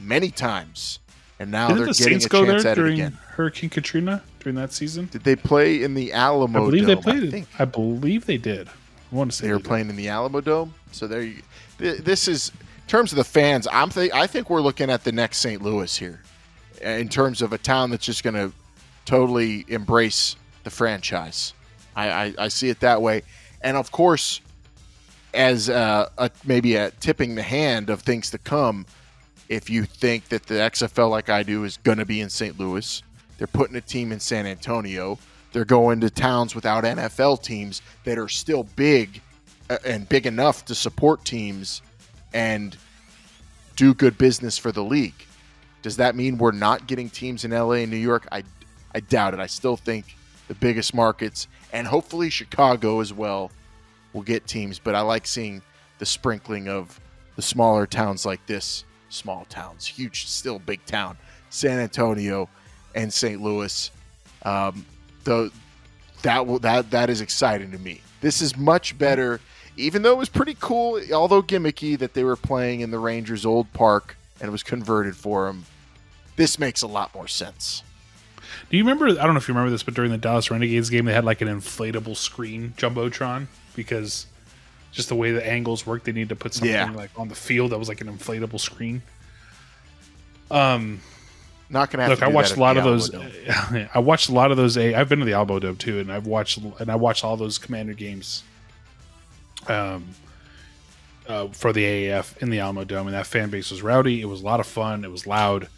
many 0.00 0.30
times. 0.30 0.98
And 1.38 1.50
now 1.50 1.68
Didn't 1.68 1.78
they're 1.78 1.86
the 1.86 1.92
getting 1.92 2.20
Saints 2.20 2.26
a 2.26 2.28
go 2.28 2.44
chance 2.44 2.62
there 2.62 2.72
at 2.72 2.76
during 2.76 2.92
it 2.92 2.96
again. 2.96 3.18
Hurricane 3.28 3.70
Katrina 3.70 4.22
during 4.40 4.56
that 4.56 4.72
season. 4.72 5.08
Did 5.10 5.24
they 5.24 5.36
play 5.36 5.82
in 5.82 5.94
the 5.94 6.12
Alamo? 6.12 6.60
I 6.60 6.64
believe 6.66 6.86
Dome, 6.86 6.96
they 6.96 7.02
played. 7.02 7.46
I, 7.58 7.62
I, 7.62 7.64
believe 7.64 8.26
they 8.26 8.36
did. 8.36 8.68
I 8.68 9.14
want 9.14 9.30
to 9.30 9.36
say 9.36 9.42
they, 9.42 9.48
they 9.48 9.54
were 9.54 9.60
playing 9.60 9.88
in 9.88 9.96
the 9.96 10.08
Alamo 10.08 10.42
Dome. 10.42 10.74
So 10.92 11.06
there, 11.06 11.22
you, 11.22 11.42
this 11.78 12.28
is 12.28 12.52
terms 12.90 13.12
of 13.12 13.16
the 13.16 13.24
fans, 13.24 13.68
I'm 13.70 13.88
th- 13.88 14.10
I 14.12 14.26
think 14.26 14.50
we're 14.50 14.60
looking 14.60 14.90
at 14.90 15.04
the 15.04 15.12
next 15.12 15.38
St. 15.38 15.62
Louis 15.62 15.96
here, 15.96 16.20
in 16.82 17.08
terms 17.08 17.40
of 17.40 17.52
a 17.52 17.58
town 17.58 17.90
that's 17.90 18.04
just 18.04 18.24
going 18.24 18.34
to 18.34 18.52
totally 19.04 19.64
embrace 19.68 20.34
the 20.64 20.70
franchise. 20.70 21.54
I, 21.94 22.10
I, 22.10 22.34
I, 22.36 22.48
see 22.48 22.68
it 22.68 22.80
that 22.80 23.00
way, 23.00 23.22
and 23.62 23.76
of 23.76 23.92
course, 23.92 24.40
as 25.32 25.68
a, 25.68 26.10
a, 26.18 26.30
maybe 26.44 26.74
a 26.74 26.90
tipping 26.90 27.36
the 27.36 27.42
hand 27.42 27.90
of 27.90 28.02
things 28.02 28.30
to 28.32 28.38
come. 28.38 28.86
If 29.48 29.70
you 29.70 29.84
think 29.84 30.28
that 30.28 30.46
the 30.46 30.54
XFL, 30.54 31.10
like 31.10 31.28
I 31.28 31.44
do, 31.44 31.64
is 31.64 31.76
going 31.76 31.98
to 31.98 32.04
be 32.04 32.20
in 32.20 32.28
St. 32.28 32.58
Louis, 32.58 33.02
they're 33.38 33.46
putting 33.46 33.76
a 33.76 33.80
team 33.80 34.10
in 34.10 34.18
San 34.20 34.46
Antonio. 34.46 35.18
They're 35.52 35.64
going 35.64 36.00
to 36.00 36.10
towns 36.10 36.54
without 36.54 36.84
NFL 36.84 37.42
teams 37.42 37.82
that 38.04 38.18
are 38.18 38.28
still 38.28 38.64
big 38.74 39.20
uh, 39.68 39.78
and 39.84 40.08
big 40.08 40.26
enough 40.26 40.64
to 40.66 40.74
support 40.74 41.24
teams 41.24 41.82
and 42.32 42.76
do 43.76 43.94
good 43.94 44.18
business 44.18 44.58
for 44.58 44.72
the 44.72 44.84
league. 44.84 45.26
Does 45.82 45.96
that 45.96 46.14
mean 46.14 46.38
we're 46.38 46.52
not 46.52 46.86
getting 46.86 47.08
teams 47.08 47.44
in 47.44 47.52
LA 47.52 47.72
and 47.72 47.90
New 47.90 47.96
York? 47.96 48.28
I, 48.30 48.42
I 48.94 49.00
doubt 49.00 49.34
it. 49.34 49.40
I 49.40 49.46
still 49.46 49.76
think 49.76 50.16
the 50.48 50.54
biggest 50.54 50.92
markets 50.94 51.48
and 51.72 51.86
hopefully 51.86 52.30
Chicago 52.30 53.00
as 53.00 53.12
well 53.12 53.50
will 54.12 54.22
get 54.22 54.46
teams, 54.46 54.78
but 54.78 54.94
I 54.94 55.00
like 55.00 55.26
seeing 55.26 55.62
the 55.98 56.06
sprinkling 56.06 56.68
of 56.68 56.98
the 57.36 57.42
smaller 57.42 57.86
towns 57.86 58.26
like 58.26 58.44
this. 58.46 58.84
Small 59.08 59.44
towns, 59.48 59.86
huge, 59.86 60.26
still 60.26 60.58
big 60.58 60.84
town. 60.86 61.16
San 61.50 61.78
Antonio 61.78 62.48
and 62.94 63.12
St. 63.12 63.40
Louis. 63.40 63.90
Um, 64.42 64.84
that 65.24 66.46
will 66.46 66.58
that 66.60 66.90
that 66.90 67.10
is 67.10 67.20
exciting 67.20 67.70
to 67.72 67.78
me. 67.78 68.00
This 68.20 68.42
is 68.42 68.56
much 68.56 68.96
better, 68.98 69.40
even 69.80 70.02
though 70.02 70.12
it 70.12 70.18
was 70.18 70.28
pretty 70.28 70.56
cool, 70.60 71.00
although 71.12 71.42
gimmicky 71.42 71.98
that 71.98 72.14
they 72.14 72.24
were 72.24 72.36
playing 72.36 72.80
in 72.80 72.90
the 72.90 72.98
Rangers' 72.98 73.44
old 73.46 73.72
park 73.72 74.16
and 74.40 74.48
it 74.48 74.52
was 74.52 74.62
converted 74.62 75.16
for 75.16 75.46
them. 75.46 75.64
This 76.36 76.58
makes 76.58 76.82
a 76.82 76.86
lot 76.86 77.14
more 77.14 77.28
sense. 77.28 77.82
Do 78.70 78.76
you 78.76 78.82
remember? 78.84 79.08
I 79.08 79.24
don't 79.24 79.34
know 79.34 79.38
if 79.38 79.48
you 79.48 79.54
remember 79.54 79.70
this, 79.70 79.82
but 79.82 79.94
during 79.94 80.10
the 80.10 80.18
Dallas 80.18 80.50
Renegades 80.50 80.88
game, 80.90 81.04
they 81.04 81.12
had 81.12 81.24
like 81.24 81.40
an 81.40 81.48
inflatable 81.48 82.16
screen 82.16 82.72
jumbotron 82.76 83.46
because 83.76 84.26
just 84.92 85.08
the 85.08 85.14
way 85.14 85.32
the 85.32 85.46
angles 85.46 85.86
work, 85.86 86.04
they 86.04 86.12
need 86.12 86.28
to 86.30 86.36
put 86.36 86.54
something 86.54 86.70
Yeah. 86.72 86.90
like 86.90 87.10
on 87.16 87.28
the 87.28 87.34
field 87.34 87.72
that 87.72 87.78
was 87.78 87.88
like 87.88 88.00
an 88.00 88.06
inflatable 88.08 88.58
screen. 88.60 89.02
Um, 90.50 91.00
Not 91.68 91.90
gonna 91.90 92.08
look, 92.08 92.18
to 92.20 92.24
I 92.24 92.28
watched 92.28 92.56
a 92.56 92.60
lot 92.60 92.76
of 92.76 92.84
those. 92.84 93.10
I 93.94 93.98
watched 93.98 94.28
a 94.28 94.32
lot 94.32 94.50
of 94.50 94.56
those. 94.56 94.76
A, 94.76 94.94
I've 94.94 95.08
been 95.08 95.20
to 95.20 95.24
the 95.24 95.34
Alamo 95.34 95.58
Dome 95.60 95.76
too, 95.76 96.00
and 96.00 96.12
I've 96.12 96.26
watched 96.26 96.58
and 96.58 96.90
I 96.90 96.96
watched 96.96 97.24
all 97.24 97.36
those 97.36 97.58
Commander 97.58 97.92
games. 97.94 98.42
Um, 99.68 100.08
uh, 101.28 101.48
for 101.48 101.72
the 101.72 101.84
AAF 101.84 102.36
in 102.38 102.50
the 102.50 102.58
Alamo 102.58 102.82
Dome, 102.84 103.06
and 103.06 103.14
that 103.14 103.26
fan 103.26 103.50
base 103.50 103.70
was 103.70 103.82
rowdy. 103.82 104.20
It 104.20 104.24
was 104.24 104.40
a 104.40 104.44
lot 104.44 104.58
of 104.58 104.66
fun. 104.66 105.04
It 105.04 105.10
was 105.10 105.26
loud. 105.26 105.68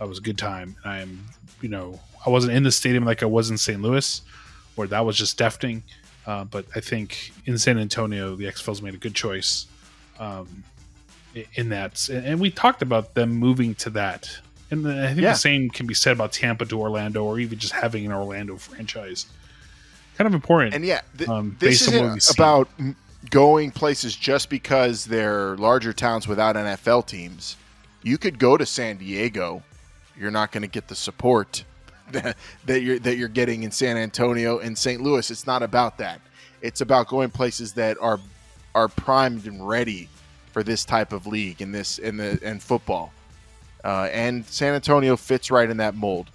It 0.00 0.08
was 0.08 0.18
a 0.18 0.20
good 0.20 0.36
time. 0.38 0.76
I 0.84 0.98
am, 0.98 1.24
you 1.62 1.68
know, 1.68 1.98
I 2.26 2.30
wasn't 2.30 2.52
in 2.54 2.62
the 2.62 2.70
stadium 2.72 3.04
like 3.04 3.22
I 3.22 3.26
was 3.26 3.50
in 3.50 3.56
St. 3.56 3.80
Louis, 3.80 4.20
where 4.74 4.86
that 4.88 5.04
was 5.06 5.16
just 5.16 5.38
deafening. 5.38 5.82
Uh, 6.26 6.44
but 6.44 6.66
I 6.74 6.80
think 6.80 7.32
in 7.46 7.56
San 7.56 7.78
Antonio, 7.78 8.36
the 8.36 8.44
XFL's 8.44 8.82
made 8.82 8.92
a 8.92 8.98
good 8.98 9.14
choice 9.14 9.66
um, 10.20 10.62
in 11.54 11.70
that, 11.70 12.06
and 12.10 12.26
and 12.26 12.40
we 12.40 12.50
talked 12.50 12.82
about 12.82 13.14
them 13.14 13.30
moving 13.30 13.74
to 13.76 13.90
that. 13.90 14.28
And 14.70 14.86
I 14.86 15.06
think 15.08 15.20
Yeah. 15.22 15.32
the 15.32 15.38
same 15.38 15.70
can 15.70 15.86
be 15.86 15.94
said 15.94 16.12
about 16.12 16.32
Tampa 16.32 16.66
to 16.66 16.78
Orlando, 16.78 17.24
or 17.24 17.38
even 17.40 17.58
just 17.58 17.72
having 17.72 18.04
an 18.04 18.12
Orlando 18.12 18.58
franchise. 18.58 19.24
Kind 20.18 20.26
of 20.28 20.34
important. 20.34 20.74
And 20.74 20.84
yeah, 20.84 21.00
th- 21.16 21.30
Um, 21.30 21.56
this 21.60 21.80
based 21.86 21.88
on 21.88 21.94
what 21.94 22.00
isn't 22.02 22.14
we've 22.14 22.22
seen. 22.22 22.36
Going 23.30 23.70
places 23.70 24.14
just 24.14 24.48
because 24.48 25.04
they're 25.04 25.56
larger 25.56 25.92
towns 25.92 26.28
without 26.28 26.56
NFL 26.56 27.06
teams. 27.06 27.56
You 28.02 28.18
could 28.18 28.38
go 28.38 28.56
to 28.56 28.64
San 28.64 28.96
Diego. 28.96 29.62
You're 30.18 30.30
not 30.30 30.52
going 30.52 30.62
to 30.62 30.68
get 30.68 30.88
the 30.88 30.94
support 30.94 31.64
that, 32.12 32.36
that 32.66 32.82
you're 32.82 32.98
that 33.00 33.16
you're 33.16 33.28
getting 33.28 33.62
in 33.64 33.70
San 33.70 33.96
Antonio 33.96 34.58
and 34.58 34.76
St. 34.76 35.00
Louis. 35.00 35.30
It's 35.30 35.46
not 35.46 35.62
about 35.62 35.98
that. 35.98 36.20
It's 36.62 36.80
about 36.80 37.08
going 37.08 37.30
places 37.30 37.74
that 37.74 37.96
are 38.00 38.18
are 38.74 38.88
primed 38.88 39.46
and 39.46 39.66
ready 39.66 40.08
for 40.52 40.62
this 40.62 40.84
type 40.84 41.12
of 41.12 41.26
league 41.26 41.60
and 41.60 41.74
this 41.74 41.98
in 41.98 42.16
the 42.16 42.38
and 42.42 42.62
football. 42.62 43.12
Uh, 43.84 44.08
and 44.12 44.44
San 44.46 44.74
Antonio 44.74 45.16
fits 45.16 45.50
right 45.50 45.68
in 45.68 45.76
that 45.76 45.94
mold. 45.94 46.30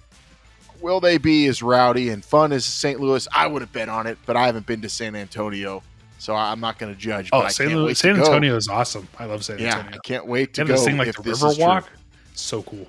Will 0.80 1.00
they 1.00 1.18
be 1.18 1.46
as 1.46 1.62
rowdy 1.62 2.10
and 2.10 2.24
fun 2.24 2.52
as 2.52 2.64
St. 2.64 3.00
Louis? 3.00 3.26
I 3.34 3.46
would 3.46 3.62
have 3.62 3.72
bet 3.72 3.88
on 3.88 4.06
it, 4.06 4.18
but 4.26 4.36
I 4.36 4.46
haven't 4.46 4.66
been 4.66 4.82
to 4.82 4.88
San 4.88 5.14
Antonio, 5.14 5.82
so 6.24 6.34
I'm 6.34 6.58
not 6.58 6.78
going 6.78 6.90
to 6.90 6.98
judge. 6.98 7.28
oh, 7.34 7.46
San, 7.48 7.94
San. 7.94 8.16
Antonio 8.16 8.56
is 8.56 8.66
awesome. 8.66 9.06
I 9.18 9.26
love 9.26 9.44
San 9.44 9.58
Yeah, 9.58 9.76
Antonio. 9.76 9.98
I 9.98 9.98
can't 10.08 10.26
wait 10.26 10.54
to 10.54 10.62
and 10.62 10.68
go. 10.68 10.74
this 10.74 10.82
thing 10.82 10.96
like 10.96 11.08
the. 11.14 11.22
Riverwalk, 11.22 11.84
so 12.32 12.62
cool. 12.62 12.86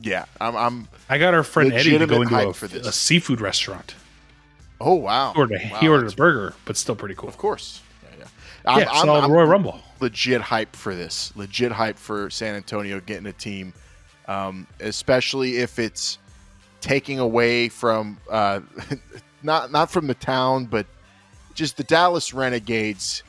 Yeah, 0.00 0.24
I'm. 0.40 0.56
I'm 0.56 0.88
I 1.08 1.18
got 1.18 1.34
our 1.34 1.44
friend 1.44 1.72
Eddie 1.72 1.96
to 1.98 2.06
go 2.08 2.22
into 2.22 2.36
a, 2.36 2.50
a 2.50 2.90
seafood 2.92 3.40
restaurant. 3.40 3.94
oh 4.80 4.94
wow. 4.94 5.34
He 5.34 5.38
ordered, 5.38 5.60
a, 5.60 5.68
Wow, 5.72 5.78
he 5.78 5.88
ordered 5.88 6.12
a 6.12 6.16
burger, 6.16 6.54
but 6.64 6.76
still 6.76 6.96
pretty 6.96 7.14
cool. 7.14 7.28
Of 7.28 7.38
course. 7.38 7.80
Yeah, 8.02 8.26
yeah. 8.66 8.78
Yeah, 8.80 8.90
I'm, 8.90 9.06
saw 9.06 9.16
I'm 9.20 9.22
the 9.30 9.36
Royal 9.36 9.46
Rumble. 9.46 9.80
legit 10.00 10.40
hype 10.40 10.74
for 10.74 10.96
this. 10.96 11.32
Legit 11.36 11.70
hype 11.70 11.96
for 11.96 12.28
San 12.28 12.56
Antonio 12.56 12.98
getting 12.98 13.26
a 13.26 13.32
team, 13.32 13.72
um, 14.26 14.66
especially 14.80 15.58
if 15.58 15.78
it's 15.78 16.18
taking 16.80 17.20
away 17.20 17.68
from 17.68 18.18
uh, 18.28 18.58
not 19.44 19.70
not 19.70 19.92
from 19.92 20.08
the 20.08 20.14
town, 20.14 20.64
but 20.64 20.86
just 21.58 21.76
the 21.76 21.82
Dallas 21.84 22.32
Renegades 22.32 23.24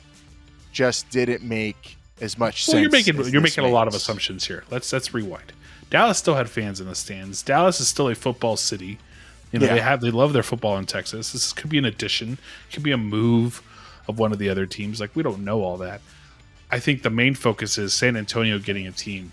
just 0.72 1.10
didn't 1.10 1.42
make 1.42 1.96
as 2.20 2.38
much 2.38 2.68
Well, 2.68 2.74
sense. 2.74 2.82
you're 2.82 2.90
making 2.90 3.32
you're 3.32 3.42
making 3.42 3.64
a 3.64 3.68
lot 3.68 3.88
of 3.88 3.94
assumptions 3.94 4.46
here. 4.46 4.62
Let's 4.70 4.92
let's 4.92 5.12
rewind. 5.12 5.52
Dallas 5.90 6.18
still 6.18 6.36
had 6.36 6.48
fans 6.48 6.80
in 6.80 6.86
the 6.86 6.94
stands. 6.94 7.42
Dallas 7.42 7.80
is 7.80 7.88
still 7.88 8.08
a 8.08 8.14
football 8.14 8.56
city. 8.56 8.98
You 9.50 9.58
know 9.58 9.66
Yeah. 9.66 9.74
they 9.74 9.80
have 9.80 10.00
they 10.00 10.12
love 10.12 10.32
their 10.32 10.44
football 10.44 10.78
in 10.78 10.86
Texas. 10.86 11.32
This 11.32 11.52
could 11.52 11.70
be 11.70 11.78
an 11.78 11.84
addition. 11.84 12.34
It 12.68 12.72
could 12.74 12.84
be 12.84 12.92
a 12.92 12.96
move 12.96 13.62
of 14.06 14.18
one 14.20 14.30
of 14.32 14.38
the 14.38 14.48
other 14.48 14.64
teams. 14.64 15.00
Like 15.00 15.16
we 15.16 15.24
don't 15.24 15.44
know 15.44 15.62
all 15.62 15.76
that. 15.78 16.00
I 16.70 16.78
think 16.78 17.02
the 17.02 17.10
main 17.10 17.34
focus 17.34 17.78
is 17.78 17.92
San 17.92 18.16
Antonio 18.16 18.60
getting 18.60 18.86
a 18.86 18.92
team 18.92 19.32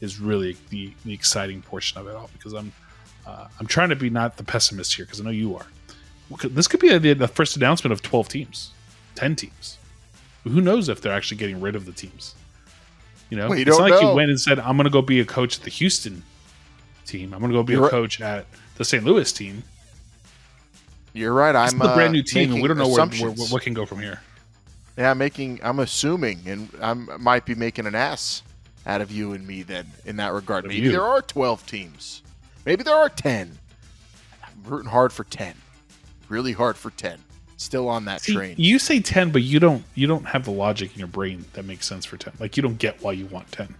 is 0.00 0.18
really 0.18 0.56
the, 0.70 0.92
the 1.04 1.12
exciting 1.12 1.60
portion 1.60 1.98
of 2.00 2.06
it 2.06 2.14
all 2.14 2.30
because 2.32 2.54
I'm 2.54 2.72
uh, 3.26 3.46
I'm 3.60 3.66
trying 3.66 3.90
to 3.90 3.96
be 3.96 4.08
not 4.08 4.38
the 4.38 4.44
pessimist 4.44 4.94
here 4.96 5.04
because 5.04 5.20
I 5.20 5.24
know 5.24 5.30
you 5.30 5.54
are. 5.54 5.66
This 6.44 6.68
could 6.68 6.80
be 6.80 6.96
the, 6.98 7.14
the 7.14 7.28
first 7.28 7.56
announcement 7.56 7.92
of 7.92 8.02
12 8.02 8.28
teams, 8.28 8.70
10 9.14 9.36
teams. 9.36 9.78
Who 10.44 10.60
knows 10.60 10.88
if 10.88 11.00
they're 11.00 11.12
actually 11.12 11.38
getting 11.38 11.60
rid 11.60 11.74
of 11.74 11.84
the 11.84 11.92
teams? 11.92 12.34
You 13.30 13.36
know, 13.36 13.48
We 13.50 13.62
it's 13.62 13.70
don't 13.70 13.80
like 13.80 14.00
know. 14.00 14.10
you 14.10 14.16
went 14.16 14.30
and 14.30 14.40
said, 14.40 14.58
"I'm 14.58 14.76
going 14.76 14.84
to 14.84 14.90
go 14.90 15.02
be 15.02 15.20
a 15.20 15.24
coach 15.24 15.58
at 15.58 15.64
the 15.64 15.70
Houston 15.70 16.22
team. 17.04 17.34
I'm 17.34 17.40
going 17.40 17.52
to 17.52 17.58
go 17.58 17.62
be 17.62 17.74
You're 17.74 17.82
a 17.82 17.84
right. 17.84 17.90
coach 17.90 18.20
at 18.20 18.46
the 18.76 18.84
St. 18.84 19.04
Louis 19.04 19.30
team." 19.32 19.62
You're 21.12 21.32
right. 21.32 21.54
It's 21.54 21.72
I'm 21.74 21.80
a 21.82 21.94
brand 21.94 22.10
uh, 22.10 22.12
new 22.12 22.22
team, 22.22 22.52
and 22.52 22.62
we 22.62 22.68
don't 22.68 22.78
know 22.78 22.84
where, 22.88 22.96
where, 22.96 23.04
assumptions. 23.06 23.52
what 23.52 23.62
can 23.62 23.74
go 23.74 23.84
from 23.84 23.98
here. 24.00 24.20
Yeah, 24.96 25.10
I'm 25.10 25.18
making. 25.18 25.60
I'm 25.62 25.78
assuming, 25.80 26.40
and 26.46 26.70
I 26.80 26.94
might 26.94 27.44
be 27.44 27.54
making 27.54 27.86
an 27.86 27.94
ass 27.94 28.42
out 28.86 29.00
of 29.00 29.10
you 29.10 29.32
and 29.32 29.46
me 29.46 29.62
then 29.62 29.86
in 30.06 30.16
that 30.16 30.32
regard. 30.32 30.64
Maybe 30.66 30.80
you. 30.80 30.92
there 30.92 31.04
are 31.04 31.20
12 31.20 31.66
teams. 31.66 32.22
Maybe 32.64 32.82
there 32.82 32.94
are 32.96 33.08
10. 33.08 33.58
I'm 34.42 34.52
rooting 34.64 34.90
hard 34.90 35.12
for 35.12 35.24
10. 35.24 35.54
Really 36.28 36.52
hard 36.52 36.76
for 36.76 36.90
10. 36.90 37.18
Still 37.56 37.88
on 37.88 38.04
that 38.04 38.20
See, 38.20 38.34
train. 38.34 38.54
you 38.56 38.78
say 38.78 39.00
10, 39.00 39.30
but 39.30 39.42
you 39.42 39.58
don't 39.58 39.82
you 39.94 40.06
don't 40.06 40.26
have 40.26 40.44
the 40.44 40.52
logic 40.52 40.92
in 40.92 40.98
your 40.98 41.08
brain 41.08 41.44
that 41.54 41.64
makes 41.64 41.86
sense 41.86 42.04
for 42.04 42.16
10. 42.16 42.34
Like 42.38 42.56
you 42.56 42.62
don't 42.62 42.78
get 42.78 43.02
why 43.02 43.12
you 43.12 43.26
want 43.26 43.50
10. 43.50 43.74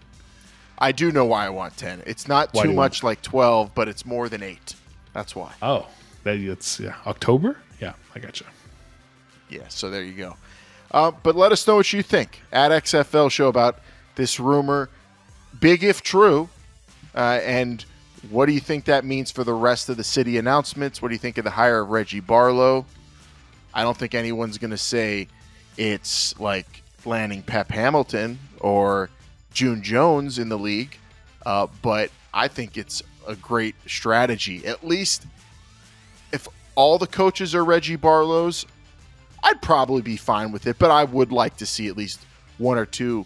I 0.78 0.92
do 0.92 1.12
know 1.12 1.24
why 1.24 1.46
I 1.46 1.50
want 1.50 1.76
10. 1.76 2.02
It's 2.06 2.28
not 2.28 2.52
Why 2.52 2.64
too 2.64 2.72
much 2.72 3.02
like 3.02 3.20
12, 3.22 3.74
but 3.74 3.88
it's 3.88 4.06
more 4.06 4.28
than 4.28 4.42
8. 4.42 4.74
That's 5.12 5.34
why. 5.34 5.52
Oh, 5.60 5.86
that 6.24 6.36
it's 6.36 6.78
yeah, 6.78 6.94
October? 7.06 7.56
Yeah, 7.80 7.94
I 8.14 8.20
got 8.20 8.40
you. 8.40 8.46
Yeah, 9.48 9.68
so 9.68 9.90
there 9.90 10.02
you 10.02 10.12
go. 10.12 10.36
Uh, 10.90 11.10
but 11.22 11.36
let 11.36 11.52
us 11.52 11.66
know 11.66 11.76
what 11.76 11.92
you 11.92 12.02
think 12.02 12.40
at 12.52 12.70
XFL 12.70 13.30
Show 13.30 13.48
about 13.48 13.80
this 14.14 14.38
rumor. 14.40 14.88
Big 15.58 15.82
if 15.84 16.02
true. 16.02 16.48
Uh, 17.14 17.40
and 17.42 17.84
what 18.30 18.46
do 18.46 18.52
you 18.52 18.60
think 18.60 18.86
that 18.86 19.04
means 19.04 19.30
for 19.30 19.44
the 19.44 19.52
rest 19.52 19.88
of 19.88 19.96
the 19.96 20.04
city 20.04 20.38
announcements? 20.38 21.00
What 21.00 21.08
do 21.08 21.14
you 21.14 21.18
think 21.18 21.38
of 21.38 21.44
the 21.44 21.50
hire 21.50 21.80
of 21.80 21.90
Reggie 21.90 22.20
Barlow? 22.20 22.86
I 23.72 23.82
don't 23.82 23.96
think 23.96 24.14
anyone's 24.14 24.58
going 24.58 24.70
to 24.70 24.78
say 24.78 25.28
it's 25.76 26.38
like 26.40 26.82
landing 27.04 27.42
Pep 27.42 27.70
Hamilton 27.70 28.38
or 28.60 29.10
June 29.52 29.82
Jones 29.82 30.38
in 30.38 30.48
the 30.48 30.58
league. 30.58 30.96
Uh, 31.46 31.66
but 31.82 32.10
I 32.34 32.48
think 32.48 32.76
it's 32.76 33.02
a 33.26 33.36
great 33.36 33.74
strategy. 33.86 34.66
At 34.66 34.86
least 34.86 35.26
if 36.32 36.48
all 36.74 36.98
the 36.98 37.06
coaches 37.06 37.54
are 37.54 37.64
Reggie 37.64 37.96
Barlow's, 37.96 38.66
I'd 39.42 39.62
probably 39.62 40.02
be 40.02 40.16
fine 40.16 40.50
with 40.50 40.66
it, 40.66 40.78
but 40.78 40.90
I 40.90 41.04
would 41.04 41.30
like 41.30 41.56
to 41.58 41.66
see 41.66 41.88
at 41.88 41.96
least 41.96 42.24
one 42.58 42.76
or 42.76 42.86
two 42.86 43.24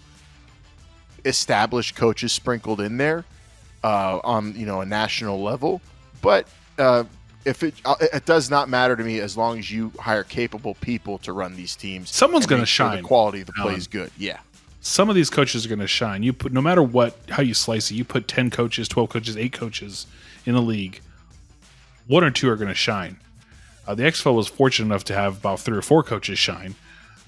established 1.25 1.95
coaches 1.95 2.33
sprinkled 2.33 2.81
in 2.81 2.97
there 2.99 3.25
uh, 3.85 4.21
on 4.25 4.55
you 4.55 4.67
know 4.67 4.81
a 4.81 4.87
national 4.87 5.43
level. 5.43 5.81
But 6.21 6.47
uh, 6.79 7.05
if 7.45 7.63
it 7.63 7.75
uh, 7.85 7.97
it 8.01 8.25
does 8.25 8.51
not 8.51 8.69
matter 8.69 8.97
to 8.97 9.03
me 9.03 9.21
as 9.21 9.37
long 9.37 9.59
as 9.59 9.71
you 9.71 9.93
hire 9.99 10.25
capable 10.25 10.75
people 10.75 11.19
to 11.19 11.33
run 11.33 11.57
these 11.57 11.77
teams. 11.77 12.15
Someone's 12.15 12.49
make 12.49 12.59
sure 12.59 12.67
shine, 12.67 12.97
The 12.99 13.03
quality 13.03 13.41
of 13.41 13.47
the 13.47 13.53
play 13.53 13.75
is 13.75 13.87
good. 13.87 14.11
Yeah, 14.17 14.41
Some 14.81 15.09
of 15.09 15.15
these 15.15 15.31
coaches 15.31 15.67
are 15.67 15.69
going 15.69 15.81
to 15.81 15.87
shine. 15.87 16.23
You 16.23 16.33
put 16.33 16.53
no 16.53 16.61
matter 16.61 16.83
what 16.83 17.17
how 17.31 17.43
you 17.43 17.55
slice 17.55 17.91
it, 17.91 17.95
you 17.95 18.05
put 18.05 18.29
10 18.29 18.51
coaches, 18.51 18.89
12 18.89 19.09
coaches, 19.09 19.37
8 19.37 19.53
coaches 19.53 20.07
in 20.47 20.55
the 20.55 20.63
league. 20.63 21.01
One 22.07 22.25
or 22.25 22.31
two 22.31 22.49
are 22.51 22.57
going 22.57 22.69
to 22.69 22.75
shine. 22.75 23.19
Uh, 23.87 23.95
the 23.95 24.05
XFL 24.05 24.35
was 24.35 24.49
fortunate 24.49 24.87
enough 24.87 25.05
to 25.05 25.15
have 25.15 25.39
about 25.39 25.61
three 25.61 25.77
or 25.77 25.83
four 25.83 26.03
coaches 26.03 26.39
shine. 26.39 26.75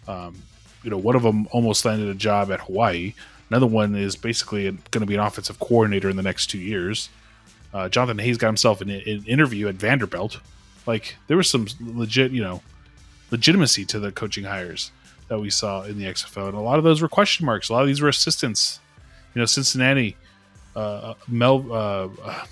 Um, 0.07 0.43
you 0.83 0.91
know, 0.91 0.99
one 0.99 1.17
of 1.17 1.23
them 1.23 1.49
almost 1.51 1.85
landed 1.85 2.09
a 2.09 2.15
job 2.15 2.53
at 2.53 2.61
Hawaii. 2.61 3.15
Another 3.55 3.69
one 3.69 3.95
is 3.95 4.17
basically 4.17 4.65
going 4.65 5.01
to 5.01 5.07
be 5.07 5.15
an 5.15 5.21
offensive 5.21 5.61
coordinator 5.61 6.11
in 6.11 6.17
the 6.17 6.25
next 6.25 6.49
two 6.49 6.59
years. 6.59 7.09
Uh, 7.73 7.89
Jonathan 7.89 8.19
Hayes 8.19 8.37
got 8.37 8.49
himself 8.49 8.81
an, 8.81 8.91
an 8.91 9.25
interview 9.29 9.69
at 9.69 9.77
Vanderbilt. 9.77 10.41
Like 10.87 11.15
there 11.29 11.37
was 11.37 11.49
some 11.49 11.69
legit, 11.81 12.33
you 12.33 12.43
know, 12.43 12.63
legitimacy 13.31 13.85
to 13.85 14.01
the 14.01 14.11
coaching 14.11 14.43
hires 14.43 14.91
that 15.29 15.39
we 15.39 15.51
saw 15.51 15.85
in 15.85 15.99
the 15.99 16.05
XFL, 16.05 16.49
and 16.49 16.57
a 16.57 16.61
lot 16.61 16.79
of 16.79 16.85
those 16.85 17.01
were 17.01 17.09
question 17.09 17.47
marks. 17.47 17.69
A 17.69 17.75
lot 17.75 17.83
of 17.83 17.87
these 17.87 18.01
were 18.01 18.09
assistants. 18.09 18.81
You 19.37 19.41
know, 19.41 19.47
Cincinnati, 19.47 20.17
uh, 20.75 21.15
Mel, 21.29 21.65
uh, 21.71 22.09
uh, 22.25 22.45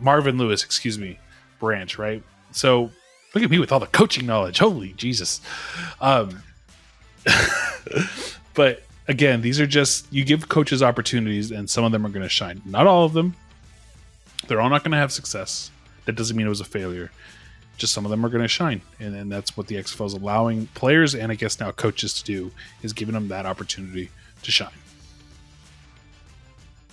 Marvin 0.00 0.36
Lewis, 0.36 0.64
excuse 0.64 0.98
me, 0.98 1.20
branch, 1.60 1.96
right? 1.96 2.24
So 2.50 2.90
look 3.36 3.44
at 3.44 3.50
me 3.52 3.60
with 3.60 3.70
all 3.70 3.78
the 3.78 3.86
coaching 3.86 4.26
knowledge. 4.26 4.58
Holy 4.58 4.94
Jesus! 4.94 5.40
Um, 6.00 6.42
but 8.54 8.82
again, 9.10 9.42
these 9.42 9.60
are 9.60 9.66
just 9.66 10.10
you 10.12 10.24
give 10.24 10.48
coaches 10.48 10.82
opportunities, 10.82 11.50
and 11.50 11.68
some 11.68 11.84
of 11.84 11.92
them 11.92 12.06
are 12.06 12.08
going 12.08 12.22
to 12.22 12.28
shine. 12.28 12.62
Not 12.64 12.86
all 12.86 13.04
of 13.04 13.12
them. 13.12 13.34
They're 14.46 14.60
all 14.60 14.70
not 14.70 14.84
going 14.84 14.92
to 14.92 14.98
have 14.98 15.12
success. 15.12 15.70
That 16.06 16.14
doesn't 16.14 16.36
mean 16.36 16.46
it 16.46 16.50
was 16.50 16.60
a 16.60 16.64
failure. 16.64 17.10
Just 17.76 17.92
some 17.92 18.04
of 18.04 18.10
them 18.10 18.24
are 18.24 18.28
going 18.28 18.42
to 18.42 18.48
shine, 18.48 18.80
and, 19.00 19.14
and 19.14 19.30
that's 19.30 19.56
what 19.56 19.66
the 19.66 19.74
XFL 19.74 20.06
is 20.06 20.12
allowing 20.14 20.66
players 20.68 21.14
and 21.14 21.32
I 21.32 21.34
guess 21.34 21.60
now 21.60 21.72
coaches 21.72 22.14
to 22.14 22.24
do 22.24 22.50
is 22.82 22.92
giving 22.92 23.14
them 23.14 23.28
that 23.28 23.46
opportunity 23.46 24.10
to 24.42 24.50
shine. 24.50 24.68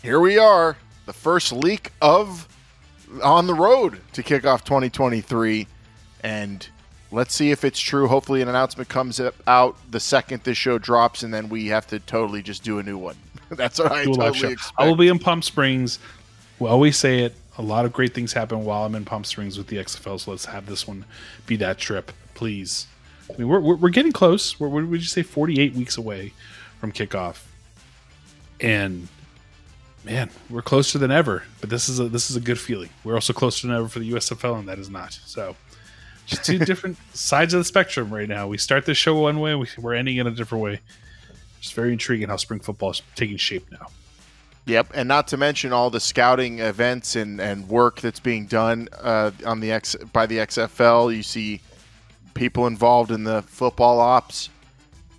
Here 0.01 0.19
we 0.19 0.37
are, 0.37 0.77
the 1.05 1.13
first 1.13 1.51
leak 1.51 1.91
of 2.01 2.47
on 3.23 3.47
the 3.47 3.53
road 3.53 3.99
to 4.13 4.23
kick 4.23 4.45
off 4.45 4.63
2023, 4.63 5.67
and 6.23 6.67
let's 7.11 7.33
see 7.33 7.51
if 7.51 7.63
it's 7.63 7.79
true. 7.79 8.07
Hopefully, 8.07 8.41
an 8.41 8.47
announcement 8.47 8.89
comes 8.89 9.21
out 9.47 9.77
the 9.91 9.99
second 9.99 10.43
this 10.43 10.57
show 10.57 10.77
drops, 10.77 11.23
and 11.23 11.33
then 11.33 11.49
we 11.49 11.67
have 11.67 11.87
to 11.87 11.99
totally 11.99 12.41
just 12.41 12.63
do 12.63 12.79
a 12.79 12.83
new 12.83 12.97
one. 12.97 13.15
That's 13.49 13.79
what 13.79 13.91
I 13.91 14.05
do 14.05 14.13
totally 14.13 14.53
expect. 14.53 14.79
I 14.79 14.87
will 14.87 14.95
be 14.95 15.07
in 15.07 15.19
Palm 15.19 15.41
Springs. 15.41 15.99
We 16.59 16.67
always 16.67 16.97
say 16.97 17.19
it. 17.19 17.35
A 17.59 17.61
lot 17.61 17.85
of 17.85 17.93
great 17.93 18.13
things 18.13 18.33
happen 18.33 18.65
while 18.65 18.85
I'm 18.85 18.93
in 18.93 19.03
Palm 19.05 19.23
Springs 19.23 19.57
with 19.57 19.67
the 19.67 19.77
XFL. 19.77 20.19
So 20.19 20.31
let's 20.31 20.45
have 20.45 20.67
this 20.67 20.87
one 20.87 21.05
be 21.47 21.55
that 21.57 21.79
trip, 21.79 22.11
please. 22.35 22.87
I 23.29 23.37
mean, 23.37 23.47
we're, 23.47 23.59
we're, 23.59 23.75
we're 23.75 23.89
getting 23.89 24.11
close. 24.11 24.59
We're, 24.59 24.67
what 24.67 24.85
would 24.85 25.01
you 25.01 25.07
say, 25.07 25.23
48 25.23 25.73
weeks 25.73 25.97
away 25.97 26.33
from 26.79 26.91
kickoff, 26.91 27.43
and 28.59 29.07
man, 30.03 30.29
we're 30.49 30.61
closer 30.61 30.97
than 30.97 31.11
ever. 31.11 31.43
But 31.59 31.69
this 31.69 31.89
is 31.89 31.99
a 31.99 32.07
this 32.07 32.29
is 32.29 32.35
a 32.35 32.39
good 32.39 32.59
feeling. 32.59 32.89
We're 33.03 33.15
also 33.15 33.33
closer 33.33 33.67
than 33.67 33.75
ever 33.75 33.87
for 33.87 33.99
the 33.99 34.11
USFL, 34.11 34.59
and 34.59 34.67
that 34.67 34.79
is 34.79 34.89
not. 34.89 35.13
So, 35.25 35.55
just 36.27 36.45
two 36.45 36.59
different 36.59 36.97
sides 37.15 37.53
of 37.53 37.59
the 37.61 37.63
spectrum 37.63 38.13
right 38.13 38.29
now. 38.29 38.47
We 38.47 38.57
start 38.57 38.85
this 38.85 38.97
show 38.97 39.19
one 39.19 39.39
way, 39.39 39.55
we, 39.55 39.67
we're 39.79 39.95
ending 39.95 40.17
in 40.17 40.27
a 40.27 40.31
different 40.31 40.63
way. 40.63 40.81
It's 41.59 41.71
very 41.71 41.91
intriguing 41.91 42.27
how 42.27 42.35
spring 42.35 42.59
football 42.59 42.91
is 42.91 43.01
taking 43.15 43.37
shape 43.37 43.71
now. 43.71 43.87
Yep, 44.65 44.91
and 44.93 45.07
not 45.07 45.29
to 45.29 45.37
mention 45.37 45.71
all 45.71 45.89
the 45.89 46.01
scouting 46.01 46.59
events 46.59 47.15
and, 47.15 47.39
and 47.39 47.67
work 47.69 48.01
that's 48.01 48.19
being 48.19 48.45
done 48.45 48.89
uh, 48.99 49.31
on 49.45 49.61
the 49.61 49.71
X 49.71 49.95
by 50.11 50.25
the 50.25 50.37
XFL. 50.39 51.15
You 51.15 51.23
see 51.23 51.61
people 52.33 52.67
involved 52.67 53.11
in 53.11 53.23
the 53.23 53.41
football 53.43 54.01
ops 54.01 54.49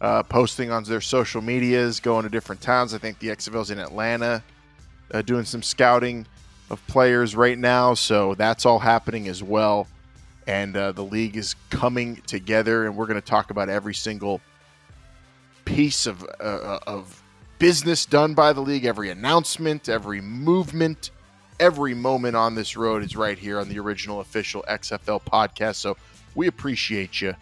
uh, 0.03 0.23
posting 0.23 0.71
on 0.71 0.85
their 0.85 1.01
social 1.01 1.41
medias, 1.41 1.99
going 1.99 2.25
to 2.25 2.29
different 2.29 2.61
towns. 2.61 2.93
I 2.93 2.99
think 2.99 3.19
the 3.19 3.29
XFL's 3.29 3.71
in 3.71 3.79
Atlanta 3.79 4.43
uh, 5.13 5.23
doing 5.23 5.45
some 5.45 5.63
scouting 5.63 6.27
of 6.71 6.87
players 6.87 7.35
right 7.35 7.59
now, 7.59 7.95
so 7.95 8.35
that's 8.35 8.67
all 8.67 8.79
happening 8.79 9.29
as 9.29 9.43
well. 9.43 9.89
And 10.49 10.77
uh, 10.77 10.93
the 10.93 11.05
league 11.05 11.37
is 11.37 11.55
coming 11.71 12.17
together, 12.27 12.87
and 12.87 12.97
we're 12.97 13.07
going 13.07 13.21
to 13.21 13.27
talk 13.27 13.51
about 13.51 13.69
every 13.69 13.95
single 13.95 14.41
piece 15.67 16.07
of 16.07 16.25
uh, 16.41 16.79
of 16.87 17.23
business 17.59 18.07
done 18.07 18.33
by 18.33 18.55
the 18.55 18.61
league, 18.63 18.87
every 18.87 19.11
announcement, 19.11 19.91
every 19.91 20.23
movement, 20.23 21.11
every 21.61 21.93
moment 21.93 22.35
on 22.35 22.55
this 22.55 22.77
road 22.77 23.05
is 23.05 23.15
right 23.15 23.39
here 23.39 23.61
on 23.61 23.69
the 23.69 23.79
original 23.79 24.21
official 24.21 24.65
XFL 24.69 25.23
podcast. 25.23 25.77
So 25.77 25.97
we 26.35 26.47
appreciate 26.47 27.21
you 27.21 27.35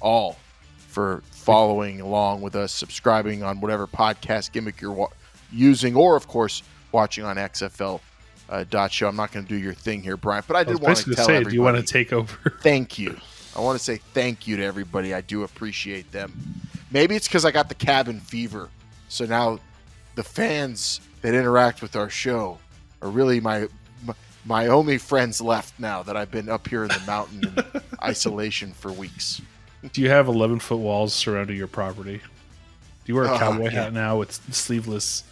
all 0.00 0.36
for 0.76 1.22
following 1.30 2.00
along 2.00 2.42
with 2.42 2.56
us, 2.56 2.72
subscribing 2.72 3.42
on 3.42 3.60
whatever 3.60 3.86
podcast 3.86 4.52
gimmick 4.52 4.80
you're 4.80 4.92
wa- 4.92 5.08
using, 5.52 5.96
or 5.96 6.16
of 6.16 6.26
course 6.26 6.62
watching 6.92 7.24
on 7.24 7.36
XFL. 7.36 8.00
Uh, 8.50 8.64
dot 8.68 8.90
show. 8.92 9.06
I'm 9.06 9.14
not 9.14 9.30
going 9.30 9.46
to 9.46 9.48
do 9.48 9.56
your 9.56 9.72
thing 9.74 10.02
here, 10.02 10.16
Brian, 10.16 10.42
but 10.46 10.56
I 10.56 10.60
I 10.60 10.64
did 10.64 10.80
want 10.80 10.96
to 10.98 11.14
tell 11.14 11.24
say, 11.24 11.36
everybody 11.36 11.50
do 11.50 11.54
you 11.54 11.62
want 11.62 11.76
to 11.76 11.82
take 11.84 12.12
over? 12.12 12.50
thank 12.62 12.98
you. 12.98 13.16
I 13.56 13.60
want 13.60 13.78
to 13.78 13.84
say 13.84 13.98
thank 14.12 14.48
you 14.48 14.56
to 14.56 14.64
everybody. 14.64 15.14
I 15.14 15.20
do 15.20 15.44
appreciate 15.44 16.10
them. 16.10 16.32
Maybe 16.90 17.14
it's 17.14 17.28
because 17.28 17.44
I 17.44 17.52
got 17.52 17.68
the 17.68 17.76
cabin 17.76 18.18
fever. 18.18 18.68
So 19.08 19.24
now 19.24 19.60
the 20.16 20.24
fans 20.24 21.00
that 21.22 21.32
interact 21.34 21.80
with 21.80 21.94
our 21.94 22.10
show 22.10 22.58
are 23.02 23.08
really 23.08 23.38
my 23.40 23.68
my, 24.04 24.14
my 24.44 24.66
only 24.66 24.98
friends 24.98 25.40
left 25.40 25.78
now 25.78 26.02
that 26.02 26.16
I've 26.16 26.32
been 26.32 26.48
up 26.48 26.66
here 26.66 26.82
in 26.82 26.88
the 26.88 27.02
mountain 27.06 27.44
in 27.46 27.80
isolation 28.02 28.72
for 28.72 28.90
weeks. 28.90 29.40
Do 29.92 30.02
you 30.02 30.10
have 30.10 30.26
11 30.26 30.58
foot 30.58 30.78
walls 30.78 31.14
surrounding 31.14 31.56
your 31.56 31.68
property? 31.68 32.18
Do 32.18 32.22
you 33.06 33.14
wear 33.14 33.24
a 33.26 33.34
Oh, 33.34 33.38
cowboy 33.38 33.64
yeah. 33.64 33.84
hat 33.84 33.92
now 33.92 34.18
with 34.18 34.32
sleeveless 34.52 35.22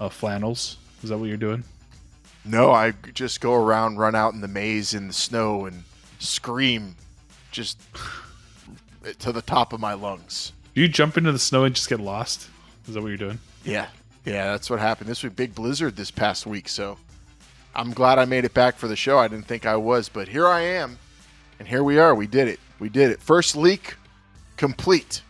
uh, 0.00 0.08
flannels? 0.08 0.78
Is 1.02 1.10
that 1.10 1.18
what 1.18 1.26
you're 1.28 1.36
doing? 1.36 1.62
No, 2.46 2.70
I 2.70 2.92
just 3.12 3.40
go 3.40 3.54
around, 3.54 3.98
run 3.98 4.14
out 4.14 4.32
in 4.32 4.40
the 4.40 4.48
maze 4.48 4.94
in 4.94 5.08
the 5.08 5.12
snow, 5.12 5.66
and 5.66 5.84
scream 6.18 6.96
just 7.50 7.78
to 9.18 9.32
the 9.32 9.42
top 9.42 9.72
of 9.72 9.80
my 9.80 9.94
lungs. 9.94 10.52
Do 10.74 10.80
you 10.80 10.88
jump 10.88 11.16
into 11.16 11.32
the 11.32 11.38
snow 11.38 11.64
and 11.64 11.74
just 11.74 11.88
get 11.88 12.00
lost? 12.00 12.48
Is 12.86 12.94
that 12.94 13.00
what 13.00 13.08
you're 13.08 13.16
doing? 13.16 13.38
Yeah, 13.64 13.88
yeah, 14.24 14.52
that's 14.52 14.70
what 14.70 14.78
happened. 14.78 15.10
This 15.10 15.22
week, 15.22 15.34
big 15.34 15.54
blizzard 15.54 15.96
this 15.96 16.10
past 16.10 16.46
week, 16.46 16.68
so 16.68 16.98
I'm 17.74 17.92
glad 17.92 18.18
I 18.18 18.24
made 18.24 18.44
it 18.44 18.54
back 18.54 18.76
for 18.76 18.86
the 18.86 18.96
show. 18.96 19.18
I 19.18 19.28
didn't 19.28 19.46
think 19.46 19.66
I 19.66 19.76
was, 19.76 20.08
but 20.08 20.28
here 20.28 20.46
I 20.46 20.60
am, 20.60 20.98
and 21.58 21.66
here 21.66 21.82
we 21.82 21.98
are. 21.98 22.14
We 22.14 22.26
did 22.26 22.48
it. 22.48 22.60
We 22.78 22.88
did 22.88 23.10
it. 23.10 23.20
First 23.20 23.56
leak 23.56 23.96
complete, 24.56 25.22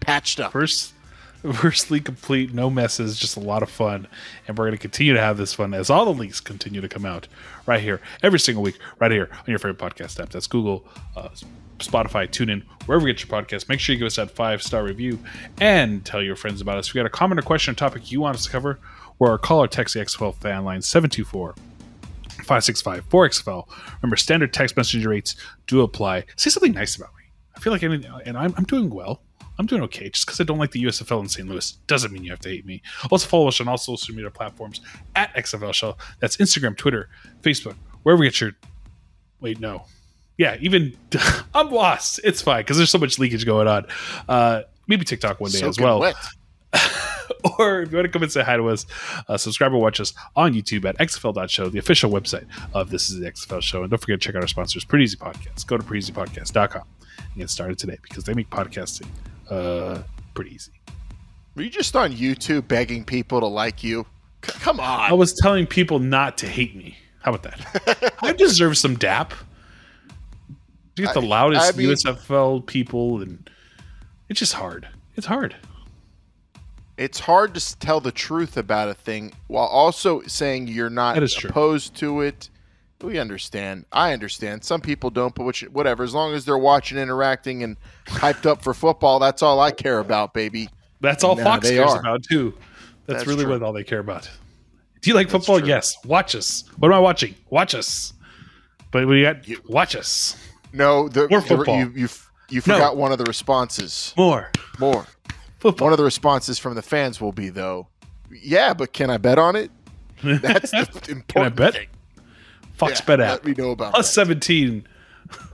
patched 0.00 0.40
up. 0.40 0.52
First, 0.52 0.94
first 1.54 1.88
complete, 2.04 2.54
no 2.54 2.70
messes, 2.70 3.18
just 3.18 3.36
a 3.36 3.40
lot 3.40 3.62
of 3.62 3.70
fun. 3.70 4.06
And 4.46 4.56
we're 4.56 4.66
going 4.66 4.76
to 4.76 4.80
continue 4.80 5.14
to 5.14 5.20
have 5.20 5.36
this 5.36 5.54
fun 5.54 5.74
as 5.74 5.90
all 5.90 6.04
the 6.04 6.12
leaks 6.12 6.40
continue 6.40 6.80
to 6.80 6.88
come 6.88 7.04
out 7.04 7.28
right 7.66 7.80
here 7.80 8.00
every 8.22 8.38
single 8.38 8.62
week, 8.62 8.78
right 8.98 9.10
here 9.10 9.28
on 9.32 9.44
your 9.46 9.58
favorite 9.58 9.78
podcast 9.78 10.20
app. 10.20 10.30
That's 10.30 10.46
Google, 10.46 10.86
uh, 11.16 11.28
Spotify, 11.78 12.28
TuneIn, 12.28 12.62
wherever 12.86 13.06
you 13.06 13.14
get 13.14 13.28
your 13.28 13.42
podcast. 13.42 13.68
Make 13.68 13.80
sure 13.80 13.94
you 13.94 13.98
give 13.98 14.06
us 14.06 14.16
that 14.16 14.30
five 14.30 14.62
star 14.62 14.84
review 14.84 15.18
and 15.60 16.04
tell 16.04 16.22
your 16.22 16.36
friends 16.36 16.60
about 16.60 16.78
us. 16.78 16.88
If 16.88 16.94
you 16.94 17.00
got 17.00 17.06
a 17.06 17.10
comment 17.10 17.40
or 17.40 17.42
question 17.42 17.72
or 17.72 17.74
topic 17.74 18.12
you 18.12 18.20
want 18.20 18.36
us 18.36 18.44
to 18.44 18.50
cover, 18.50 18.78
or 19.18 19.38
call 19.38 19.62
or 19.62 19.68
text 19.68 19.94
the 19.94 20.00
XFL 20.00 20.34
fan 20.34 20.64
line 20.64 20.82
724 20.82 21.54
565 22.28 23.08
4XFL. 23.08 23.68
Remember, 24.00 24.16
standard 24.16 24.52
text 24.52 24.76
message 24.76 25.06
rates 25.06 25.36
do 25.66 25.82
apply. 25.82 26.24
Say 26.36 26.50
something 26.50 26.72
nice 26.72 26.96
about 26.96 27.10
me. 27.16 27.24
I 27.56 27.60
feel 27.60 27.72
like, 27.72 27.82
any, 27.82 28.04
and 28.24 28.36
I'm, 28.36 28.52
I'm 28.56 28.64
doing 28.64 28.90
well. 28.90 29.22
I'm 29.58 29.66
doing 29.66 29.82
okay. 29.82 30.08
Just 30.08 30.26
because 30.26 30.40
I 30.40 30.44
don't 30.44 30.58
like 30.58 30.70
the 30.70 30.82
USFL 30.84 31.20
in 31.20 31.28
St. 31.28 31.48
Louis 31.48 31.72
doesn't 31.86 32.12
mean 32.12 32.24
you 32.24 32.30
have 32.30 32.40
to 32.40 32.48
hate 32.48 32.66
me. 32.66 32.82
Also, 33.10 33.28
follow 33.28 33.48
us 33.48 33.60
on 33.60 33.68
all 33.68 33.78
social 33.78 34.14
media 34.14 34.30
platforms 34.30 34.80
at 35.16 35.34
XFL 35.34 35.74
Show. 35.74 35.96
That's 36.20 36.36
Instagram, 36.38 36.76
Twitter, 36.76 37.08
Facebook, 37.42 37.76
wherever 38.02 38.24
you 38.24 38.30
get 38.30 38.40
your. 38.40 38.52
Wait, 39.40 39.60
no. 39.60 39.84
Yeah, 40.38 40.56
even 40.60 40.96
I'm 41.54 41.70
lost. 41.70 42.20
It's 42.24 42.42
fine 42.42 42.60
because 42.60 42.76
there's 42.76 42.90
so 42.90 42.98
much 42.98 43.18
leakage 43.18 43.44
going 43.44 43.68
on. 43.68 43.86
Uh, 44.28 44.62
maybe 44.86 45.04
TikTok 45.04 45.40
one 45.40 45.50
day 45.50 45.62
as 45.62 45.78
well 45.78 46.12
or 47.58 47.82
if 47.82 47.90
you 47.90 47.96
want 47.96 48.06
to 48.06 48.12
come 48.12 48.22
and 48.22 48.32
say 48.32 48.42
hi 48.42 48.56
to 48.56 48.68
us, 48.68 48.86
uh, 49.28 49.36
subscribe 49.36 49.72
or 49.72 49.80
watch 49.80 50.00
us 50.00 50.14
on 50.36 50.54
YouTube 50.54 50.84
at 50.84 50.98
xfl.show, 50.98 51.68
the 51.68 51.78
official 51.78 52.10
website 52.10 52.46
of 52.74 52.90
This 52.90 53.10
is 53.10 53.18
the 53.18 53.30
XFL 53.30 53.62
Show. 53.62 53.82
And 53.82 53.90
don't 53.90 53.98
forget 53.98 54.20
to 54.20 54.26
check 54.26 54.36
out 54.36 54.42
our 54.42 54.48
sponsors, 54.48 54.84
Pretty 54.84 55.04
Easy 55.04 55.16
Podcasts. 55.16 55.66
Go 55.66 55.76
to 55.76 55.82
prettyeasypodcast.com 55.82 56.82
and 57.16 57.36
get 57.36 57.50
started 57.50 57.78
today 57.78 57.98
because 58.02 58.24
they 58.24 58.34
make 58.34 58.50
podcasting 58.50 59.08
uh, 59.50 60.02
pretty 60.34 60.54
easy. 60.54 60.72
Were 61.54 61.62
you 61.62 61.70
just 61.70 61.94
on 61.96 62.12
YouTube 62.12 62.66
begging 62.68 63.04
people 63.04 63.40
to 63.40 63.46
like 63.46 63.82
you? 63.84 64.06
C- 64.44 64.52
come 64.52 64.80
on. 64.80 65.00
I 65.00 65.12
was 65.12 65.34
telling 65.34 65.66
people 65.66 65.98
not 65.98 66.38
to 66.38 66.46
hate 66.48 66.74
me. 66.74 66.96
How 67.20 67.32
about 67.34 67.42
that? 67.44 68.14
I 68.22 68.32
deserve 68.32 68.76
some 68.78 68.96
dap. 68.96 69.34
You 70.96 71.04
get 71.06 71.14
the 71.14 71.20
I- 71.20 71.26
loudest 71.26 71.74
I 71.74 71.76
mean- 71.76 71.88
USFL 71.90 72.64
people, 72.66 73.22
and 73.22 73.48
it's 74.28 74.38
just 74.40 74.54
hard. 74.54 74.88
It's 75.16 75.26
hard. 75.26 75.54
it's 76.96 77.20
hard 77.20 77.54
to 77.54 77.78
tell 77.78 78.00
the 78.00 78.12
truth 78.12 78.56
about 78.56 78.88
a 78.88 78.94
thing 78.94 79.32
while 79.48 79.66
also 79.66 80.22
saying 80.22 80.68
you're 80.68 80.88
not 80.90 81.14
That 81.14 81.22
is 81.22 81.34
true. 81.34 81.50
opposed 81.50 81.94
to 81.96 82.22
it. 82.22 82.48
We 83.02 83.18
understand. 83.18 83.84
I 83.92 84.12
understand. 84.12 84.64
Some 84.64 84.80
people 84.80 85.10
don't, 85.10 85.34
but 85.34 85.44
which, 85.44 85.62
whatever. 85.62 86.02
As 86.04 86.14
long 86.14 86.34
as 86.34 86.44
they're 86.44 86.56
watching, 86.58 86.98
interacting, 86.98 87.62
and 87.62 87.76
hyped 88.06 88.46
up 88.46 88.62
for 88.62 88.72
football, 88.74 89.18
that's 89.18 89.42
all 89.42 89.60
I 89.60 89.70
care 89.72 89.98
about, 89.98 90.32
baby. 90.34 90.68
That's 91.00 91.24
all 91.24 91.34
Nah, 91.34 91.42
uh, 91.42 91.44
Fox 91.44 91.68
cares 91.70 91.90
are. 91.90 92.00
about 92.00 92.22
too. 92.22 92.54
That's, 93.06 93.18
That's 93.20 93.26
really 93.26 93.44
true. 93.44 93.52
what 93.54 93.62
all 93.62 93.72
they 93.72 93.82
care 93.84 93.98
about. 93.98 94.30
Do 95.00 95.10
you 95.10 95.14
like 95.16 95.28
football? 95.28 95.58
true. 95.58 95.68
Yes. 95.68 95.96
Watch 96.04 96.36
us. 96.36 96.62
What 96.78 96.88
am 96.88 96.94
I 96.94 97.00
watching? 97.00 97.34
Watch 97.50 97.74
us. 97.74 98.12
But 98.92 99.08
we 99.08 99.22
got 99.22 99.48
you, 99.48 99.60
watch 99.66 99.96
us 99.96 100.36
No, 100.72 101.08
the, 101.08 101.26
More 101.28 101.40
football. 101.40 101.76
you 101.78 101.90
you 101.96 102.08
you 102.50 102.60
forgot 102.60 102.96
one 102.96 103.10
of 103.10 103.18
the 103.18 103.24
responses. 103.24 104.12
more 104.16 104.50
More. 104.78 105.06
football. 105.58 105.86
One 105.86 105.92
of 105.92 105.96
the 105.96 106.04
responses 106.04 106.58
from 106.58 106.74
the 106.74 106.82
fans 106.82 107.20
will 107.20 107.32
be 107.32 107.48
though, 107.48 107.88
yeah, 108.30 108.74
but 108.74 108.92
can 108.92 109.10
I 109.10 109.16
bet 109.16 109.38
on 109.38 109.56
it? 109.56 109.70
That's 110.22 110.70
the 110.70 111.06
important 111.10 111.28
Can 111.28 111.42
I 111.42 111.48
bet? 111.48 111.74
thing. 111.74 111.88
Fox 112.88 113.00
Yeah, 113.00 113.06
bet 113.06 113.18
Let 113.20 113.44
me 113.44 113.54
know 113.56 113.70
about 113.70 113.94
plus 113.94 114.06
that. 114.08 114.12
seventeen 114.14 114.86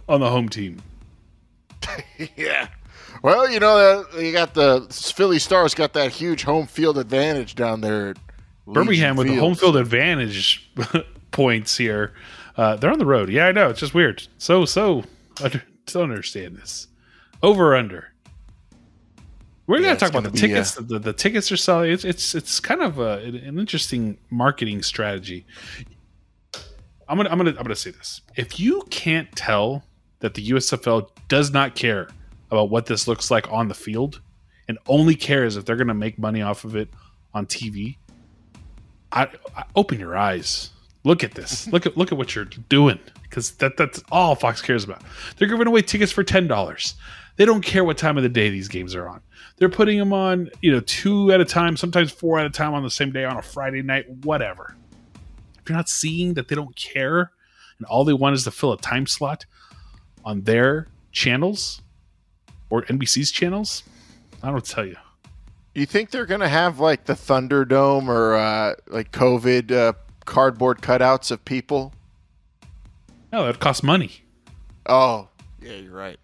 on 0.09 0.21
the 0.21 0.31
home 0.31 0.49
team. 0.49 0.83
Yeah. 2.37 2.69
Well, 3.23 3.51
you 3.51 3.59
know, 3.61 4.05
uh, 4.15 4.19
you 4.19 4.33
got 4.33 4.55
the 4.55 4.87
Philly 4.91 5.39
Stars 5.39 5.75
got 5.75 5.93
that 5.95 6.11
huge 6.13 6.43
home 6.45 6.67
field 6.67 6.99
advantage 6.99 7.55
down 7.55 7.81
there. 7.81 8.11
at 8.11 8.17
Birmingham 8.67 9.17
with 9.17 9.27
the 9.29 9.37
home 9.37 9.55
field 9.55 9.77
advantage 9.77 10.71
points 11.31 11.77
here. 11.77 12.13
Uh, 12.57 12.77
they're 12.77 12.91
on 12.93 12.99
the 12.99 13.07
road. 13.07 13.29
Yeah, 13.31 13.47
I 13.47 13.53
know. 13.53 13.69
It's 13.71 13.81
just 13.81 13.95
weird. 13.95 14.27
So 14.39 14.65
so 14.65 15.05
I 15.43 15.61
don't 15.87 16.11
understand 16.11 16.57
this. 16.57 16.89
Over 17.43 17.75
under. 17.77 18.13
We're 19.67 19.79
Yeah, 19.79 19.89
gonna 19.89 19.99
talk 19.99 20.11
about 20.11 20.23
gonna 20.25 20.31
the 20.31 20.41
be, 20.43 20.49
tickets. 20.49 20.75
the, 20.75 20.99
the 20.99 21.13
tickets 21.13 21.53
are 21.53 21.57
selling. 21.57 21.93
It's 21.93 22.05
it's 22.05 22.35
it's 22.35 22.59
kind 22.61 22.83
of 22.83 22.99
a, 22.99 23.19
an 23.19 23.59
interesting 23.59 24.19
marketing 24.31 24.83
strategy. 24.83 25.45
I'm 27.09 27.17
gonna 27.17 27.31
I'm 27.31 27.39
gonna 27.39 27.51
I'm 27.51 27.63
gonna 27.63 27.77
say 27.77 27.91
this. 27.91 28.21
If 28.37 28.61
you 28.61 28.83
can't 28.91 29.31
tell 29.35 29.85
that 30.21 30.35
the 30.35 30.51
USFL 30.51 31.09
does 31.29 31.53
not 31.53 31.75
care 31.75 32.09
about 32.51 32.71
what 32.71 32.87
this 32.87 33.09
looks 33.09 33.31
like 33.31 33.51
on 33.51 33.69
the 33.69 33.75
field 33.75 34.21
and 34.69 34.79
only 34.87 35.15
cares 35.15 35.57
if 35.57 35.65
they're 35.65 35.77
gonna 35.77 35.95
make 35.95 36.19
money 36.19 36.43
off 36.43 36.65
of 36.65 36.77
it 36.77 36.89
on 37.35 37.47
TV, 37.47 37.97
I, 39.13 39.29
I 39.57 39.65
open 39.75 39.99
your 39.99 40.17
eyes. 40.17 40.71
Look 41.05 41.25
at 41.25 41.33
this. 41.33 41.67
look 41.73 41.87
at 41.87 41.97
look 41.97 42.13
at 42.13 42.19
what 42.19 42.35
you're 42.35 42.45
doing 42.45 42.99
because 43.23 43.53
that 43.53 43.77
that's 43.77 44.03
all 44.11 44.35
Fox 44.35 44.61
cares 44.61 44.85
about. 44.85 45.03
They're 45.37 45.49
giving 45.49 45.67
away 45.67 45.83
tickets 45.83 46.13
for 46.13 46.23
ten 46.23 46.47
dollars. 46.47 46.95
They 47.37 47.45
don't 47.45 47.63
care 47.63 47.85
what 47.85 47.97
time 47.97 48.17
of 48.17 48.25
the 48.25 48.29
day 48.29 48.51
these 48.51 48.69
games 48.69 48.95
are 48.97 49.09
on. 49.09 49.21
They're 49.59 49.69
putting 49.69 49.97
them 49.97 50.13
on, 50.13 50.51
you 50.61 50.73
know, 50.73 50.81
two 50.81 51.31
at 51.31 51.41
a 51.41 51.45
time, 51.45 51.77
sometimes 51.77 52.11
four 52.11 52.39
at 52.39 52.47
a 52.47 52.51
time 52.51 52.75
on 52.75 52.83
the 52.83 52.91
same 52.91 53.13
day 53.13 53.25
on 53.25 53.37
a 53.37 53.43
Friday 53.43 53.81
night, 53.81 54.09
whatever. 54.25 54.75
You're 55.69 55.77
not 55.77 55.89
seeing 55.89 56.35
that 56.35 56.49
they 56.49 56.55
don't 56.55 56.75
care 56.77 57.33
and 57.79 57.87
all 57.87 58.05
they 58.05 58.13
want 58.13 58.35
is 58.35 58.45
to 58.45 58.51
fill 58.51 58.73
a 58.73 58.79
time 58.79 59.07
slot 59.07 59.47
on 60.25 60.43
their 60.43 60.89
channels 61.13 61.81
or 62.71 62.83
NBC's 62.83 63.31
channels, 63.31 63.83
I 64.43 64.51
don't 64.51 64.65
tell 64.65 64.85
you. 64.85 64.97
You 65.75 65.87
think 65.87 66.11
they're 66.11 66.27
going 66.27 66.41
to 66.41 66.49
have 66.49 66.81
like 66.81 67.05
the 67.05 67.15
Thunderdome 67.15 68.09
or 68.09 68.35
uh, 68.35 68.75
like 68.89 69.13
COVID 69.13 69.71
uh, 69.71 69.93
cardboard 70.25 70.81
cutouts 70.81 71.31
of 71.31 71.45
people? 71.45 71.93
No, 73.33 73.47
that 73.47 73.61
costs 73.61 73.83
money. 73.83 74.25
Oh, 74.87 75.29
yeah, 75.63 75.75
you're 75.75 75.93
right. 75.93 76.19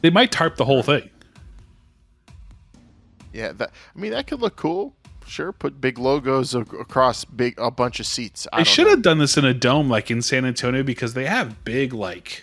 They 0.00 0.10
might 0.10 0.32
tarp 0.32 0.56
the 0.56 0.64
whole 0.64 0.82
thing. 0.82 1.10
Yeah, 3.32 3.52
that 3.52 3.70
I 3.94 3.98
mean 3.98 4.12
that 4.12 4.26
could 4.26 4.40
look 4.40 4.56
cool. 4.56 4.96
Sure, 5.28 5.52
put 5.52 5.80
big 5.80 5.98
logos 5.98 6.54
across 6.54 7.24
big 7.24 7.54
a 7.58 7.70
bunch 7.70 8.00
of 8.00 8.06
seats. 8.06 8.46
I 8.52 8.58
they 8.58 8.64
should 8.64 8.84
know. 8.84 8.90
have 8.90 9.02
done 9.02 9.18
this 9.18 9.36
in 9.36 9.44
a 9.44 9.54
dome 9.54 9.88
like 9.88 10.10
in 10.10 10.22
San 10.22 10.44
Antonio 10.44 10.82
because 10.82 11.14
they 11.14 11.26
have 11.26 11.64
big 11.64 11.92
like 11.92 12.42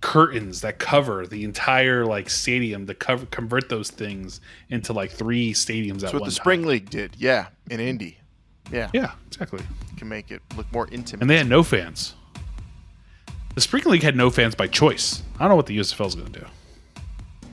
curtains 0.00 0.60
that 0.60 0.78
cover 0.78 1.26
the 1.26 1.44
entire 1.44 2.04
like 2.04 2.28
stadium 2.28 2.86
to 2.86 2.94
cover 2.94 3.26
convert 3.26 3.68
those 3.68 3.90
things 3.90 4.40
into 4.68 4.92
like 4.92 5.10
three 5.10 5.52
stadiums 5.52 6.00
That's 6.00 6.14
at 6.14 6.20
what 6.20 6.26
the 6.26 6.32
Spring 6.32 6.64
League 6.66 6.90
did. 6.90 7.16
Yeah, 7.18 7.48
in 7.70 7.80
Indy. 7.80 8.18
Yeah. 8.70 8.90
Yeah, 8.92 9.12
exactly. 9.26 9.62
can 9.96 10.08
make 10.08 10.30
it 10.30 10.40
look 10.56 10.70
more 10.72 10.88
intimate. 10.90 11.22
And 11.22 11.30
they 11.30 11.36
had 11.38 11.48
no 11.48 11.62
fans. 11.62 12.14
The 13.54 13.60
Spring 13.60 13.84
League 13.84 14.02
had 14.02 14.16
no 14.16 14.30
fans 14.30 14.54
by 14.54 14.66
choice. 14.66 15.22
I 15.36 15.40
don't 15.40 15.50
know 15.50 15.56
what 15.56 15.66
the 15.66 15.78
USFL 15.78 16.06
is 16.06 16.14
going 16.14 16.32
to 16.32 16.40
do. 16.40 16.46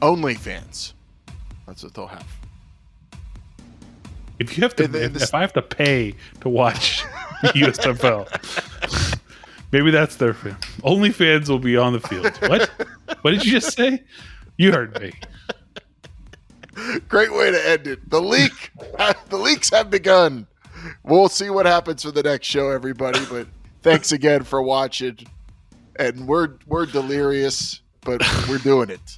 Only 0.02 0.36
fans. 0.36 0.94
That's 1.68 1.84
what 1.84 1.94
they'll 1.94 2.08
have. 2.08 2.26
If 4.40 4.58
you 4.58 4.64
have 4.64 4.76
to, 4.78 4.84
if, 4.84 5.16
if 5.16 5.34
I 5.34 5.42
have 5.42 5.54
to 5.54 5.62
pay 5.62 6.16
to 6.42 6.50
watch 6.50 7.04
USFL, 7.44 8.28
maybe 9.72 9.92
that's 9.92 10.16
their 10.16 10.34
fan. 10.34 10.58
Only 10.84 11.12
fans 11.12 11.50
will 11.50 11.60
be 11.60 11.78
on 11.78 11.94
the 11.94 12.00
field. 12.00 12.36
What? 12.50 12.70
What 13.22 13.32
did 13.32 13.46
you 13.46 13.52
just 13.52 13.76
say? 13.76 14.04
You 14.58 14.72
heard 14.72 15.00
me. 15.02 15.14
Great 17.08 17.34
way 17.34 17.52
to 17.52 17.70
end 17.70 17.88
it. 17.88 18.10
The 18.10 18.22
leak, 18.22 18.72
the 19.30 19.38
leaks 19.38 19.70
have 19.72 19.90
begun. 19.90 20.48
We'll 21.04 21.28
see 21.28 21.50
what 21.50 21.66
happens 21.66 22.04
for 22.04 22.12
the 22.12 22.24
next 22.24 22.48
show, 22.48 22.70
everybody. 22.70 23.20
But 23.30 23.48
thanks 23.82 24.14
again 24.14 24.44
for 24.44 24.62
watching 24.62 25.18
and 26.00 26.28
we're 26.28 26.56
we're 26.66 26.86
delirious, 26.86 27.82
but 28.02 28.22
we're 28.50 28.58
doing 28.58 28.90
it. 28.90 29.18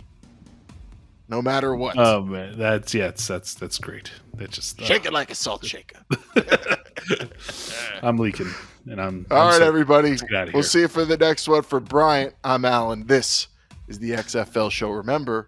No 1.31 1.41
matter 1.41 1.73
what. 1.73 1.97
Oh 1.97 2.23
man, 2.23 2.57
that's 2.57 2.93
yeah, 2.93 3.11
that's 3.11 3.53
that's 3.53 3.77
great. 3.77 4.11
That 4.33 4.51
just 4.51 4.81
uh, 4.81 4.83
shake 4.83 5.05
it 5.05 5.13
like 5.13 5.31
a 5.31 5.35
salt 5.35 5.65
shaker. 5.65 5.97
I'm 8.03 8.17
leaking, 8.17 8.49
and 8.89 8.99
I'm. 8.99 9.25
All 9.31 9.37
I'm 9.37 9.47
right, 9.47 9.57
so, 9.59 9.65
everybody. 9.65 10.17
We'll 10.53 10.61
see 10.61 10.81
you 10.81 10.89
for 10.89 11.05
the 11.05 11.15
next 11.15 11.47
one. 11.47 11.61
For 11.61 11.79
Bryant, 11.79 12.35
I'm 12.43 12.65
Alan. 12.65 13.07
This 13.07 13.47
is 13.87 13.97
the 13.97 14.11
XFL 14.11 14.69
show. 14.71 14.89
Remember, 14.89 15.47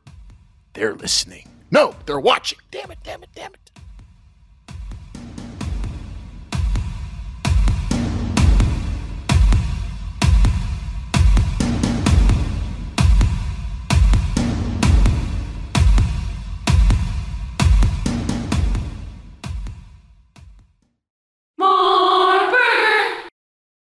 they're 0.71 0.95
listening. 0.95 1.49
No, 1.69 1.93
they're 2.05 2.17
watching. 2.17 2.59
Damn 2.71 2.89
it! 2.91 2.99
Damn 3.03 3.21
it! 3.21 3.29
Damn 3.35 3.53
it! 3.53 3.62